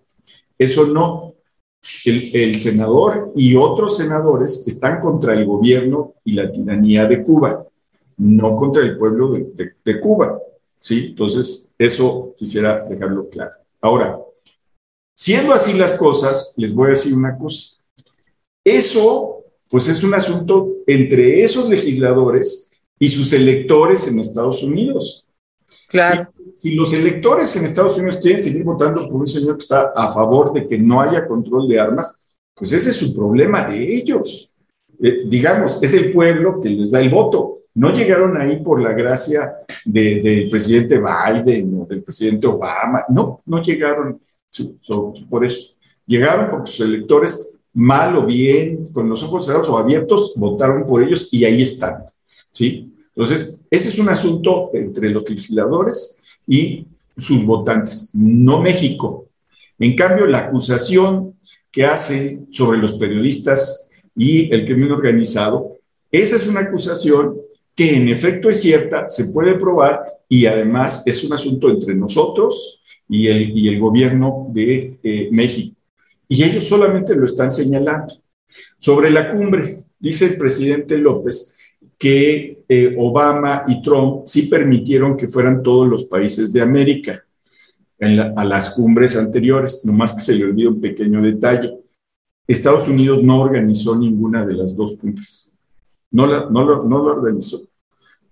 Eso 0.58 0.86
no, 0.86 1.34
el, 2.04 2.58
senador 2.58 3.32
y 3.34 3.54
otros 3.56 3.96
senadores 3.96 4.66
están 4.66 5.00
contra 5.00 5.34
el 5.34 5.44
gobierno 5.44 6.14
y 6.24 6.32
la 6.32 6.50
tiranía 6.50 7.06
de 7.06 7.22
Cuba, 7.22 7.66
no 8.16 8.56
contra 8.56 8.82
el 8.82 8.96
pueblo 8.96 9.32
de, 9.32 10.00
Cuba. 10.00 10.38
¿sí? 10.78 11.08
Entonces, 11.10 11.74
eso 11.78 12.34
quisiera 12.36 12.80
dejarlo 12.84 13.28
claro. 13.28 13.52
Ahora, 13.80 14.18
siendo 15.14 15.54
así 15.54 15.74
las 15.74 15.92
cosas, 15.92 16.54
les 16.56 16.74
voy 16.74 16.88
a 16.88 16.90
decir 16.90 17.14
una 17.14 17.38
cosa. 17.38 17.76
Eso, 18.64 19.44
pues 19.68 19.88
es 19.88 20.02
un 20.02 20.14
asunto 20.14 20.68
entre 20.86 21.42
esos 21.42 21.68
legisladores 21.68 22.72
y 22.98 23.08
sus 23.08 23.32
electores 23.32 24.06
en 24.08 24.18
Estados 24.18 24.62
Unidos. 24.62 25.26
Claro 25.88 26.28
si 26.56 26.74
los 26.74 26.92
electores 26.92 27.54
en 27.56 27.64
Estados 27.64 27.96
Unidos 27.96 28.18
quieren 28.20 28.42
seguir 28.42 28.64
votando 28.64 29.08
por 29.08 29.20
un 29.20 29.26
señor 29.26 29.56
que 29.56 29.62
está 29.62 29.92
a 29.94 30.12
favor 30.12 30.52
de 30.52 30.66
que 30.66 30.78
no 30.78 31.00
haya 31.00 31.26
control 31.26 31.68
de 31.68 31.80
armas, 31.80 32.16
pues 32.54 32.72
ese 32.72 32.90
es 32.90 32.96
su 32.96 33.14
problema 33.14 33.68
de 33.68 33.82
ellos. 33.82 34.52
Eh, 35.02 35.24
digamos, 35.26 35.82
es 35.82 35.92
el 35.94 36.12
pueblo 36.12 36.60
que 36.60 36.70
les 36.70 36.92
da 36.92 37.00
el 37.00 37.10
voto. 37.10 37.62
No 37.74 37.92
llegaron 37.92 38.36
ahí 38.36 38.62
por 38.62 38.80
la 38.80 38.92
gracia 38.92 39.56
del 39.84 40.48
presidente 40.48 40.98
Biden 40.98 41.82
o 41.82 41.86
del 41.86 42.02
presidente 42.04 42.46
Obama. 42.46 43.04
No, 43.08 43.42
no 43.46 43.60
llegaron 43.60 44.20
por 45.28 45.44
eso. 45.44 45.72
Llegaron 46.06 46.50
porque 46.50 46.70
sus 46.70 46.86
electores, 46.86 47.58
mal 47.72 48.16
o 48.16 48.26
bien, 48.26 48.86
con 48.92 49.08
los 49.08 49.22
ojos 49.22 49.46
cerrados 49.46 49.68
o 49.68 49.78
abiertos, 49.78 50.34
votaron 50.36 50.86
por 50.86 51.02
ellos 51.02 51.28
y 51.32 51.44
ahí 51.44 51.62
están. 51.62 52.04
¿sí? 52.52 52.92
Entonces, 53.08 53.64
ese 53.70 53.88
es 53.88 53.98
un 53.98 54.08
asunto 54.08 54.70
entre 54.74 55.10
los 55.10 55.28
legisladores 55.28 56.20
y 56.46 56.86
sus 57.16 57.44
votantes, 57.44 58.10
no 58.14 58.60
México. 58.60 59.28
En 59.78 59.94
cambio, 59.94 60.26
la 60.26 60.38
acusación 60.46 61.34
que 61.70 61.84
hacen 61.84 62.48
sobre 62.52 62.78
los 62.78 62.94
periodistas 62.94 63.90
y 64.16 64.52
el 64.52 64.64
crimen 64.64 64.92
organizado, 64.92 65.78
esa 66.10 66.36
es 66.36 66.46
una 66.46 66.60
acusación 66.60 67.36
que 67.74 67.96
en 67.96 68.08
efecto 68.08 68.48
es 68.48 68.60
cierta, 68.60 69.08
se 69.08 69.32
puede 69.32 69.54
probar 69.54 70.04
y 70.28 70.46
además 70.46 71.04
es 71.06 71.24
un 71.24 71.32
asunto 71.32 71.68
entre 71.68 71.94
nosotros 71.94 72.83
y 73.08 73.28
el, 73.28 73.56
y 73.56 73.68
el 73.68 73.78
gobierno 73.78 74.48
de 74.50 74.98
eh, 75.02 75.28
México. 75.30 75.76
Y 76.28 76.42
ellos 76.42 76.64
solamente 76.64 77.14
lo 77.14 77.26
están 77.26 77.50
señalando. 77.50 78.14
Sobre 78.78 79.10
la 79.10 79.32
cumbre, 79.32 79.84
dice 79.98 80.26
el 80.26 80.38
presidente 80.38 80.96
López 80.96 81.56
que 81.98 82.64
eh, 82.68 82.94
Obama 82.98 83.64
y 83.68 83.80
Trump 83.80 84.22
sí 84.26 84.42
permitieron 84.42 85.16
que 85.16 85.28
fueran 85.28 85.62
todos 85.62 85.88
los 85.88 86.04
países 86.04 86.52
de 86.52 86.60
América 86.60 87.24
a 88.36 88.44
las 88.44 88.74
cumbres 88.74 89.16
anteriores, 89.16 89.84
nomás 89.84 90.12
que 90.12 90.20
se 90.20 90.34
le 90.34 90.44
olvida 90.44 90.68
un 90.68 90.80
pequeño 90.80 91.22
detalle. 91.22 91.72
Estados 92.46 92.88
Unidos 92.88 93.22
no 93.22 93.40
organizó 93.40 93.96
ninguna 93.96 94.44
de 94.44 94.54
las 94.54 94.76
dos 94.76 94.98
cumbres. 94.98 95.52
No, 96.10 96.26
la, 96.26 96.50
no, 96.50 96.64
lo, 96.64 96.84
no 96.84 96.98
lo 96.98 97.04
organizó. 97.12 97.62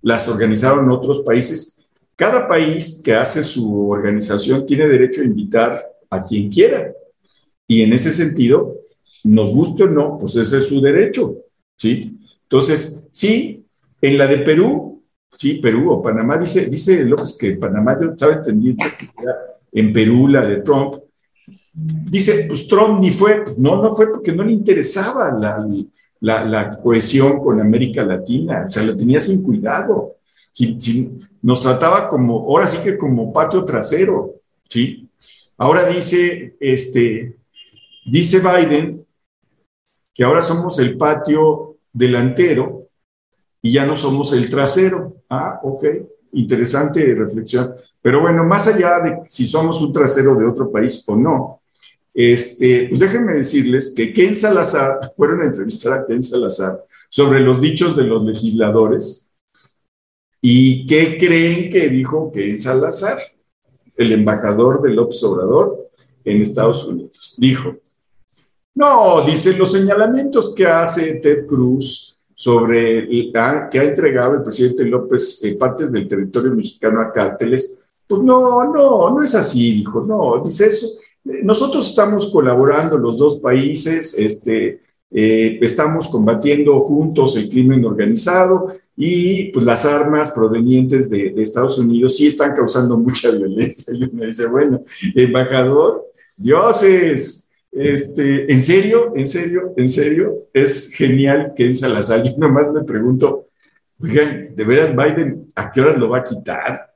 Las 0.01 0.27
organizaron 0.27 0.91
otros 0.91 1.21
países. 1.21 1.82
Cada 2.15 2.47
país 2.47 3.01
que 3.03 3.15
hace 3.15 3.43
su 3.43 3.89
organización 3.89 4.65
tiene 4.65 4.87
derecho 4.87 5.21
a 5.21 5.25
invitar 5.25 5.79
a 6.09 6.23
quien 6.23 6.49
quiera. 6.49 6.93
Y 7.67 7.81
en 7.81 7.93
ese 7.93 8.13
sentido, 8.13 8.77
nos 9.23 9.53
guste 9.53 9.83
o 9.83 9.87
no, 9.87 10.17
pues 10.19 10.35
ese 10.35 10.59
es 10.59 10.67
su 10.67 10.79
derecho. 10.81 11.37
¿sí? 11.77 12.19
Entonces, 12.43 13.07
sí, 13.11 13.65
en 14.01 14.17
la 14.17 14.27
de 14.27 14.39
Perú, 14.39 15.01
sí, 15.35 15.55
Perú 15.55 15.91
o 15.91 16.01
Panamá, 16.01 16.37
dice, 16.37 16.65
dice 16.67 17.03
López 17.05 17.37
que 17.39 17.55
Panamá, 17.55 17.97
yo 17.99 18.11
estaba 18.11 18.33
entendiendo 18.33 18.85
que 18.97 19.09
era 19.21 19.35
en 19.71 19.91
Perú 19.91 20.27
la 20.27 20.45
de 20.45 20.57
Trump. 20.57 20.95
Dice, 21.73 22.45
pues 22.47 22.67
Trump 22.67 23.01
ni 23.01 23.09
fue, 23.09 23.43
pues 23.43 23.57
no, 23.57 23.81
no 23.81 23.95
fue 23.95 24.11
porque 24.11 24.31
no 24.31 24.43
le 24.43 24.53
interesaba 24.53 25.31
la, 25.31 25.67
la, 26.19 26.45
la 26.45 26.77
cohesión 26.77 27.39
con 27.39 27.59
América 27.59 28.03
Latina, 28.03 28.65
o 28.67 28.69
sea, 28.69 28.83
la 28.83 28.95
tenía 28.95 29.19
sin 29.19 29.41
cuidado. 29.41 30.17
Nos 31.41 31.61
trataba 31.61 32.07
como, 32.07 32.39
ahora 32.39 32.67
sí 32.67 32.77
que 32.83 32.97
como 32.97 33.33
patio 33.33 33.65
trasero, 33.65 34.35
¿sí? 34.69 35.09
Ahora 35.57 35.85
dice, 35.87 36.55
este, 36.59 37.37
dice 38.05 38.39
Biden 38.39 39.05
que 40.13 40.23
ahora 40.23 40.41
somos 40.41 40.77
el 40.79 40.95
patio 40.97 41.77
delantero 41.91 42.87
y 43.61 43.73
ya 43.73 43.85
no 43.85 43.95
somos 43.95 44.33
el 44.33 44.49
trasero. 44.49 45.23
Ah, 45.29 45.59
ok, 45.63 45.85
interesante 46.33 47.03
reflexión. 47.15 47.73
Pero 48.01 48.21
bueno, 48.21 48.43
más 48.43 48.67
allá 48.67 48.99
de 48.99 49.19
si 49.25 49.47
somos 49.47 49.81
un 49.81 49.91
trasero 49.91 50.35
de 50.35 50.45
otro 50.45 50.71
país 50.71 51.03
o 51.07 51.15
no, 51.15 51.61
este, 52.13 52.87
pues 52.89 52.99
déjenme 52.99 53.33
decirles 53.33 53.93
que 53.95 54.13
Ken 54.13 54.35
Salazar, 54.35 54.99
fueron 55.17 55.41
a 55.41 55.45
entrevistar 55.45 55.93
a 55.93 56.05
Ken 56.05 56.21
Salazar 56.21 56.83
sobre 57.09 57.39
los 57.39 57.59
dichos 57.59 57.95
de 57.95 58.03
los 58.03 58.23
legisladores 58.23 59.29
y 60.45 60.85
qué 60.85 61.17
creen 61.17 61.69
que 61.69 61.87
dijo 61.87 62.29
Ken 62.29 62.59
Salazar, 62.59 63.17
el 63.95 64.11
embajador 64.11 64.81
del 64.81 64.99
observador 64.99 65.89
en 66.25 66.41
Estados 66.41 66.85
Unidos. 66.85 67.35
Dijo, 67.37 67.77
no, 68.75 69.25
dice 69.25 69.57
los 69.57 69.71
señalamientos 69.71 70.53
que 70.53 70.67
hace 70.67 71.15
Ted 71.21 71.45
Cruz 71.45 72.19
sobre 72.35 73.07
que 73.31 73.79
ha 73.79 73.83
entregado 73.85 74.35
el 74.35 74.43
presidente 74.43 74.83
López 74.83 75.41
partes 75.57 75.93
del 75.93 76.09
territorio 76.09 76.51
mexicano 76.51 76.99
a 76.99 77.09
cárteles, 77.09 77.85
pues 78.05 78.21
no, 78.21 78.65
no, 78.65 79.11
no 79.11 79.23
es 79.23 79.33
así, 79.35 79.71
dijo, 79.71 80.01
no, 80.01 80.43
dice 80.43 80.65
eso. 80.67 80.87
Nosotros 81.23 81.87
estamos 81.87 82.29
colaborando 82.29 82.97
los 82.97 83.17
dos 83.17 83.39
países, 83.39 84.13
este, 84.19 84.81
eh, 85.09 85.57
estamos 85.61 86.09
combatiendo 86.09 86.81
juntos 86.81 87.37
el 87.37 87.49
crimen 87.49 87.85
organizado 87.85 88.82
y 88.95 89.51
pues 89.51 89.65
las 89.65 89.85
armas 89.85 90.31
provenientes 90.31 91.09
de, 91.09 91.31
de, 91.31 91.41
Estados 91.41 91.77
Unidos 91.79 92.15
sí 92.17 92.27
están 92.27 92.55
causando 92.55 92.97
mucha 92.97 93.31
violencia. 93.37 93.93
Y 93.93 94.09
me 94.15 94.27
dice, 94.27 94.47
bueno, 94.47 94.83
embajador, 95.15 96.05
dioses, 96.37 97.43
este, 97.73 98.51
¿En 98.51 98.59
serio? 98.59 99.13
¿En 99.15 99.27
serio? 99.27 99.73
¿En 99.75 99.89
serio? 99.89 100.47
Es 100.53 100.93
genial 100.93 101.53
que 101.55 101.65
en 101.65 101.75
Salazar. 101.75 102.23
Yo 102.23 102.31
nomás 102.37 102.71
me 102.71 102.83
pregunto, 102.83 103.47
oigan, 103.99 104.55
¿de 104.55 104.63
veras 104.63 104.95
Biden 104.95 105.47
a 105.55 105.71
qué 105.71 105.81
horas 105.81 105.97
lo 105.97 106.09
va 106.09 106.19
a 106.19 106.23
quitar? 106.23 106.93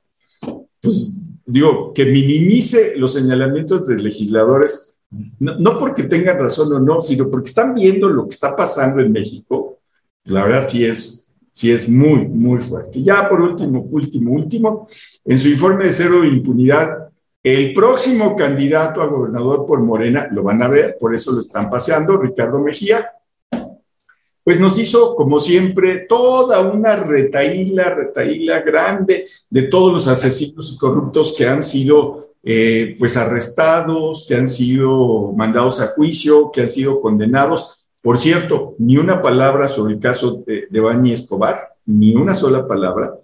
Pues 0.79 1.15
digo, 1.45 1.93
que 1.93 2.05
minimice 2.05 2.95
los 2.97 3.13
señalamientos 3.13 3.87
de 3.87 3.95
legisladores, 3.95 4.99
no, 5.39 5.77
porque 5.77 6.03
tengan 6.03 6.37
razón 6.37 6.71
o 6.73 6.79
no, 6.79 7.01
sino 7.01 7.29
porque 7.31 7.49
están 7.49 7.73
viendo 7.73 8.09
lo 8.09 8.27
que 8.27 8.35
está 8.35 8.55
pasando 8.55 9.01
en 9.01 9.11
México. 9.11 9.79
La 10.25 10.45
verdad 10.45 10.61
sí 10.61 10.85
es, 10.85 11.26
sí 11.57 11.71
es 11.71 11.89
muy, 11.89 12.27
muy 12.27 12.59
fuerte. 12.59 13.01
Ya 13.01 13.27
por 13.27 13.41
último, 13.41 13.81
último, 13.89 14.31
último, 14.31 14.87
en 15.25 15.39
su 15.39 15.47
informe 15.47 15.85
de 15.85 15.91
cero 15.91 16.23
impunidad, 16.23 17.09
el 17.41 17.73
próximo 17.73 18.35
candidato 18.35 19.01
a 19.01 19.07
gobernador 19.07 19.65
por 19.65 19.79
Morena, 19.79 20.27
lo 20.31 20.43
van 20.43 20.61
a 20.61 20.67
ver, 20.67 20.97
por 20.99 21.15
eso 21.15 21.31
lo 21.31 21.39
están 21.39 21.67
paseando, 21.67 22.15
Ricardo 22.15 22.59
Mejía, 22.59 23.09
pues 24.43 24.59
nos 24.59 24.77
hizo, 24.77 25.15
como 25.15 25.39
siempre, 25.39 26.05
toda 26.07 26.59
una 26.61 26.95
retaíla, 26.95 27.89
retaíla 27.89 28.61
grande 28.61 29.25
de 29.49 29.63
todos 29.63 29.91
los 29.91 30.07
asesinos 30.07 30.71
y 30.71 30.77
corruptos 30.77 31.33
que 31.35 31.47
han 31.47 31.63
sido 31.63 32.33
eh, 32.43 32.95
pues 32.99 33.17
arrestados, 33.17 34.27
que 34.27 34.35
han 34.35 34.47
sido 34.47 35.33
mandados 35.35 35.81
a 35.81 35.87
juicio, 35.87 36.51
que 36.51 36.61
han 36.61 36.67
sido 36.67 37.01
condenados. 37.01 37.86
Por 38.01 38.17
cierto, 38.17 38.75
ni 38.79 38.97
una 38.97 39.21
palabra 39.21 39.67
sobre 39.67 39.95
el 39.95 39.99
caso 39.99 40.43
de, 40.45 40.67
de 40.69 41.13
Escobar, 41.13 41.75
ni 41.85 42.15
una 42.15 42.33
sola 42.33 42.67
palabra. 42.67 43.15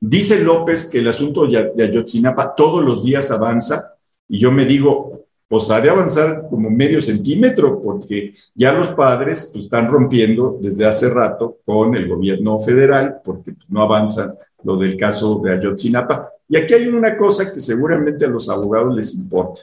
Dice 0.00 0.42
López 0.42 0.86
que 0.90 0.98
el 0.98 1.08
asunto 1.08 1.46
de 1.46 1.84
Ayotzinapa 1.84 2.54
todos 2.54 2.84
los 2.84 3.04
días 3.04 3.30
avanza 3.30 3.94
y 4.28 4.38
yo 4.38 4.50
me 4.50 4.64
digo, 4.64 5.26
pues 5.46 5.70
ha 5.70 5.80
de 5.80 5.90
avanzar 5.90 6.48
como 6.48 6.70
medio 6.70 7.02
centímetro 7.02 7.80
porque 7.80 8.32
ya 8.54 8.72
los 8.72 8.88
padres 8.88 9.50
pues, 9.52 9.66
están 9.66 9.88
rompiendo 9.88 10.58
desde 10.60 10.86
hace 10.86 11.10
rato 11.10 11.58
con 11.64 11.94
el 11.94 12.08
gobierno 12.08 12.58
federal 12.58 13.20
porque 13.22 13.52
pues, 13.52 13.68
no 13.68 13.82
avanza 13.82 14.34
lo 14.64 14.76
del 14.76 14.96
caso 14.96 15.40
de 15.44 15.52
Ayotzinapa. 15.52 16.26
Y 16.48 16.56
aquí 16.56 16.72
hay 16.74 16.88
una 16.88 17.16
cosa 17.18 17.52
que 17.52 17.60
seguramente 17.60 18.24
a 18.24 18.28
los 18.28 18.48
abogados 18.48 18.94
les 18.94 19.14
importa. 19.14 19.60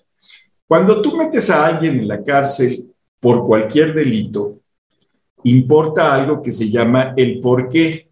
Cuando 0.67 1.01
tú 1.01 1.17
metes 1.17 1.49
a 1.49 1.65
alguien 1.65 1.99
en 1.99 2.07
la 2.07 2.23
cárcel 2.23 2.93
por 3.19 3.45
cualquier 3.45 3.93
delito, 3.93 4.58
importa 5.43 6.13
algo 6.13 6.41
que 6.41 6.51
se 6.51 6.69
llama 6.69 7.13
el 7.15 7.39
por 7.39 7.67
qué. 7.69 8.09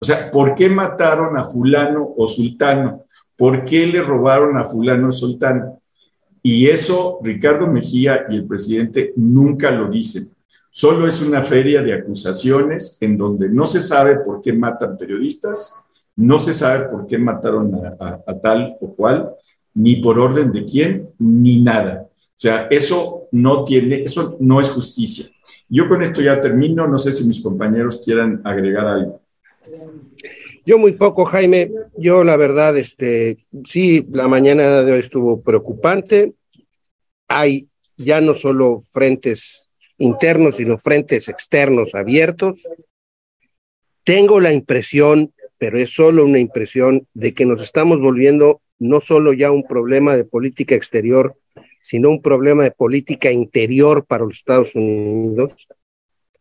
O 0.00 0.04
sea, 0.04 0.30
¿por 0.30 0.54
qué 0.54 0.68
mataron 0.68 1.38
a 1.38 1.44
fulano 1.44 2.14
o 2.16 2.26
sultano? 2.26 3.04
¿Por 3.36 3.64
qué 3.64 3.86
le 3.86 4.02
robaron 4.02 4.56
a 4.56 4.64
fulano 4.64 5.08
o 5.08 5.12
sultano? 5.12 5.80
Y 6.42 6.66
eso 6.66 7.20
Ricardo 7.22 7.66
Mejía 7.66 8.26
y 8.28 8.36
el 8.36 8.46
presidente 8.46 9.12
nunca 9.16 9.70
lo 9.70 9.88
dicen. 9.88 10.24
Solo 10.70 11.06
es 11.06 11.22
una 11.22 11.42
feria 11.42 11.82
de 11.82 11.94
acusaciones 11.94 12.98
en 13.00 13.16
donde 13.16 13.48
no 13.48 13.66
se 13.66 13.80
sabe 13.80 14.16
por 14.16 14.40
qué 14.40 14.52
matan 14.52 14.96
periodistas, 14.96 15.84
no 16.16 16.38
se 16.38 16.54
sabe 16.54 16.88
por 16.88 17.06
qué 17.06 17.18
mataron 17.18 17.72
a, 17.74 18.20
a 18.26 18.40
tal 18.40 18.76
o 18.80 18.94
cual, 18.94 19.30
ni 19.74 19.96
por 19.96 20.18
orden 20.18 20.50
de 20.50 20.64
quién, 20.64 21.10
ni 21.18 21.60
nada. 21.62 22.08
O 22.16 22.40
sea, 22.42 22.66
eso 22.70 23.28
no 23.30 23.64
tiene, 23.64 24.02
eso 24.02 24.36
no 24.40 24.60
es 24.60 24.70
justicia. 24.70 25.26
Yo 25.74 25.88
con 25.88 26.02
esto 26.02 26.20
ya 26.20 26.38
termino, 26.38 26.86
no 26.86 26.98
sé 26.98 27.14
si 27.14 27.24
mis 27.24 27.42
compañeros 27.42 28.02
quieran 28.04 28.42
agregar 28.44 28.86
algo. 28.86 29.22
Yo 30.66 30.76
muy 30.76 30.92
poco, 30.92 31.24
Jaime. 31.24 31.70
Yo 31.96 32.24
la 32.24 32.36
verdad, 32.36 32.76
este, 32.76 33.46
sí, 33.64 34.06
la 34.10 34.28
mañana 34.28 34.82
de 34.82 34.92
hoy 34.92 35.00
estuvo 35.00 35.40
preocupante. 35.40 36.34
Hay 37.26 37.68
ya 37.96 38.20
no 38.20 38.34
solo 38.34 38.82
frentes 38.90 39.70
internos, 39.96 40.56
sino 40.56 40.76
frentes 40.76 41.30
externos 41.30 41.94
abiertos. 41.94 42.68
Tengo 44.04 44.40
la 44.40 44.52
impresión, 44.52 45.32
pero 45.56 45.78
es 45.78 45.94
solo 45.94 46.26
una 46.26 46.38
impresión, 46.38 47.08
de 47.14 47.32
que 47.32 47.46
nos 47.46 47.62
estamos 47.62 47.98
volviendo 47.98 48.60
no 48.78 49.00
solo 49.00 49.32
ya 49.32 49.50
un 49.50 49.66
problema 49.66 50.16
de 50.16 50.26
política 50.26 50.74
exterior, 50.74 51.34
sino 51.82 52.08
un 52.08 52.22
problema 52.22 52.62
de 52.62 52.70
política 52.70 53.30
interior 53.30 54.06
para 54.06 54.24
los 54.24 54.38
Estados 54.38 54.74
Unidos. 54.74 55.68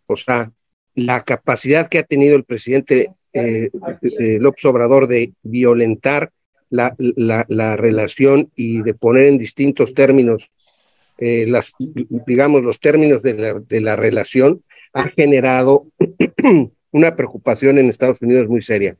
O 0.05 0.15
sea, 0.15 0.51
la 0.95 1.23
capacidad 1.23 1.89
que 1.89 1.97
ha 1.97 2.03
tenido 2.03 2.35
el 2.35 2.43
presidente 2.43 3.11
eh, 3.33 3.69
López 4.39 4.63
Obrador 4.65 5.07
de 5.07 5.33
violentar 5.41 6.31
la, 6.69 6.95
la, 6.97 7.75
relación 7.75 8.49
y 8.55 8.81
de 8.81 8.93
poner 8.93 9.25
en 9.25 9.37
distintos 9.37 9.93
términos, 9.93 10.51
eh, 11.17 11.45
las, 11.47 11.73
digamos, 11.77 12.63
los 12.63 12.79
términos 12.79 13.23
de 13.23 13.33
la, 13.33 13.53
de 13.59 13.81
la 13.81 13.95
relación, 13.97 14.63
ha 14.93 15.09
generado 15.09 15.87
una 16.91 17.15
preocupación 17.15 17.77
en 17.77 17.89
Estados 17.89 18.21
Unidos 18.21 18.47
muy 18.47 18.61
seria. 18.61 18.95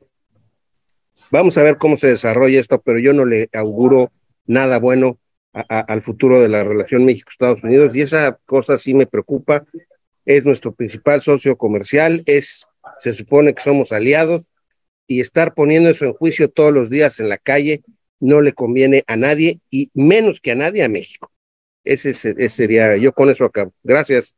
Vamos 1.30 1.56
a 1.56 1.62
ver 1.62 1.78
cómo 1.78 1.96
se 1.96 2.08
desarrolla 2.08 2.60
esto, 2.60 2.80
pero 2.80 2.98
yo 2.98 3.12
no 3.12 3.24
le 3.24 3.48
auguro 3.52 4.12
nada 4.46 4.78
bueno 4.78 5.18
al 5.52 6.02
futuro 6.02 6.40
de 6.40 6.48
la 6.48 6.64
relación 6.64 7.04
México-Estados 7.04 7.62
Unidos 7.62 7.94
y 7.94 8.00
esa 8.00 8.38
cosa 8.46 8.78
sí 8.78 8.94
me 8.94 9.06
preocupa. 9.06 9.64
Es 10.24 10.44
nuestro 10.44 10.72
principal 10.72 11.20
socio 11.20 11.56
comercial, 11.56 12.22
es, 12.26 12.66
se 13.00 13.12
supone 13.12 13.54
que 13.54 13.62
somos 13.62 13.92
aliados 13.92 14.42
y 15.06 15.20
estar 15.20 15.54
poniendo 15.54 15.90
eso 15.90 16.04
en 16.04 16.14
juicio 16.14 16.48
todos 16.48 16.72
los 16.72 16.88
días 16.88 17.20
en 17.20 17.28
la 17.28 17.38
calle 17.38 17.82
no 18.22 18.40
le 18.40 18.52
conviene 18.52 19.02
a 19.08 19.16
nadie 19.16 19.60
y 19.68 19.90
menos 19.94 20.40
que 20.40 20.52
a 20.52 20.54
nadie 20.54 20.84
a 20.84 20.88
México. 20.88 21.30
Ese, 21.84 22.10
ese 22.10 22.48
sería, 22.48 22.96
yo 22.96 23.12
con 23.12 23.28
eso 23.28 23.44
acabo. 23.44 23.74
Gracias. 23.82 24.34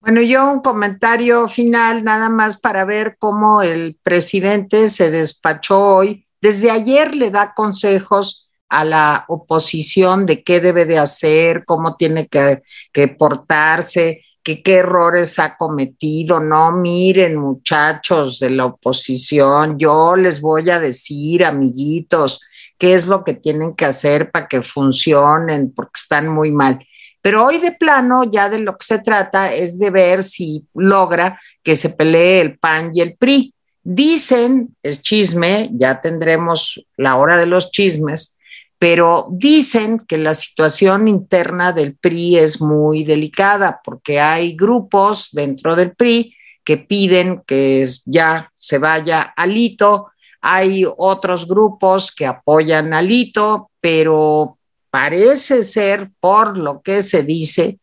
Bueno, 0.00 0.22
yo 0.22 0.50
un 0.50 0.60
comentario 0.60 1.46
final 1.48 2.04
nada 2.04 2.30
más 2.30 2.58
para 2.58 2.86
ver 2.86 3.16
cómo 3.18 3.62
el 3.62 3.98
presidente 4.02 4.88
se 4.88 5.10
despachó 5.10 5.96
hoy. 5.96 6.26
Desde 6.40 6.70
ayer 6.70 7.14
le 7.14 7.30
da 7.30 7.52
consejos 7.54 8.47
a 8.68 8.84
la 8.84 9.24
oposición 9.28 10.26
de 10.26 10.42
qué 10.42 10.60
debe 10.60 10.84
de 10.84 10.98
hacer, 10.98 11.64
cómo 11.64 11.96
tiene 11.96 12.28
que, 12.28 12.62
que 12.92 13.08
portarse, 13.08 14.22
qué 14.56 14.76
errores 14.76 15.38
ha 15.38 15.56
cometido. 15.56 16.40
No, 16.40 16.72
miren 16.72 17.36
muchachos 17.36 18.38
de 18.38 18.50
la 18.50 18.66
oposición, 18.66 19.78
yo 19.78 20.16
les 20.16 20.40
voy 20.40 20.68
a 20.70 20.80
decir, 20.80 21.44
amiguitos, 21.44 22.40
qué 22.78 22.94
es 22.94 23.06
lo 23.06 23.24
que 23.24 23.34
tienen 23.34 23.74
que 23.74 23.84
hacer 23.84 24.30
para 24.30 24.46
que 24.46 24.62
funcionen, 24.62 25.72
porque 25.74 26.00
están 26.00 26.28
muy 26.28 26.50
mal. 26.50 26.78
Pero 27.20 27.44
hoy 27.44 27.58
de 27.58 27.72
plano 27.72 28.24
ya 28.24 28.48
de 28.48 28.60
lo 28.60 28.76
que 28.76 28.86
se 28.86 29.00
trata 29.00 29.52
es 29.52 29.78
de 29.78 29.90
ver 29.90 30.22
si 30.22 30.66
logra 30.74 31.40
que 31.62 31.76
se 31.76 31.90
pelee 31.90 32.40
el 32.40 32.58
PAN 32.58 32.92
y 32.94 33.00
el 33.00 33.16
PRI. 33.16 33.52
Dicen, 33.82 34.76
es 34.82 35.02
chisme, 35.02 35.70
ya 35.72 36.00
tendremos 36.00 36.84
la 36.96 37.16
hora 37.16 37.36
de 37.36 37.46
los 37.46 37.70
chismes, 37.70 38.37
pero 38.78 39.26
dicen 39.30 40.00
que 40.06 40.18
la 40.18 40.34
situación 40.34 41.08
interna 41.08 41.72
del 41.72 41.96
PRI 41.96 42.38
es 42.38 42.60
muy 42.60 43.04
delicada 43.04 43.80
porque 43.84 44.20
hay 44.20 44.54
grupos 44.54 45.30
dentro 45.32 45.74
del 45.74 45.96
PRI 45.96 46.34
que 46.64 46.76
piden 46.76 47.42
que 47.46 47.86
ya 48.04 48.52
se 48.56 48.78
vaya 48.78 49.32
Alito, 49.36 50.08
hay 50.40 50.84
otros 50.86 51.48
grupos 51.48 52.12
que 52.14 52.26
apoyan 52.26 52.92
a 52.92 52.98
Alito, 52.98 53.70
pero 53.80 54.58
parece 54.90 55.62
ser, 55.64 56.10
por 56.20 56.56
lo 56.56 56.80
que 56.82 57.02
se 57.02 57.22
dice, 57.22 57.78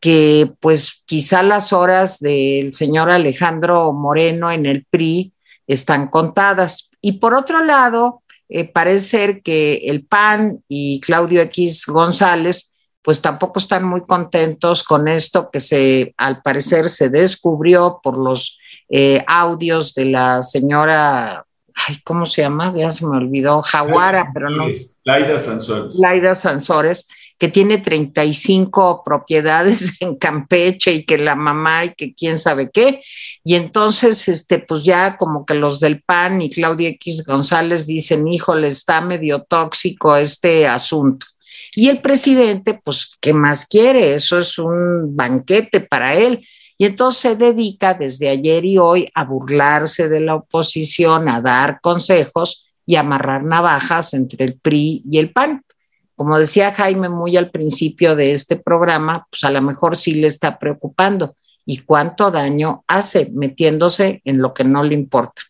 que 0.00 0.50
pues 0.58 1.04
quizá 1.06 1.44
las 1.44 1.72
horas 1.72 2.18
del 2.18 2.72
señor 2.72 3.10
Alejandro 3.10 3.92
Moreno 3.92 4.50
en 4.50 4.66
el 4.66 4.84
PRI 4.90 5.32
están 5.66 6.08
contadas. 6.08 6.90
Y 7.00 7.12
por 7.12 7.34
otro 7.34 7.64
lado, 7.64 8.21
eh, 8.52 8.64
parece 8.64 9.08
ser 9.08 9.42
que 9.42 9.82
el 9.84 10.04
PAN 10.04 10.62
y 10.68 11.00
Claudio 11.00 11.40
X 11.42 11.86
González 11.86 12.72
pues 13.02 13.20
tampoco 13.20 13.58
están 13.58 13.84
muy 13.84 14.02
contentos 14.02 14.84
con 14.84 15.08
esto 15.08 15.50
que 15.50 15.58
se, 15.58 16.14
al 16.16 16.40
parecer, 16.40 16.88
se 16.88 17.08
descubrió 17.08 18.00
por 18.02 18.16
los 18.16 18.60
eh, 18.88 19.24
audios 19.26 19.94
de 19.94 20.04
la 20.04 20.42
señora 20.42 21.44
ay, 21.74 21.98
¿cómo 22.04 22.26
se 22.26 22.42
llama? 22.42 22.72
Ya 22.76 22.92
se 22.92 23.06
me 23.06 23.16
olvidó, 23.16 23.62
Jaguara, 23.62 24.30
pero 24.32 24.50
no. 24.50 24.66
Laida 25.04 25.38
Sansores. 25.38 25.98
Laida 25.98 26.34
Sansores, 26.34 27.08
que 27.42 27.48
tiene 27.48 27.78
35 27.78 29.02
propiedades 29.04 29.96
en 30.00 30.14
Campeche 30.14 30.92
y 30.92 31.04
que 31.04 31.18
la 31.18 31.34
mamá 31.34 31.86
y 31.86 31.94
que 31.94 32.14
quién 32.14 32.38
sabe 32.38 32.70
qué. 32.72 33.02
Y 33.42 33.56
entonces, 33.56 34.28
este, 34.28 34.60
pues 34.60 34.84
ya 34.84 35.16
como 35.16 35.44
que 35.44 35.54
los 35.54 35.80
del 35.80 36.02
PAN 36.02 36.40
y 36.40 36.50
Claudia 36.50 36.90
X 36.90 37.24
González 37.26 37.84
dicen, 37.84 38.28
híjole, 38.28 38.68
está 38.68 39.00
medio 39.00 39.42
tóxico 39.42 40.14
este 40.14 40.68
asunto. 40.68 41.26
Y 41.74 41.88
el 41.88 42.00
presidente, 42.00 42.80
pues, 42.84 43.10
¿qué 43.20 43.32
más 43.32 43.66
quiere? 43.66 44.14
Eso 44.14 44.38
es 44.38 44.56
un 44.56 45.16
banquete 45.16 45.80
para 45.80 46.14
él 46.14 46.46
y 46.78 46.84
entonces 46.84 47.22
se 47.22 47.34
dedica 47.34 47.94
desde 47.94 48.28
ayer 48.28 48.64
y 48.64 48.78
hoy 48.78 49.08
a 49.14 49.24
burlarse 49.24 50.08
de 50.08 50.20
la 50.20 50.36
oposición, 50.36 51.28
a 51.28 51.40
dar 51.40 51.80
consejos 51.80 52.70
y 52.86 52.94
amarrar 52.94 53.42
navajas 53.42 54.14
entre 54.14 54.44
el 54.44 54.60
PRI 54.60 55.02
y 55.10 55.18
el 55.18 55.32
PAN. 55.32 55.64
Como 56.22 56.38
decía 56.38 56.72
Jaime 56.72 57.08
muy 57.08 57.36
al 57.36 57.50
principio 57.50 58.14
de 58.14 58.30
este 58.30 58.54
programa, 58.54 59.26
pues 59.28 59.42
a 59.42 59.50
lo 59.50 59.60
mejor 59.60 59.96
sí 59.96 60.14
le 60.14 60.28
está 60.28 60.56
preocupando. 60.56 61.34
¿Y 61.66 61.78
cuánto 61.78 62.30
daño 62.30 62.84
hace 62.86 63.28
metiéndose 63.34 64.22
en 64.24 64.38
lo 64.38 64.54
que 64.54 64.62
no 64.62 64.84
le 64.84 64.94
importa? 64.94 65.42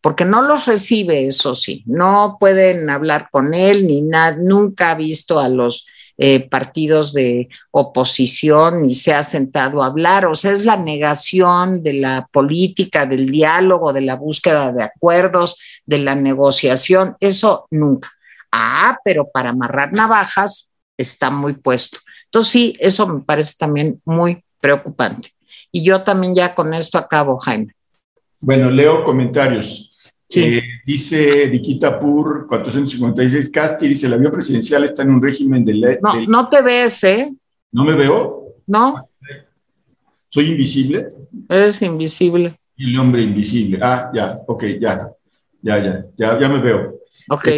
Porque 0.00 0.24
no 0.24 0.40
los 0.40 0.64
recibe, 0.64 1.26
eso 1.26 1.54
sí, 1.54 1.82
no 1.84 2.38
pueden 2.40 2.88
hablar 2.88 3.28
con 3.30 3.52
él 3.52 3.86
ni 3.86 4.00
nada, 4.00 4.38
nunca 4.40 4.92
ha 4.92 4.94
visto 4.94 5.38
a 5.38 5.50
los 5.50 5.86
eh, 6.16 6.48
partidos 6.48 7.12
de 7.12 7.50
oposición 7.70 8.86
y 8.86 8.94
se 8.94 9.12
ha 9.12 9.22
sentado 9.22 9.82
a 9.82 9.88
hablar. 9.88 10.24
O 10.24 10.34
sea, 10.34 10.52
es 10.52 10.64
la 10.64 10.78
negación 10.78 11.82
de 11.82 11.92
la 11.92 12.26
política, 12.32 13.04
del 13.04 13.30
diálogo, 13.30 13.92
de 13.92 14.00
la 14.00 14.14
búsqueda 14.14 14.72
de 14.72 14.82
acuerdos, 14.82 15.58
de 15.84 15.98
la 15.98 16.14
negociación. 16.14 17.16
Eso 17.20 17.66
nunca. 17.70 18.15
Ah, 18.52 18.98
pero 19.04 19.28
para 19.32 19.50
amarrar 19.50 19.92
navajas 19.92 20.72
está 20.96 21.30
muy 21.30 21.54
puesto. 21.54 21.98
Entonces 22.26 22.52
sí, 22.52 22.76
eso 22.80 23.06
me 23.06 23.20
parece 23.20 23.54
también 23.58 24.00
muy 24.04 24.42
preocupante. 24.60 25.30
Y 25.72 25.84
yo 25.84 26.02
también 26.02 26.34
ya 26.34 26.54
con 26.54 26.74
esto 26.74 26.98
acabo, 26.98 27.38
Jaime. 27.38 27.74
Bueno, 28.40 28.70
leo 28.70 29.04
comentarios. 29.04 29.92
Eh, 30.28 30.62
dice 30.84 31.46
Viquita 31.46 32.00
Pur 32.00 32.46
456 32.48 33.48
Casti, 33.50 33.86
dice, 33.86 34.06
el 34.08 34.14
avión 34.14 34.32
presidencial 34.32 34.82
está 34.84 35.02
en 35.02 35.10
un 35.10 35.22
régimen 35.22 35.64
de... 35.64 35.98
no, 36.02 36.26
no 36.26 36.48
te 36.48 36.62
ves, 36.62 37.04
¿eh? 37.04 37.32
¿No 37.70 37.84
me 37.84 37.94
veo? 37.94 38.56
No. 38.66 39.08
¿Soy 40.28 40.50
invisible? 40.50 41.06
Eres 41.48 41.80
invisible. 41.80 42.58
Y 42.76 42.92
el 42.92 42.98
hombre 42.98 43.22
invisible. 43.22 43.78
Ah, 43.80 44.10
ya, 44.12 44.34
ok, 44.46 44.64
ya, 44.80 45.10
ya, 45.62 45.78
ya, 45.78 46.04
ya, 46.16 46.40
ya 46.40 46.48
me 46.48 46.58
veo. 46.58 46.94
Ok. 47.28 47.48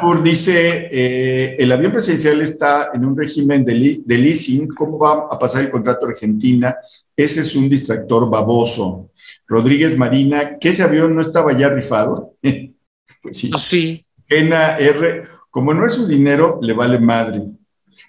Pur 0.00 0.22
dice, 0.22 0.88
eh, 0.92 1.56
el 1.58 1.72
avión 1.72 1.92
presidencial 1.92 2.40
está 2.42 2.90
en 2.92 3.04
un 3.04 3.16
régimen 3.16 3.64
de, 3.64 4.00
de 4.04 4.18
leasing, 4.18 4.68
¿cómo 4.68 4.98
va 4.98 5.28
a 5.30 5.38
pasar 5.38 5.62
el 5.62 5.70
contrato 5.70 6.06
Argentina? 6.06 6.76
Ese 7.16 7.40
es 7.40 7.54
un 7.56 7.68
distractor 7.68 8.28
baboso. 8.28 9.10
Rodríguez 9.46 9.96
Marina, 9.96 10.58
que 10.58 10.70
ese 10.70 10.82
avión 10.82 11.14
no 11.14 11.20
estaba 11.20 11.56
ya 11.56 11.68
rifado. 11.68 12.34
pues 12.42 13.36
sí. 13.36 13.50
sí. 13.70 14.04
Gena 14.26 14.76
R, 14.78 15.24
como 15.50 15.74
no 15.74 15.86
es 15.86 15.92
su 15.92 16.06
dinero, 16.06 16.58
le 16.62 16.72
vale 16.72 16.98
madre. 16.98 17.42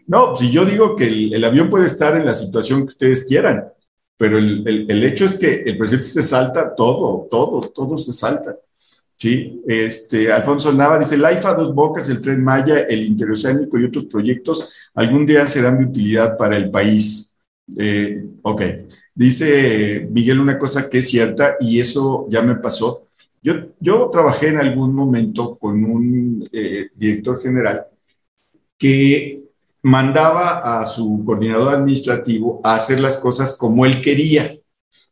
No, 0.07 0.35
si 0.35 0.51
yo 0.51 0.65
digo 0.65 0.95
que 0.95 1.07
el, 1.07 1.43
avión 1.43 1.69
puede 1.69 1.85
estar 1.85 2.15
en 2.15 2.25
la 2.25 2.33
situación 2.33 2.81
que 2.81 2.87
ustedes 2.87 3.25
quieran, 3.27 3.65
pero 4.17 4.37
el, 4.37 4.65
el, 4.89 5.03
hecho 5.03 5.25
es 5.25 5.35
que 5.35 5.63
el 5.65 5.77
presidente 5.77 6.07
se 6.07 6.23
salta 6.23 6.73
todo, 6.73 7.27
todo, 7.29 7.61
todo 7.69 7.97
se 7.97 8.13
salta. 8.13 8.55
Sí, 9.17 9.61
este, 9.65 10.31
Alfonso 10.31 10.73
Nava 10.73 10.99
dice, 10.99 11.17
la 11.17 11.31
IFA 11.31 11.53
Dos 11.53 11.73
Bocas, 11.73 12.09
el 12.09 12.21
Tren 12.21 12.43
Maya, 12.43 12.81
el 12.81 13.03
Interoceánico 13.03 13.79
y 13.79 13.85
otros 13.85 14.05
proyectos 14.05 14.89
algún 14.93 15.25
día 15.25 15.47
serán 15.47 15.79
de 15.79 15.85
utilidad 15.85 16.37
para 16.37 16.57
el 16.57 16.69
país. 16.69 17.39
Eh, 17.77 18.23
ok, 18.43 18.61
dice 19.15 20.07
Miguel 20.11 20.39
una 20.39 20.59
cosa 20.59 20.87
que 20.89 20.99
es 20.99 21.09
cierta 21.09 21.55
y 21.59 21.79
eso 21.79 22.27
ya 22.29 22.41
me 22.41 22.55
pasó. 22.55 23.07
Yo, 23.41 23.53
yo 23.79 24.09
trabajé 24.11 24.49
en 24.49 24.59
algún 24.59 24.93
momento 24.93 25.57
con 25.57 25.83
un 25.83 26.49
eh, 26.51 26.89
director 26.95 27.39
general 27.39 27.85
que 28.77 29.43
mandaba 29.83 30.79
a 30.79 30.85
su 30.85 31.23
coordinador 31.25 31.73
administrativo 31.73 32.59
a 32.63 32.75
hacer 32.75 32.99
las 32.99 33.17
cosas 33.17 33.55
como 33.57 33.85
él 33.85 34.01
quería, 34.01 34.57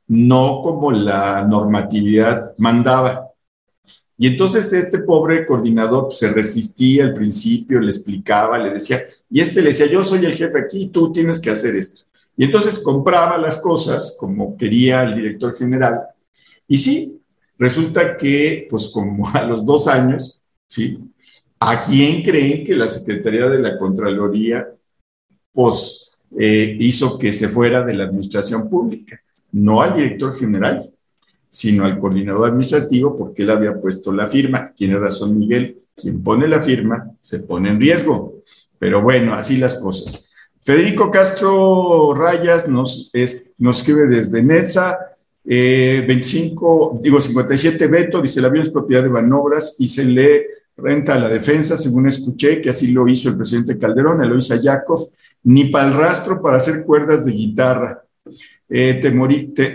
no 0.08 0.62
como 0.64 0.91
la 0.91 1.45
normatividad 1.45 2.54
mandaba. 2.58 3.30
Y 4.24 4.28
entonces 4.28 4.71
este 4.71 4.99
pobre 4.99 5.45
coordinador 5.45 6.09
se 6.09 6.32
resistía 6.32 7.03
al 7.03 7.13
principio, 7.13 7.82
le 7.82 7.89
explicaba, 7.89 8.57
le 8.57 8.69
decía, 8.69 9.01
y 9.30 9.41
este 9.41 9.61
le 9.61 9.71
decía, 9.71 9.88
yo 9.88 10.01
soy 10.01 10.26
el 10.26 10.34
jefe 10.34 10.57
aquí, 10.57 10.88
tú 10.88 11.11
tienes 11.11 11.41
que 11.41 11.49
hacer 11.49 11.76
esto. 11.76 12.03
Y 12.38 12.45
entonces 12.45 12.80
compraba 12.80 13.38
las 13.38 13.57
cosas 13.57 14.15
como 14.17 14.55
quería 14.55 15.03
el 15.03 15.15
director 15.15 15.53
general. 15.53 16.03
Y 16.69 16.78
sí, 16.78 17.19
resulta 17.57 18.15
que, 18.15 18.65
pues 18.69 18.88
como 18.93 19.28
a 19.28 19.43
los 19.43 19.65
dos 19.65 19.89
años, 19.89 20.41
¿sí? 20.69 20.99
¿A 21.59 21.82
quién 21.82 22.24
creen 22.24 22.63
que 22.63 22.76
la 22.76 22.88
Secretaría 22.88 23.49
de 23.49 23.59
la 23.59 23.78
Contraloría, 23.78 24.69
pues, 25.51 26.15
eh, 26.39 26.78
hizo 26.80 27.19
que 27.19 27.34
se 27.34 27.49
fuera 27.49 27.84
de 27.84 27.93
la 27.93 28.05
administración 28.05 28.69
pública? 28.69 29.19
No 29.51 29.82
al 29.82 29.93
director 29.93 30.34
general, 30.34 30.93
sino 31.54 31.86
al 31.86 31.99
coordinador 31.99 32.47
administrativo, 32.47 33.16
porque 33.16 33.43
él 33.43 33.51
había 33.51 33.80
puesto 33.80 34.12
la 34.12 34.26
firma. 34.26 34.74
Tiene 34.76 34.97
razón 34.97 35.38
Miguel, 35.38 35.84
quien 35.95 36.24
pone 36.24 36.47
la 36.47 36.60
firma 36.60 37.12
se 37.20 37.41
pone 37.41 37.70
en 37.70 37.80
riesgo. 37.80 38.39
Pero 38.80 39.04
bueno, 39.04 39.36
así 39.36 39.58
las 39.58 39.76
cosas. 39.76 40.32
Federico 40.64 41.12
Castro 41.12 42.16
Rayas 42.16 42.68
nos, 42.68 43.12
nos 43.60 43.78
escribe 43.78 44.08
desde 44.08 44.41
Nesa. 44.41 44.97
25, 45.45 46.99
digo 47.04 47.22
57 47.22 47.86
Beto, 47.88 48.20
dice 48.20 48.39
el 48.39 48.45
avión 48.45 48.64
es 48.64 48.70
propiedad 48.70 49.04
de 49.04 49.10
Banobras 49.10 49.76
y 49.78 49.89
se 49.89 50.06
le 50.06 50.47
renta 50.76 51.14
a 51.14 51.20
la 51.20 51.30
defensa, 51.30 51.78
según 51.78 52.08
escuché, 52.08 52.62
que 52.62 52.70
así 52.70 52.93
lo 52.93 53.08
hizo 53.08 53.30
el 53.30 53.36
presidente 53.36 53.78
Calderón, 53.78 54.24
Eloisa 54.24 54.56
Yakov, 54.56 54.99
ni 55.43 55.66
para 55.66 55.89
el 55.89 55.93
rastro 55.93 56.41
para 56.41 56.58
hacer 56.58 56.84
cuerdas 56.84 57.26
de 57.26 57.34
guitarra. 57.34 58.03
Eh, 58.69 58.99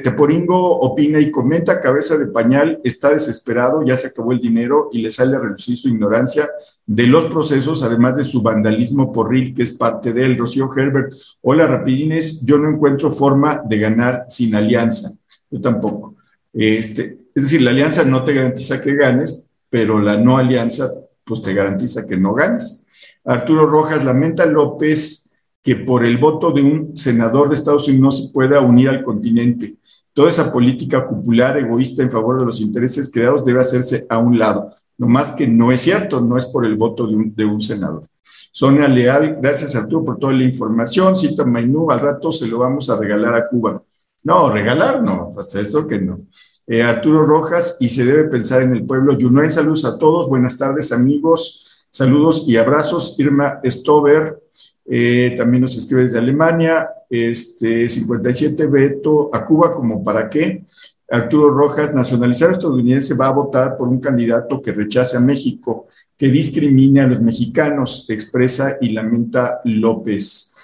Teporingo 0.02 0.80
opina 0.80 1.20
y 1.20 1.30
comenta, 1.30 1.80
cabeza 1.80 2.16
de 2.16 2.28
pañal, 2.28 2.80
está 2.82 3.10
desesperado, 3.10 3.84
ya 3.84 3.96
se 3.96 4.08
acabó 4.08 4.32
el 4.32 4.40
dinero 4.40 4.88
y 4.90 5.02
le 5.02 5.10
sale 5.10 5.36
a 5.36 5.40
reducir 5.40 5.76
su 5.76 5.88
ignorancia 5.88 6.48
de 6.86 7.06
los 7.06 7.26
procesos, 7.26 7.82
además 7.82 8.16
de 8.16 8.24
su 8.24 8.42
vandalismo 8.42 9.12
porril, 9.12 9.54
que 9.54 9.62
es 9.62 9.72
parte 9.72 10.12
de 10.12 10.24
él. 10.24 10.38
Rocío 10.38 10.70
Herbert, 10.74 11.12
hola 11.42 11.66
rapidines, 11.66 12.44
yo 12.46 12.58
no 12.58 12.70
encuentro 12.70 13.10
forma 13.10 13.62
de 13.64 13.78
ganar 13.78 14.24
sin 14.28 14.54
alianza. 14.54 15.10
Yo 15.50 15.60
tampoco. 15.60 16.16
Este, 16.52 17.18
es 17.34 17.42
decir, 17.42 17.62
la 17.62 17.70
alianza 17.70 18.04
no 18.04 18.24
te 18.24 18.32
garantiza 18.32 18.80
que 18.80 18.94
ganes, 18.94 19.50
pero 19.68 20.00
la 20.00 20.16
no 20.16 20.38
alianza 20.38 20.90
pues 21.24 21.42
te 21.42 21.52
garantiza 21.52 22.06
que 22.06 22.16
no 22.16 22.32
ganes. 22.32 22.86
Arturo 23.24 23.66
Rojas 23.66 24.04
lamenta 24.04 24.46
López 24.46 25.17
que 25.62 25.76
por 25.76 26.04
el 26.04 26.18
voto 26.18 26.50
de 26.50 26.62
un 26.62 26.96
senador 26.96 27.48
de 27.48 27.54
Estados 27.54 27.88
Unidos 27.88 28.02
no 28.02 28.10
se 28.10 28.32
pueda 28.32 28.60
unir 28.60 28.88
al 28.88 29.02
continente. 29.02 29.76
Toda 30.12 30.30
esa 30.30 30.52
política 30.52 31.08
popular 31.08 31.56
egoísta 31.58 32.02
en 32.02 32.10
favor 32.10 32.38
de 32.38 32.46
los 32.46 32.60
intereses 32.60 33.10
creados 33.12 33.44
debe 33.44 33.60
hacerse 33.60 34.06
a 34.08 34.18
un 34.18 34.38
lado. 34.38 34.72
No 34.96 35.06
más 35.06 35.32
que 35.32 35.46
no 35.46 35.70
es 35.70 35.82
cierto, 35.82 36.20
no 36.20 36.36
es 36.36 36.46
por 36.46 36.66
el 36.66 36.76
voto 36.76 37.06
de 37.06 37.44
un, 37.44 37.60
senador. 37.60 38.02
Sonia 38.50 38.88
Leal, 38.88 39.38
gracias 39.40 39.76
Arturo 39.76 40.04
por 40.04 40.18
toda 40.18 40.32
la 40.32 40.42
información. 40.42 41.14
Cita 41.14 41.44
Mainú, 41.44 41.90
al 41.90 42.00
rato 42.00 42.32
se 42.32 42.48
lo 42.48 42.58
vamos 42.58 42.90
a 42.90 42.96
regalar 42.96 43.36
a 43.36 43.48
Cuba. 43.48 43.80
No, 44.24 44.50
regalar 44.50 45.02
no, 45.02 45.30
pues 45.32 45.54
eso 45.54 45.86
que 45.86 46.00
no. 46.00 46.20
Eh, 46.66 46.82
Arturo 46.82 47.22
Rojas, 47.22 47.78
y 47.80 47.88
se 47.88 48.04
debe 48.04 48.24
pensar 48.24 48.60
en 48.62 48.74
el 48.74 48.84
pueblo. 48.84 49.16
Junoy, 49.18 49.48
saludos 49.48 49.84
a 49.84 49.96
todos. 49.96 50.28
Buenas 50.28 50.58
tardes, 50.58 50.92
amigos. 50.92 51.86
Saludos 51.88 52.44
y 52.46 52.56
abrazos. 52.56 53.14
Irma 53.18 53.60
Stover, 53.64 54.42
eh, 54.90 55.34
también 55.36 55.62
nos 55.62 55.76
escribe 55.76 56.04
desde 56.04 56.18
Alemania, 56.18 56.88
este, 57.10 57.88
57 57.88 58.66
Beto, 58.66 59.30
a 59.32 59.44
Cuba 59.44 59.74
como 59.74 60.02
para 60.02 60.28
qué. 60.30 60.64
Arturo 61.10 61.50
Rojas, 61.50 61.94
nacionalizado 61.94 62.52
estadounidense, 62.52 63.14
va 63.14 63.28
a 63.28 63.32
votar 63.32 63.76
por 63.76 63.88
un 63.88 64.00
candidato 64.00 64.60
que 64.60 64.72
rechace 64.72 65.16
a 65.16 65.20
México, 65.20 65.88
que 66.16 66.28
discrimine 66.28 67.00
a 67.00 67.06
los 67.06 67.20
mexicanos, 67.20 68.08
expresa 68.10 68.76
y 68.80 68.90
lamenta 68.90 69.60
López. 69.64 70.54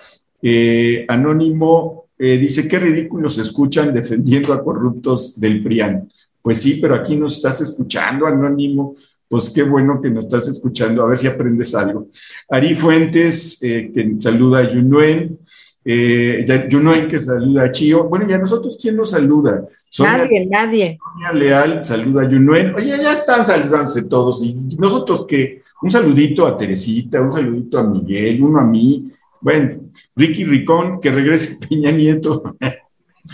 Eh, 0.43 1.07
Anónimo 1.09 2.05
eh, 2.19 2.39
dice, 2.39 2.69
qué 2.69 2.79
ridículos 2.79 3.39
escuchan 3.39 3.93
defendiendo 3.93 4.53
a 4.53 4.63
corruptos 4.63 5.41
del 5.41 5.63
PRIAN. 5.63 6.09
Pues 6.43 6.61
sí, 6.61 6.79
pero 6.81 6.95
aquí 6.95 7.17
nos 7.17 7.37
estás 7.37 7.63
escuchando, 7.63 8.27
Anónimo 8.27 8.95
pues 9.29 9.51
qué 9.51 9.63
bueno 9.63 10.01
que 10.01 10.11
nos 10.11 10.25
estás 10.25 10.49
escuchando, 10.49 11.03
a 11.03 11.07
ver 11.07 11.17
si 11.17 11.27
aprendes 11.27 11.75
algo. 11.75 12.09
Ari 12.49 12.75
Fuentes, 12.75 13.63
eh, 13.63 13.91
que 13.93 14.15
saluda 14.19 14.59
a 14.59 14.69
Yunuen, 14.69 15.39
eh, 15.85 16.45
Yunuen 16.69 17.07
que 17.09 17.21
saluda 17.21 17.65
a 17.65 17.71
Chio. 17.71 18.05
Bueno, 18.05 18.27
¿y 18.29 18.33
a 18.33 18.39
nosotros 18.39 18.79
quién 18.81 18.97
nos 18.97 19.11
saluda? 19.11 19.67
nadie, 19.99 20.47
nadie. 20.47 20.99
Sonia 20.99 21.33
Leal 21.33 21.85
saluda 21.85 22.23
a 22.23 22.29
Yunuen. 22.29 22.75
Oye, 22.75 22.97
ya 23.03 23.13
están 23.13 23.45
saludándose 23.45 24.09
todos. 24.09 24.43
¿Y 24.43 24.55
nosotros 24.79 25.27
qué? 25.29 25.61
Un 25.83 25.91
saludito 25.91 26.47
a 26.47 26.57
Teresita, 26.57 27.21
un 27.21 27.31
saludito 27.31 27.79
a 27.79 27.85
Miguel, 27.85 28.43
uno 28.43 28.61
a 28.61 28.65
mí. 28.65 29.11
Bueno, 29.41 29.91
Ricky 30.17 30.45
Ricón, 30.45 31.01
que 31.01 31.11
regrese 31.11 31.59
Peña 31.69 31.91
Nieto. 31.91 32.57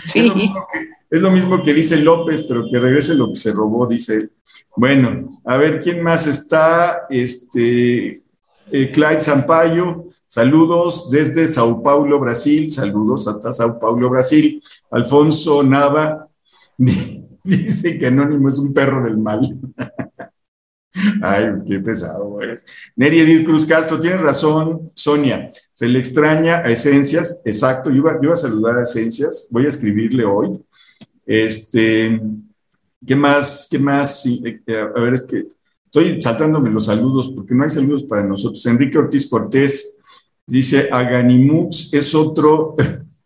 Sí. 0.05 0.51
Es, 1.11 1.21
lo 1.21 1.29
mismo 1.29 1.61
que, 1.61 1.73
dice 1.73 1.97
López, 1.97 2.43
pero 2.43 2.63
que 2.71 2.79
regrese 2.79 3.13
lo 3.15 3.29
que 3.29 3.35
se 3.35 3.51
robó, 3.51 3.85
dice 3.85 4.15
él. 4.15 4.31
Bueno, 4.75 5.29
a 5.45 5.57
ver, 5.57 5.79
¿quién 5.79 6.01
más 6.01 6.25
está? 6.25 7.03
Este, 7.09 8.23
eh, 8.71 8.91
Clyde 8.91 9.19
Sampaio, 9.19 10.09
saludos 10.25 11.09
desde 11.11 11.45
Sao 11.47 11.83
Paulo, 11.83 12.19
Brasil, 12.19 12.71
saludos 12.71 13.27
hasta 13.27 13.51
Sao 13.51 13.77
Paulo, 13.79 14.09
Brasil. 14.09 14.63
Alfonso 14.89 15.61
Nava 15.61 16.27
dice 17.43 17.99
que 17.99 18.07
Anónimo 18.07 18.47
es 18.47 18.57
un 18.57 18.73
perro 18.73 19.03
del 19.03 19.17
mal. 19.17 19.41
Ay, 21.21 21.45
qué 21.67 21.79
pesado 21.79 22.41
es. 22.41 22.65
Neri 22.95 23.19
Edith 23.19 23.45
Cruz 23.45 23.65
Castro, 23.65 23.99
tienes 23.99 24.21
razón, 24.21 24.91
Sonia. 24.93 25.49
Se 25.73 25.87
le 25.87 25.99
extraña 25.99 26.57
a 26.57 26.69
Esencias, 26.69 27.41
exacto. 27.45 27.89
Yo 27.89 27.97
iba, 27.97 28.13
yo 28.15 28.23
iba 28.23 28.33
a 28.33 28.37
saludar 28.37 28.77
a 28.77 28.83
Esencias, 28.83 29.47
voy 29.51 29.65
a 29.65 29.69
escribirle 29.69 30.25
hoy. 30.25 30.61
Este, 31.25 32.19
¿Qué 33.05 33.15
más? 33.15 33.67
¿Qué 33.69 33.79
más? 33.79 34.25
Eh, 34.25 34.61
eh, 34.65 34.77
a 34.77 35.01
ver, 35.01 35.15
es 35.15 35.25
que 35.25 35.47
estoy 35.85 36.21
saltándome 36.21 36.69
los 36.69 36.85
saludos 36.85 37.31
porque 37.35 37.55
no 37.55 37.63
hay 37.63 37.69
saludos 37.69 38.03
para 38.03 38.23
nosotros. 38.23 38.65
Enrique 38.67 38.97
Ortiz 38.97 39.27
Cortés 39.27 39.97
dice, 40.45 40.87
Aganimux 40.91 41.93
es 41.93 42.13
otro, 42.13 42.75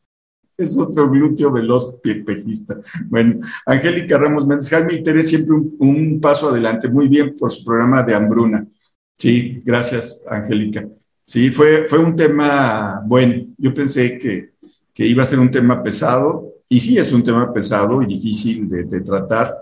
es 0.58 0.78
otro 0.78 1.10
glúteo 1.10 1.52
veloz 1.52 2.00
pejista. 2.02 2.80
Bueno, 3.10 3.42
Angélica 3.66 4.18
Ramos 4.18 4.48
Méndez, 4.48 4.70
Jaime 4.70 4.94
y 4.94 5.24
siempre 5.24 5.56
un, 5.80 6.20
paso 6.22 6.50
adelante. 6.50 6.88
Muy 6.88 7.10
bien 7.10 7.36
por 7.36 7.52
su 7.52 7.66
programa 7.66 8.02
de 8.04 8.16
Hambruna. 8.16 8.66
Sí, 9.18 9.62
gracias, 9.66 10.26
Angélica. 10.30 10.88
Sí, 11.26 11.52
fue, 11.52 11.86
fue 11.86 12.00
un 12.00 12.16
tema 12.16 13.02
bueno. 13.06 13.46
Yo 13.58 13.74
pensé 13.74 14.18
que, 14.18 14.54
que 14.94 15.06
iba 15.06 15.24
a 15.24 15.26
ser 15.26 15.40
un 15.40 15.52
tema 15.52 15.84
pesado, 15.84 16.45
y 16.68 16.80
sí 16.80 16.98
es 16.98 17.12
un 17.12 17.24
tema 17.24 17.54
pesado 17.54 18.02
y 18.02 18.06
difícil 18.06 18.68
de, 18.68 19.02
tratar, 19.02 19.56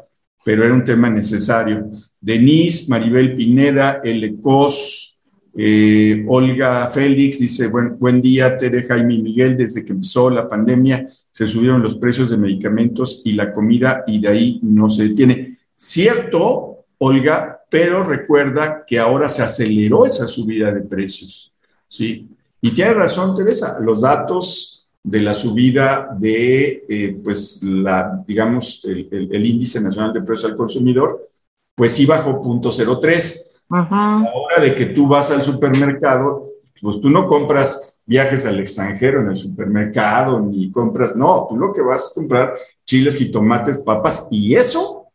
pero 0.44 0.64
era 0.64 0.74
un 0.74 0.86
tema 0.86 1.10
necesario. 1.10 1.90
Denise, 2.20 2.90
Maribel 2.90 3.36
Pineda, 3.36 4.02
Elecos, 4.04 5.22
eh, 5.56 6.26
Olga 6.28 6.88
Félix 6.88 7.40
dice, 7.40 7.68
buen, 7.68 8.00
buen 8.00 8.22
día, 8.22 8.58
Tere, 8.58 8.84
Jaime 8.84 9.16
y 9.16 9.22
Miguel, 9.22 9.56
desde 9.56 9.86
que 9.86 9.92
empezó 9.92 10.30
la 10.30 10.50
pandemia 10.50 11.08
se 11.30 11.48
subieron 11.48 11.82
los 11.82 11.96
precios 11.96 12.30
de 12.30 12.38
medicamentos 12.38 13.22
y 13.26 13.34
la 13.34 13.52
comida 13.52 14.04
y 14.08 14.20
de 14.20 14.28
ahí 14.28 14.60
no 14.64 14.90
se 14.90 15.10
detiene. 15.10 15.58
Cierto, 15.76 16.86
Olga, 17.00 17.60
pero 17.70 18.04
recuerda 18.04 18.84
que 18.86 18.98
ahora 18.98 19.30
se 19.30 19.44
aceleró 19.44 20.06
esa 20.06 20.28
subida 20.28 20.72
de 20.72 20.82
precios, 20.82 21.54
¿sí? 21.88 22.30
Y 22.62 22.72
tiene 22.72 22.94
razón, 22.94 23.36
Teresa, 23.36 23.78
los 23.80 24.02
datos 24.02 24.73
de 25.04 25.22
la 25.22 25.34
subida 25.34 26.16
de, 26.18 26.86
eh, 26.88 27.20
pues, 27.22 27.62
la, 27.62 28.24
digamos, 28.26 28.84
el, 28.86 29.46
índice 29.46 29.82
nacional 29.82 30.14
de 30.14 30.22
precios 30.22 30.52
al 30.52 30.58
consumidor, 30.58 31.30
pues 31.76 31.94
sí 31.94 32.06
bajó 32.06 32.42
0.03. 32.42 33.52
Ahora 33.70 34.62
de 34.62 34.74
que 34.74 34.88
tú 34.88 35.08
vas 35.08 35.30
al 35.32 35.44
supermercado, 35.44 36.52
pues 36.82 37.02
tú 37.02 37.10
no 37.10 37.28
compras 37.28 38.00
viajes 38.06 38.46
al 38.46 38.60
extranjero 38.60 39.22
en 39.22 39.30
el 39.30 39.38
supermercado, 39.38 40.40
ni 40.40 40.72
compras, 40.72 41.16
no, 41.16 41.48
tú 41.50 41.58
lo 41.58 41.74
que 41.74 41.82
vas 41.82 42.12
a 42.12 42.16
comprar 42.16 42.56
chiles, 42.86 43.18
jitomates, 43.18 43.80
papas, 43.80 44.28
y 44.32 44.56
eso 44.56 45.08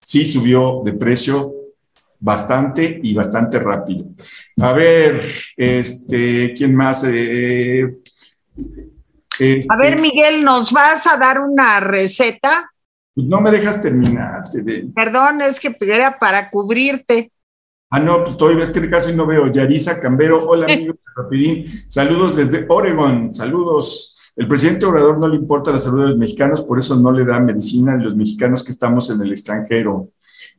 sí 0.00 0.24
subió 0.24 0.82
de 0.84 0.94
precio 0.94 1.54
bastante 2.18 3.00
y 3.02 3.14
bastante 3.14 3.58
rápido. 3.58 4.06
A 4.60 4.72
ver, 4.72 5.22
este, 5.56 6.52
¿quién 6.54 6.74
más? 6.74 7.04
Eh, 7.06 7.98
a 9.38 9.76
ver, 9.76 9.94
este, 9.94 10.00
Miguel, 10.00 10.44
¿nos 10.44 10.72
vas 10.72 11.06
a 11.06 11.16
dar 11.16 11.40
una 11.40 11.80
receta? 11.80 12.70
Pues 13.14 13.26
no 13.26 13.40
me 13.40 13.50
dejas 13.50 13.80
terminar. 13.80 14.42
Perdón, 14.94 15.42
es 15.42 15.58
que 15.60 15.76
era 15.80 16.18
para 16.18 16.50
cubrirte. 16.50 17.32
Ah, 17.90 18.00
no, 18.00 18.22
pues 18.22 18.36
todavía 18.36 18.62
es 18.62 18.70
que 18.70 18.88
casi 18.88 19.16
no 19.16 19.26
veo. 19.26 19.50
Yarisa 19.50 20.00
Cambero, 20.00 20.46
hola 20.46 20.66
amigos 20.72 20.96
Rapidín, 21.16 21.66
saludos 21.88 22.36
desde 22.36 22.66
Oregon, 22.68 23.34
saludos. 23.34 24.32
El 24.36 24.46
presidente 24.46 24.86
Obrador 24.86 25.18
no 25.18 25.26
le 25.26 25.36
importa 25.36 25.72
la 25.72 25.78
salud 25.78 26.02
de 26.02 26.08
los 26.10 26.18
mexicanos, 26.18 26.62
por 26.62 26.78
eso 26.78 26.94
no 26.94 27.10
le 27.10 27.24
da 27.24 27.40
medicina 27.40 27.94
a 27.94 27.96
los 27.96 28.14
mexicanos 28.14 28.62
que 28.62 28.70
estamos 28.70 29.10
en 29.10 29.20
el 29.20 29.32
extranjero. 29.32 30.10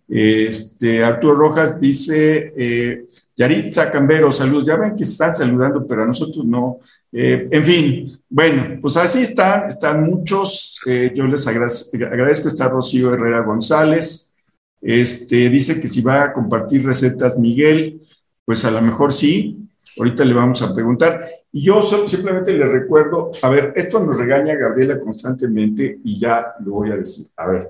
Este, 0.07 1.03
Arturo 1.03 1.35
Rojas 1.35 1.79
dice, 1.79 2.53
eh, 2.57 3.05
Yaritza 3.39 3.89
Cambero, 3.89 4.33
saludos. 4.33 4.65
Ya 4.65 4.75
ven 4.75 4.97
que 4.97 5.03
están 5.03 5.33
saludando, 5.33 5.87
pero 5.87 6.03
a 6.03 6.05
nosotros 6.05 6.45
no. 6.45 6.79
Eh, 7.09 7.47
en 7.49 7.65
fin, 7.65 8.11
bueno, 8.27 8.77
pues 8.81 8.97
así 8.97 9.19
están, 9.19 9.69
están 9.69 10.03
muchos. 10.03 10.81
Eh, 10.85 11.13
yo 11.15 11.23
les 11.23 11.47
agradezco, 11.47 12.49
está 12.49 12.67
Rocío 12.67 13.13
Herrera 13.13 13.39
González. 13.43 14.35
Este, 14.81 15.49
dice 15.49 15.79
que 15.79 15.87
si 15.87 16.01
va 16.01 16.25
a 16.25 16.33
compartir 16.33 16.85
recetas 16.85 17.39
Miguel, 17.39 18.01
pues 18.43 18.65
a 18.65 18.71
lo 18.71 18.81
mejor 18.81 19.13
sí. 19.13 19.69
Ahorita 19.97 20.25
le 20.25 20.33
vamos 20.33 20.61
a 20.61 20.75
preguntar. 20.75 21.25
Y 21.49 21.63
yo 21.63 21.81
simplemente 21.81 22.51
le 22.51 22.65
recuerdo, 22.65 23.31
a 23.41 23.49
ver, 23.49 23.71
esto 23.77 24.01
nos 24.01 24.19
regaña 24.19 24.53
Gabriela 24.55 24.99
constantemente 24.99 25.99
y 26.03 26.19
ya 26.19 26.55
lo 26.65 26.73
voy 26.73 26.91
a 26.91 26.97
decir. 26.97 27.27
A 27.37 27.47
ver, 27.47 27.69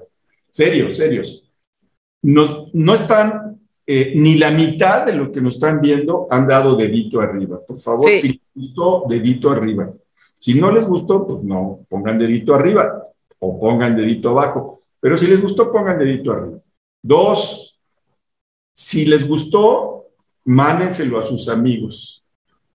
serios, 0.49 0.97
serios. 0.97 1.43
no 2.23 2.93
están 2.95 3.58
eh, 3.91 4.13
ni 4.15 4.35
la 4.35 4.51
mitad 4.51 5.03
de 5.03 5.13
lo 5.13 5.31
que 5.31 5.41
nos 5.41 5.55
están 5.55 5.81
viendo 5.81 6.27
han 6.29 6.45
dado 6.45 6.75
dedito 6.75 7.19
arriba. 7.19 7.59
Por 7.65 7.79
favor, 7.79 8.11
si 8.11 8.27
les 8.27 8.41
gustó, 8.53 9.03
dedito 9.09 9.49
arriba. 9.49 9.91
Si 10.37 10.53
no 10.53 10.69
les 10.69 10.85
gustó, 10.85 11.25
pues 11.25 11.41
no, 11.41 11.79
pongan 11.89 12.19
dedito 12.19 12.53
arriba. 12.53 13.01
o 13.39 13.59
pongan 13.59 13.97
dedito 13.97 14.29
abajo. 14.29 14.81
Pero 14.99 15.17
si 15.17 15.25
les 15.25 15.41
gustó, 15.41 15.71
pongan 15.71 15.97
dedito 15.97 16.31
arriba. 16.31 16.59
Dos, 17.01 17.79
si 18.71 19.05
les 19.05 19.27
gustó, 19.27 20.05
mándenselo 20.45 21.17
a 21.17 21.23
sus 21.23 21.49
amigos. 21.49 22.23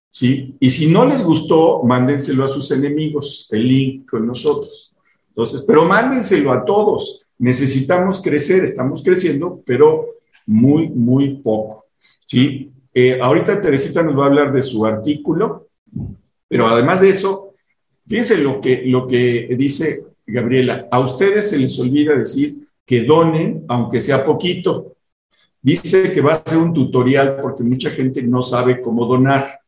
¿sí? 0.09 0.57
Y 0.59 0.69
si 0.69 0.91
no 0.91 1.05
les 1.05 1.23
gustó, 1.23 1.81
mándenselo 1.83 2.43
a 2.43 2.49
sus 2.49 2.69
enemigos, 2.71 3.47
el 3.51 3.65
link 3.65 4.09
con 4.09 4.27
nosotros. 4.27 4.97
Entonces, 5.29 5.63
pero 5.65 5.85
mándenselo 5.85 6.51
a 6.51 6.65
todos. 6.65 7.25
Necesitamos 7.37 8.21
crecer, 8.21 8.65
estamos 8.65 9.01
creciendo, 9.01 9.61
pero 9.65 10.14
muy, 10.45 10.89
muy 10.89 11.37
poco. 11.37 11.85
¿sí? 12.25 12.71
Eh, 12.93 13.19
ahorita 13.21 13.59
Teresita 13.59 14.03
nos 14.03 14.17
va 14.17 14.23
a 14.23 14.27
hablar 14.27 14.53
de 14.53 14.61
su 14.61 14.85
artículo, 14.85 15.67
pero 16.47 16.67
además 16.67 17.01
de 17.01 17.09
eso, 17.09 17.53
fíjense 18.07 18.37
lo 18.37 18.61
que, 18.61 18.83
lo 18.85 19.07
que 19.07 19.49
dice 19.57 20.05
Gabriela, 20.25 20.87
a 20.91 20.99
ustedes 20.99 21.49
se 21.49 21.57
les 21.57 21.79
olvida 21.79 22.15
decir 22.15 22.67
que 22.85 23.03
donen, 23.03 23.65
aunque 23.67 24.01
sea 24.01 24.23
poquito. 24.23 24.95
Dice 25.61 26.13
que 26.13 26.21
va 26.21 26.33
a 26.33 26.43
ser 26.43 26.59
un 26.59 26.73
tutorial 26.73 27.39
porque 27.41 27.63
mucha 27.63 27.89
gente 27.89 28.21
no 28.21 28.41
sabe 28.41 28.81
cómo 28.81 29.05
donar. 29.05 29.59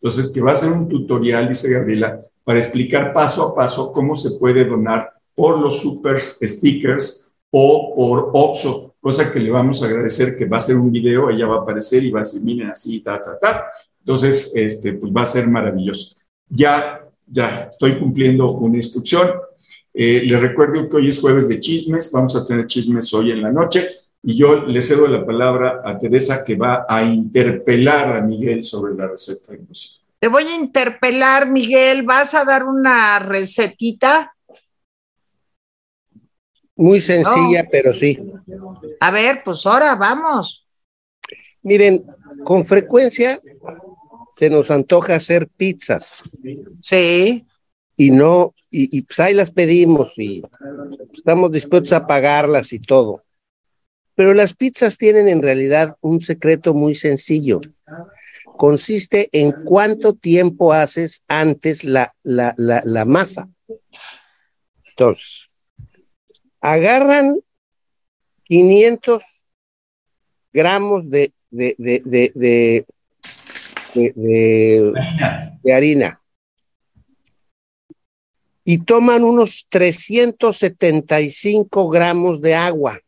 Entonces, 0.00 0.32
que 0.32 0.40
va 0.40 0.52
a 0.52 0.56
ser 0.56 0.72
un 0.72 0.88
tutorial, 0.88 1.48
dice 1.48 1.70
Gabriela, 1.70 2.20
para 2.42 2.58
explicar 2.58 3.12
paso 3.12 3.42
a 3.42 3.54
paso 3.54 3.92
cómo 3.92 4.16
se 4.16 4.38
puede 4.38 4.64
donar 4.64 5.12
por 5.34 5.58
los 5.58 5.80
super 5.80 6.18
stickers 6.18 7.34
o 7.50 7.94
por 7.94 8.30
OXO, 8.32 8.93
cosa 9.04 9.30
que 9.30 9.38
le 9.38 9.50
vamos 9.50 9.82
a 9.82 9.86
agradecer 9.86 10.34
que 10.34 10.46
va 10.46 10.56
a 10.56 10.60
ser 10.60 10.76
un 10.76 10.90
video, 10.90 11.28
ella 11.28 11.44
va 11.44 11.56
a 11.56 11.60
aparecer 11.60 12.02
y 12.02 12.10
va 12.10 12.20
a 12.20 12.22
decir, 12.22 12.40
miren 12.42 12.70
así, 12.70 13.02
ta, 13.02 13.20
ta, 13.20 13.38
ta. 13.38 13.66
Entonces, 13.98 14.50
este, 14.56 14.94
pues 14.94 15.12
va 15.12 15.20
a 15.20 15.26
ser 15.26 15.46
maravilloso. 15.46 16.16
Ya, 16.48 17.06
ya 17.26 17.68
estoy 17.70 17.98
cumpliendo 17.98 18.50
una 18.52 18.78
instrucción. 18.78 19.30
Eh, 19.92 20.22
les 20.24 20.40
recuerdo 20.40 20.88
que 20.88 20.96
hoy 20.96 21.08
es 21.08 21.20
jueves 21.20 21.50
de 21.50 21.60
chismes, 21.60 22.10
vamos 22.14 22.34
a 22.34 22.46
tener 22.46 22.66
chismes 22.66 23.12
hoy 23.12 23.30
en 23.30 23.42
la 23.42 23.52
noche 23.52 23.86
y 24.22 24.38
yo 24.38 24.56
le 24.56 24.80
cedo 24.80 25.06
la 25.06 25.26
palabra 25.26 25.82
a 25.84 25.98
Teresa 25.98 26.42
que 26.42 26.56
va 26.56 26.86
a 26.88 27.02
interpelar 27.04 28.16
a 28.16 28.22
Miguel 28.22 28.64
sobre 28.64 28.94
la 28.94 29.06
receta 29.06 29.52
de 29.52 29.58
Te 30.18 30.28
voy 30.28 30.44
a 30.44 30.56
interpelar, 30.56 31.50
Miguel. 31.50 32.04
¿Vas 32.04 32.32
a 32.32 32.46
dar 32.46 32.64
una 32.64 33.18
recetita? 33.18 34.33
Muy 36.76 37.00
sencilla, 37.00 37.68
pero 37.70 37.92
sí. 37.92 38.18
A 39.00 39.10
ver, 39.10 39.42
pues 39.44 39.64
ahora 39.66 39.94
vamos. 39.94 40.66
Miren, 41.62 42.04
con 42.44 42.64
frecuencia 42.64 43.40
se 44.34 44.50
nos 44.50 44.70
antoja 44.70 45.14
hacer 45.14 45.48
pizzas. 45.48 46.22
Sí. 46.80 47.46
Y 47.96 48.10
no, 48.10 48.54
y, 48.70 48.96
y 48.96 49.02
pues 49.02 49.20
ahí 49.20 49.34
las 49.34 49.52
pedimos 49.52 50.18
y 50.18 50.42
estamos 51.16 51.52
dispuestos 51.52 51.92
a 51.92 52.06
pagarlas 52.06 52.72
y 52.72 52.80
todo. 52.80 53.22
Pero 54.16 54.34
las 54.34 54.54
pizzas 54.54 54.96
tienen 54.98 55.28
en 55.28 55.42
realidad 55.42 55.96
un 56.00 56.20
secreto 56.20 56.74
muy 56.74 56.94
sencillo. 56.94 57.60
Consiste 58.56 59.28
en 59.32 59.52
cuánto 59.64 60.14
tiempo 60.14 60.72
haces 60.72 61.24
antes 61.28 61.84
la, 61.84 62.14
la, 62.22 62.54
la, 62.56 62.82
la 62.84 63.04
masa. 63.04 63.48
Entonces, 64.90 65.43
agarran 66.64 67.40
500 68.44 69.22
gramos 70.50 71.10
de, 71.10 71.34
de, 71.50 71.74
de, 71.76 72.00
de, 72.04 72.32
de, 72.34 72.86
de, 73.94 74.92
de 75.62 75.74
harina. 75.74 76.22
y 78.64 78.78
toman 78.78 79.24
unos 79.24 79.66
375 79.68 81.90
gramos 81.90 82.40
de 82.40 82.54
agua. 82.54 82.98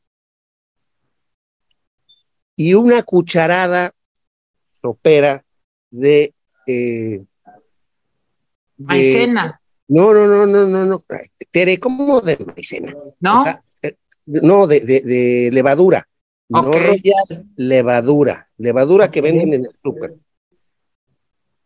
Y 2.56 2.74
una 2.74 3.02
cucharada 3.02 3.94
sopera 4.82 5.46
de, 5.90 6.34
eh, 6.66 7.24
maicena. 8.76 9.62
No, 9.88 10.12
no, 10.12 10.26
no, 10.26 10.46
no, 10.46 10.66
no, 10.66 10.84
no. 10.84 11.02
Tere, 11.50 11.78
¿cómo 11.78 12.20
de 12.20 12.38
maicena? 12.38 12.94
No. 13.20 13.40
O 13.40 13.44
sea, 13.44 13.62
eh, 13.82 13.96
no, 14.26 14.66
de, 14.66 14.80
de, 14.80 15.00
de 15.00 15.50
levadura. 15.52 16.08
No 16.48 16.62
royal, 16.62 17.46
levadura. 17.56 18.48
Levadura 18.56 19.10
que 19.10 19.20
venden 19.20 19.52
en 19.52 19.64
el 19.66 19.70
súper. 19.82 20.14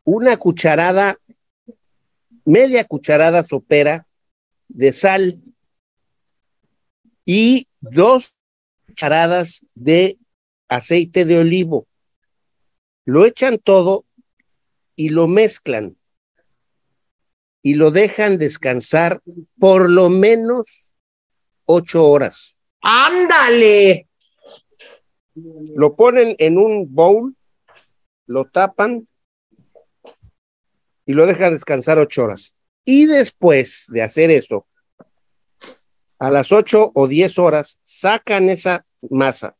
Una 0.04 0.36
cucharada, 0.36 1.18
media 2.44 2.84
cucharada 2.84 3.44
sopera 3.44 4.06
de 4.68 4.92
sal 4.92 5.40
y 7.24 7.68
dos 7.80 8.36
cucharadas 8.86 9.64
de 9.74 10.18
aceite 10.68 11.24
de 11.24 11.38
olivo. 11.38 11.86
Lo 13.04 13.26
echan 13.26 13.58
todo 13.58 14.04
y 14.96 15.10
lo 15.10 15.26
mezclan 15.26 15.96
y 17.62 17.74
lo 17.74 17.90
dejan 17.90 18.38
descansar 18.38 19.20
por 19.58 19.90
lo 19.90 20.08
menos 20.08 20.92
ocho 21.66 22.08
horas. 22.08 22.56
Ándale. 22.80 24.08
Lo 25.74 25.94
ponen 25.94 26.34
en 26.38 26.58
un 26.58 26.92
bowl, 26.92 27.36
lo 28.26 28.44
tapan 28.46 29.06
y 31.06 31.12
lo 31.12 31.26
dejan 31.26 31.52
descansar 31.52 31.98
ocho 31.98 32.24
horas. 32.24 32.54
Y 32.84 33.06
después 33.06 33.86
de 33.88 34.02
hacer 34.02 34.30
eso, 34.30 34.66
a 36.18 36.30
las 36.30 36.52
ocho 36.52 36.90
o 36.94 37.06
diez 37.06 37.38
horas, 37.38 37.78
sacan 37.82 38.48
esa 38.48 38.84
masa, 39.08 39.56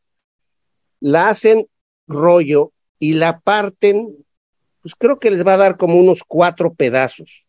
la 0.99 1.29
hacen 1.29 1.67
rollo 2.07 2.73
y 2.99 3.13
la 3.13 3.39
parten, 3.39 4.15
pues 4.81 4.93
creo 4.95 5.19
que 5.19 5.31
les 5.31 5.45
va 5.45 5.53
a 5.53 5.57
dar 5.57 5.77
como 5.77 5.97
unos 5.97 6.23
cuatro 6.23 6.73
pedazos. 6.73 7.47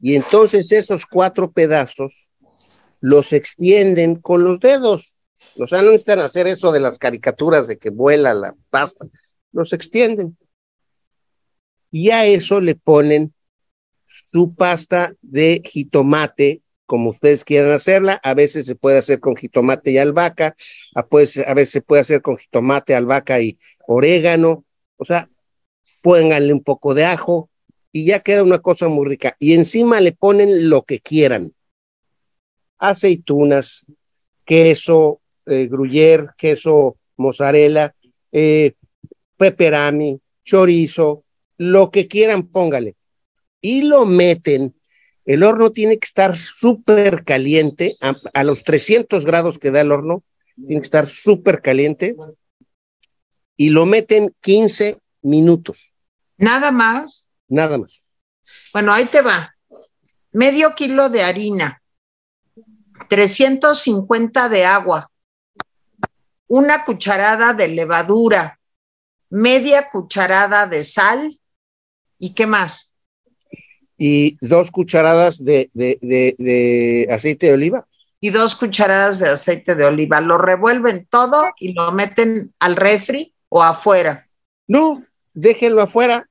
Y 0.00 0.14
entonces 0.14 0.70
esos 0.72 1.06
cuatro 1.06 1.50
pedazos 1.52 2.30
los 3.00 3.32
extienden 3.32 4.16
con 4.16 4.44
los 4.44 4.60
dedos. 4.60 5.18
O 5.58 5.66
sea, 5.66 5.82
no 5.82 5.90
necesitan 5.90 6.20
hacer 6.20 6.46
eso 6.46 6.72
de 6.72 6.80
las 6.80 6.98
caricaturas 6.98 7.66
de 7.66 7.78
que 7.78 7.90
vuela 7.90 8.34
la 8.34 8.54
pasta. 8.70 9.06
Los 9.52 9.72
extienden. 9.72 10.36
Y 11.90 12.10
a 12.10 12.26
eso 12.26 12.60
le 12.60 12.74
ponen 12.74 13.34
su 14.06 14.54
pasta 14.54 15.14
de 15.22 15.62
jitomate 15.64 16.62
como 16.86 17.10
ustedes 17.10 17.44
quieran 17.44 17.72
hacerla. 17.72 18.18
A 18.22 18.34
veces 18.34 18.66
se 18.66 18.74
puede 18.74 18.98
hacer 18.98 19.20
con 19.20 19.36
jitomate 19.36 19.90
y 19.90 19.98
albahaca, 19.98 20.56
a, 20.94 21.06
pues, 21.06 21.36
a 21.36 21.52
veces 21.52 21.70
se 21.70 21.82
puede 21.82 22.00
hacer 22.00 22.22
con 22.22 22.38
jitomate, 22.38 22.94
albahaca 22.94 23.40
y 23.40 23.58
orégano. 23.86 24.64
O 24.96 25.04
sea, 25.04 25.28
pónganle 26.00 26.52
un 26.52 26.62
poco 26.62 26.94
de 26.94 27.04
ajo 27.04 27.50
y 27.92 28.06
ya 28.06 28.20
queda 28.20 28.42
una 28.42 28.58
cosa 28.58 28.88
muy 28.88 29.06
rica. 29.06 29.36
Y 29.38 29.54
encima 29.54 30.00
le 30.00 30.12
ponen 30.12 30.68
lo 30.68 30.82
que 30.82 31.00
quieran. 31.00 31.52
Aceitunas, 32.78 33.86
queso, 34.44 35.20
eh, 35.46 35.66
gruyere, 35.66 36.28
queso 36.36 36.98
mozzarella, 37.16 37.94
eh, 38.30 38.74
peperami, 39.36 40.20
chorizo, 40.44 41.24
lo 41.56 41.90
que 41.90 42.06
quieran, 42.06 42.46
póngale. 42.46 42.96
Y 43.60 43.82
lo 43.82 44.04
meten 44.04 44.74
el 45.28 45.42
horno 45.42 45.72
tiene 45.72 45.98
que 45.98 46.06
estar 46.06 46.34
súper 46.38 47.22
caliente, 47.22 47.98
a, 48.00 48.16
a, 48.32 48.44
los 48.44 48.64
300 48.64 49.26
grados 49.26 49.58
que 49.58 49.70
da 49.70 49.82
el 49.82 49.92
horno, 49.92 50.24
tiene 50.56 50.80
que 50.80 50.86
estar 50.86 51.06
súper 51.06 51.60
caliente 51.60 52.16
y 53.54 53.68
lo 53.68 53.84
meten 53.84 54.34
15 54.40 54.96
minutos. 55.20 55.92
Nada 56.38 56.70
más. 56.70 57.27
Nada 57.48 57.78
más. 57.78 58.02
Bueno, 58.72 58.92
ahí 58.92 59.06
te 59.06 59.22
va. 59.22 59.54
Medio 60.32 60.74
kilo 60.74 61.08
de 61.08 61.22
harina, 61.22 61.82
350 63.08 64.48
de 64.48 64.64
agua, 64.64 65.10
una 66.46 66.84
cucharada 66.84 67.54
de 67.54 67.68
levadura, 67.68 68.60
media 69.30 69.90
cucharada 69.90 70.66
de 70.66 70.84
sal 70.84 71.40
y 72.18 72.34
qué 72.34 72.46
más 72.46 72.88
y 73.98 74.38
dos 74.46 74.70
cucharadas 74.70 75.44
de, 75.44 75.70
de, 75.74 75.98
de, 76.00 76.36
de, 76.38 77.08
aceite 77.10 77.48
de 77.48 77.54
oliva. 77.54 77.86
Y 78.20 78.30
dos 78.30 78.54
cucharadas 78.54 79.18
de 79.18 79.28
aceite 79.28 79.74
de 79.74 79.84
oliva. 79.84 80.20
Lo 80.20 80.38
revuelven 80.38 81.06
todo 81.10 81.50
y 81.58 81.72
lo 81.72 81.92
meten 81.92 82.54
al 82.60 82.76
refri 82.76 83.34
o 83.48 83.62
afuera. 83.62 84.28
No, 84.68 85.04
déjenlo 85.34 85.82
afuera. 85.82 86.28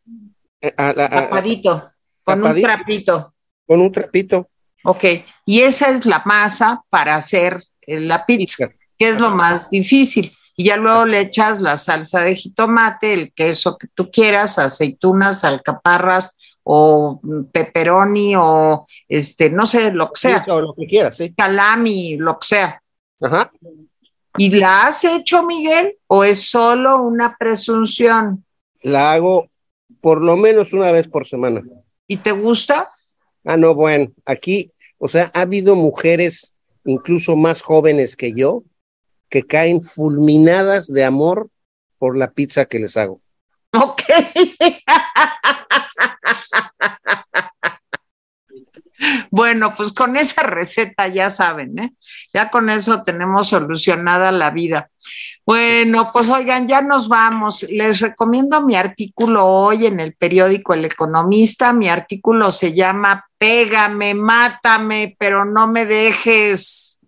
A, 0.78 0.84
a, 0.84 0.90
a, 0.90 1.10
tapadito, 1.10 1.92
con 2.24 2.42
tapadito, 2.42 2.68
un 2.68 2.76
trapito. 2.76 3.34
Con 3.66 3.82
un 3.82 3.92
trapito. 3.92 4.50
Ok, 4.84 5.04
y 5.46 5.62
esa 5.62 5.90
es 5.90 6.06
la 6.06 6.22
masa 6.26 6.84
para 6.90 7.16
hacer 7.16 7.64
la 7.86 8.26
pizza, 8.26 8.68
que 8.98 9.10
es 9.10 9.20
lo 9.20 9.32
más 9.32 9.70
difícil. 9.70 10.34
Y 10.56 10.66
ya 10.66 10.78
luego 10.78 11.06
le 11.06 11.20
echas 11.20 11.62
la 11.62 11.78
salsa 11.78 12.22
de 12.22 12.36
jitomate, 12.36 13.14
el 13.14 13.34
queso 13.34 13.78
que 13.78 13.88
tú 13.94 14.10
quieras, 14.10 14.58
aceitunas, 14.58 15.44
alcaparras, 15.44 16.38
o 16.70 17.22
pepperoni 17.52 18.36
o 18.36 18.86
este, 19.08 19.50
no 19.50 19.66
sé, 19.66 19.92
lo 19.92 20.12
que 20.12 20.20
sea. 20.20 20.44
o 20.50 20.60
lo 20.60 20.74
que 20.74 20.86
quieras, 20.86 21.16
sí. 21.16 21.34
Salami, 21.36 22.18
lo 22.18 22.38
que 22.38 22.48
sea. 22.48 22.82
Ajá. 23.22 23.52
¿Y 24.38 24.50
la 24.52 24.88
has 24.88 25.04
hecho, 25.06 25.44
Miguel? 25.44 25.98
¿O 26.08 26.26
es 26.26 26.50
solo 26.50 27.02
una 27.02 27.38
presunción? 27.38 28.44
La 28.82 29.14
hago 29.14 29.50
por 30.02 30.24
lo 30.24 30.38
menos 30.38 30.74
una 30.74 30.92
vez 30.92 31.08
por 31.08 31.28
semana. 31.28 31.64
¿Y 32.08 32.18
te 32.18 32.32
gusta? 32.32 32.90
Ah, 33.44 33.58
no, 33.58 33.76
bueno, 33.76 34.12
aquí, 34.26 34.72
o 34.98 35.08
sea, 35.08 35.32
ha 35.34 35.42
habido 35.42 35.76
mujeres 35.76 36.54
incluso 36.86 37.36
más 37.36 37.62
jóvenes 37.62 38.16
que 38.16 38.34
yo 38.34 38.64
que 39.30 39.44
caen 39.44 39.82
fulminadas 39.82 40.88
de 40.88 41.04
amor 41.04 41.50
por 41.98 42.18
la 42.18 42.32
pizza 42.32 42.66
que 42.66 42.80
les 42.80 42.98
hago. 42.98 43.22
Ok. 43.74 44.02
Bueno, 49.30 49.74
pues 49.76 49.94
con 49.94 50.16
esa 50.16 50.44
receta 50.44 51.08
ya 51.08 51.30
saben, 51.30 51.78
¿eh? 51.80 51.94
Ya 52.34 52.50
con 52.50 52.70
eso 52.70 53.04
tenemos 53.04 53.50
solucionada 53.50 54.32
la 54.32 54.50
vida. 54.50 54.90
Bueno, 55.46 56.10
pues 56.12 56.28
oigan, 56.30 56.68
ya 56.68 56.82
nos 56.82 57.08
vamos. 57.08 57.64
Les 57.70 58.02
recomiendo 58.02 58.62
mi 58.62 58.76
artículo 58.76 59.46
hoy 59.46 59.86
en 59.86 60.02
el 60.02 60.14
periódico 60.14 60.74
El 60.74 60.84
Economista. 60.84 61.72
Mi 61.72 61.88
artículo 61.88 62.52
se 62.52 62.74
llama 62.74 63.26
Pégame, 63.38 64.14
mátame, 64.14 65.16
pero 65.18 65.46
no 65.46 65.68
me 65.68 65.86
dejes. 65.86 67.00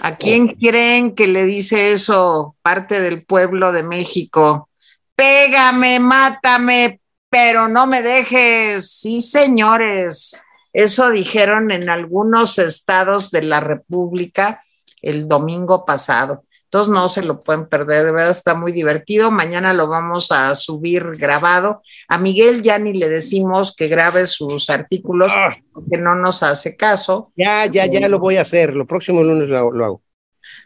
¿A 0.00 0.16
quién 0.16 0.48
creen 0.48 1.14
que 1.14 1.26
le 1.26 1.44
dice 1.44 1.92
eso 1.92 2.56
parte 2.62 3.00
del 3.00 3.24
pueblo 3.24 3.70
de 3.70 3.84
México? 3.84 4.68
Pégame, 5.14 6.00
mátame, 6.00 7.00
pero 7.28 7.68
no 7.68 7.86
me 7.86 8.02
dejes. 8.02 8.90
Sí, 8.90 9.20
señores. 9.20 10.40
Eso 10.74 11.10
dijeron 11.10 11.70
en 11.70 11.88
algunos 11.88 12.58
estados 12.58 13.30
de 13.30 13.42
la 13.42 13.60
República 13.60 14.62
el 15.00 15.28
domingo 15.28 15.84
pasado. 15.84 16.44
Entonces 16.64 16.92
no 16.92 17.08
se 17.08 17.22
lo 17.22 17.38
pueden 17.38 17.68
perder, 17.68 18.04
de 18.04 18.10
verdad 18.10 18.30
está 18.30 18.54
muy 18.54 18.72
divertido. 18.72 19.30
Mañana 19.30 19.72
lo 19.72 19.86
vamos 19.86 20.32
a 20.32 20.56
subir 20.56 21.06
grabado. 21.16 21.82
A 22.08 22.18
Miguel 22.18 22.62
ya 22.62 22.80
ni 22.80 22.92
le 22.92 23.08
decimos 23.08 23.76
que 23.76 23.86
grabe 23.86 24.26
sus 24.26 24.68
artículos 24.68 25.30
ah. 25.32 25.56
porque 25.72 25.96
no 25.96 26.16
nos 26.16 26.42
hace 26.42 26.76
caso. 26.76 27.32
Ya, 27.36 27.66
ya, 27.66 27.86
ya 27.86 28.08
lo 28.08 28.18
voy 28.18 28.38
a 28.38 28.42
hacer. 28.42 28.74
Lo 28.74 28.86
próximo 28.86 29.22
lunes 29.22 29.48
lo, 29.48 29.70
lo 29.70 29.84
hago. 29.84 30.02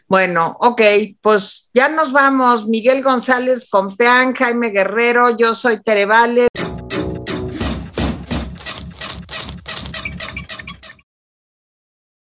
Bueno, 0.07 0.57
ok, 0.59 0.81
pues 1.21 1.69
ya 1.71 1.87
nos 1.87 2.11
vamos. 2.11 2.67
Miguel 2.67 3.03
González 3.03 3.69
Compeán, 3.69 4.33
Jaime 4.33 4.71
Guerrero, 4.71 5.37
yo 5.37 5.53
soy 5.53 5.83
Tere 5.83 6.07
Vale. 6.07 6.48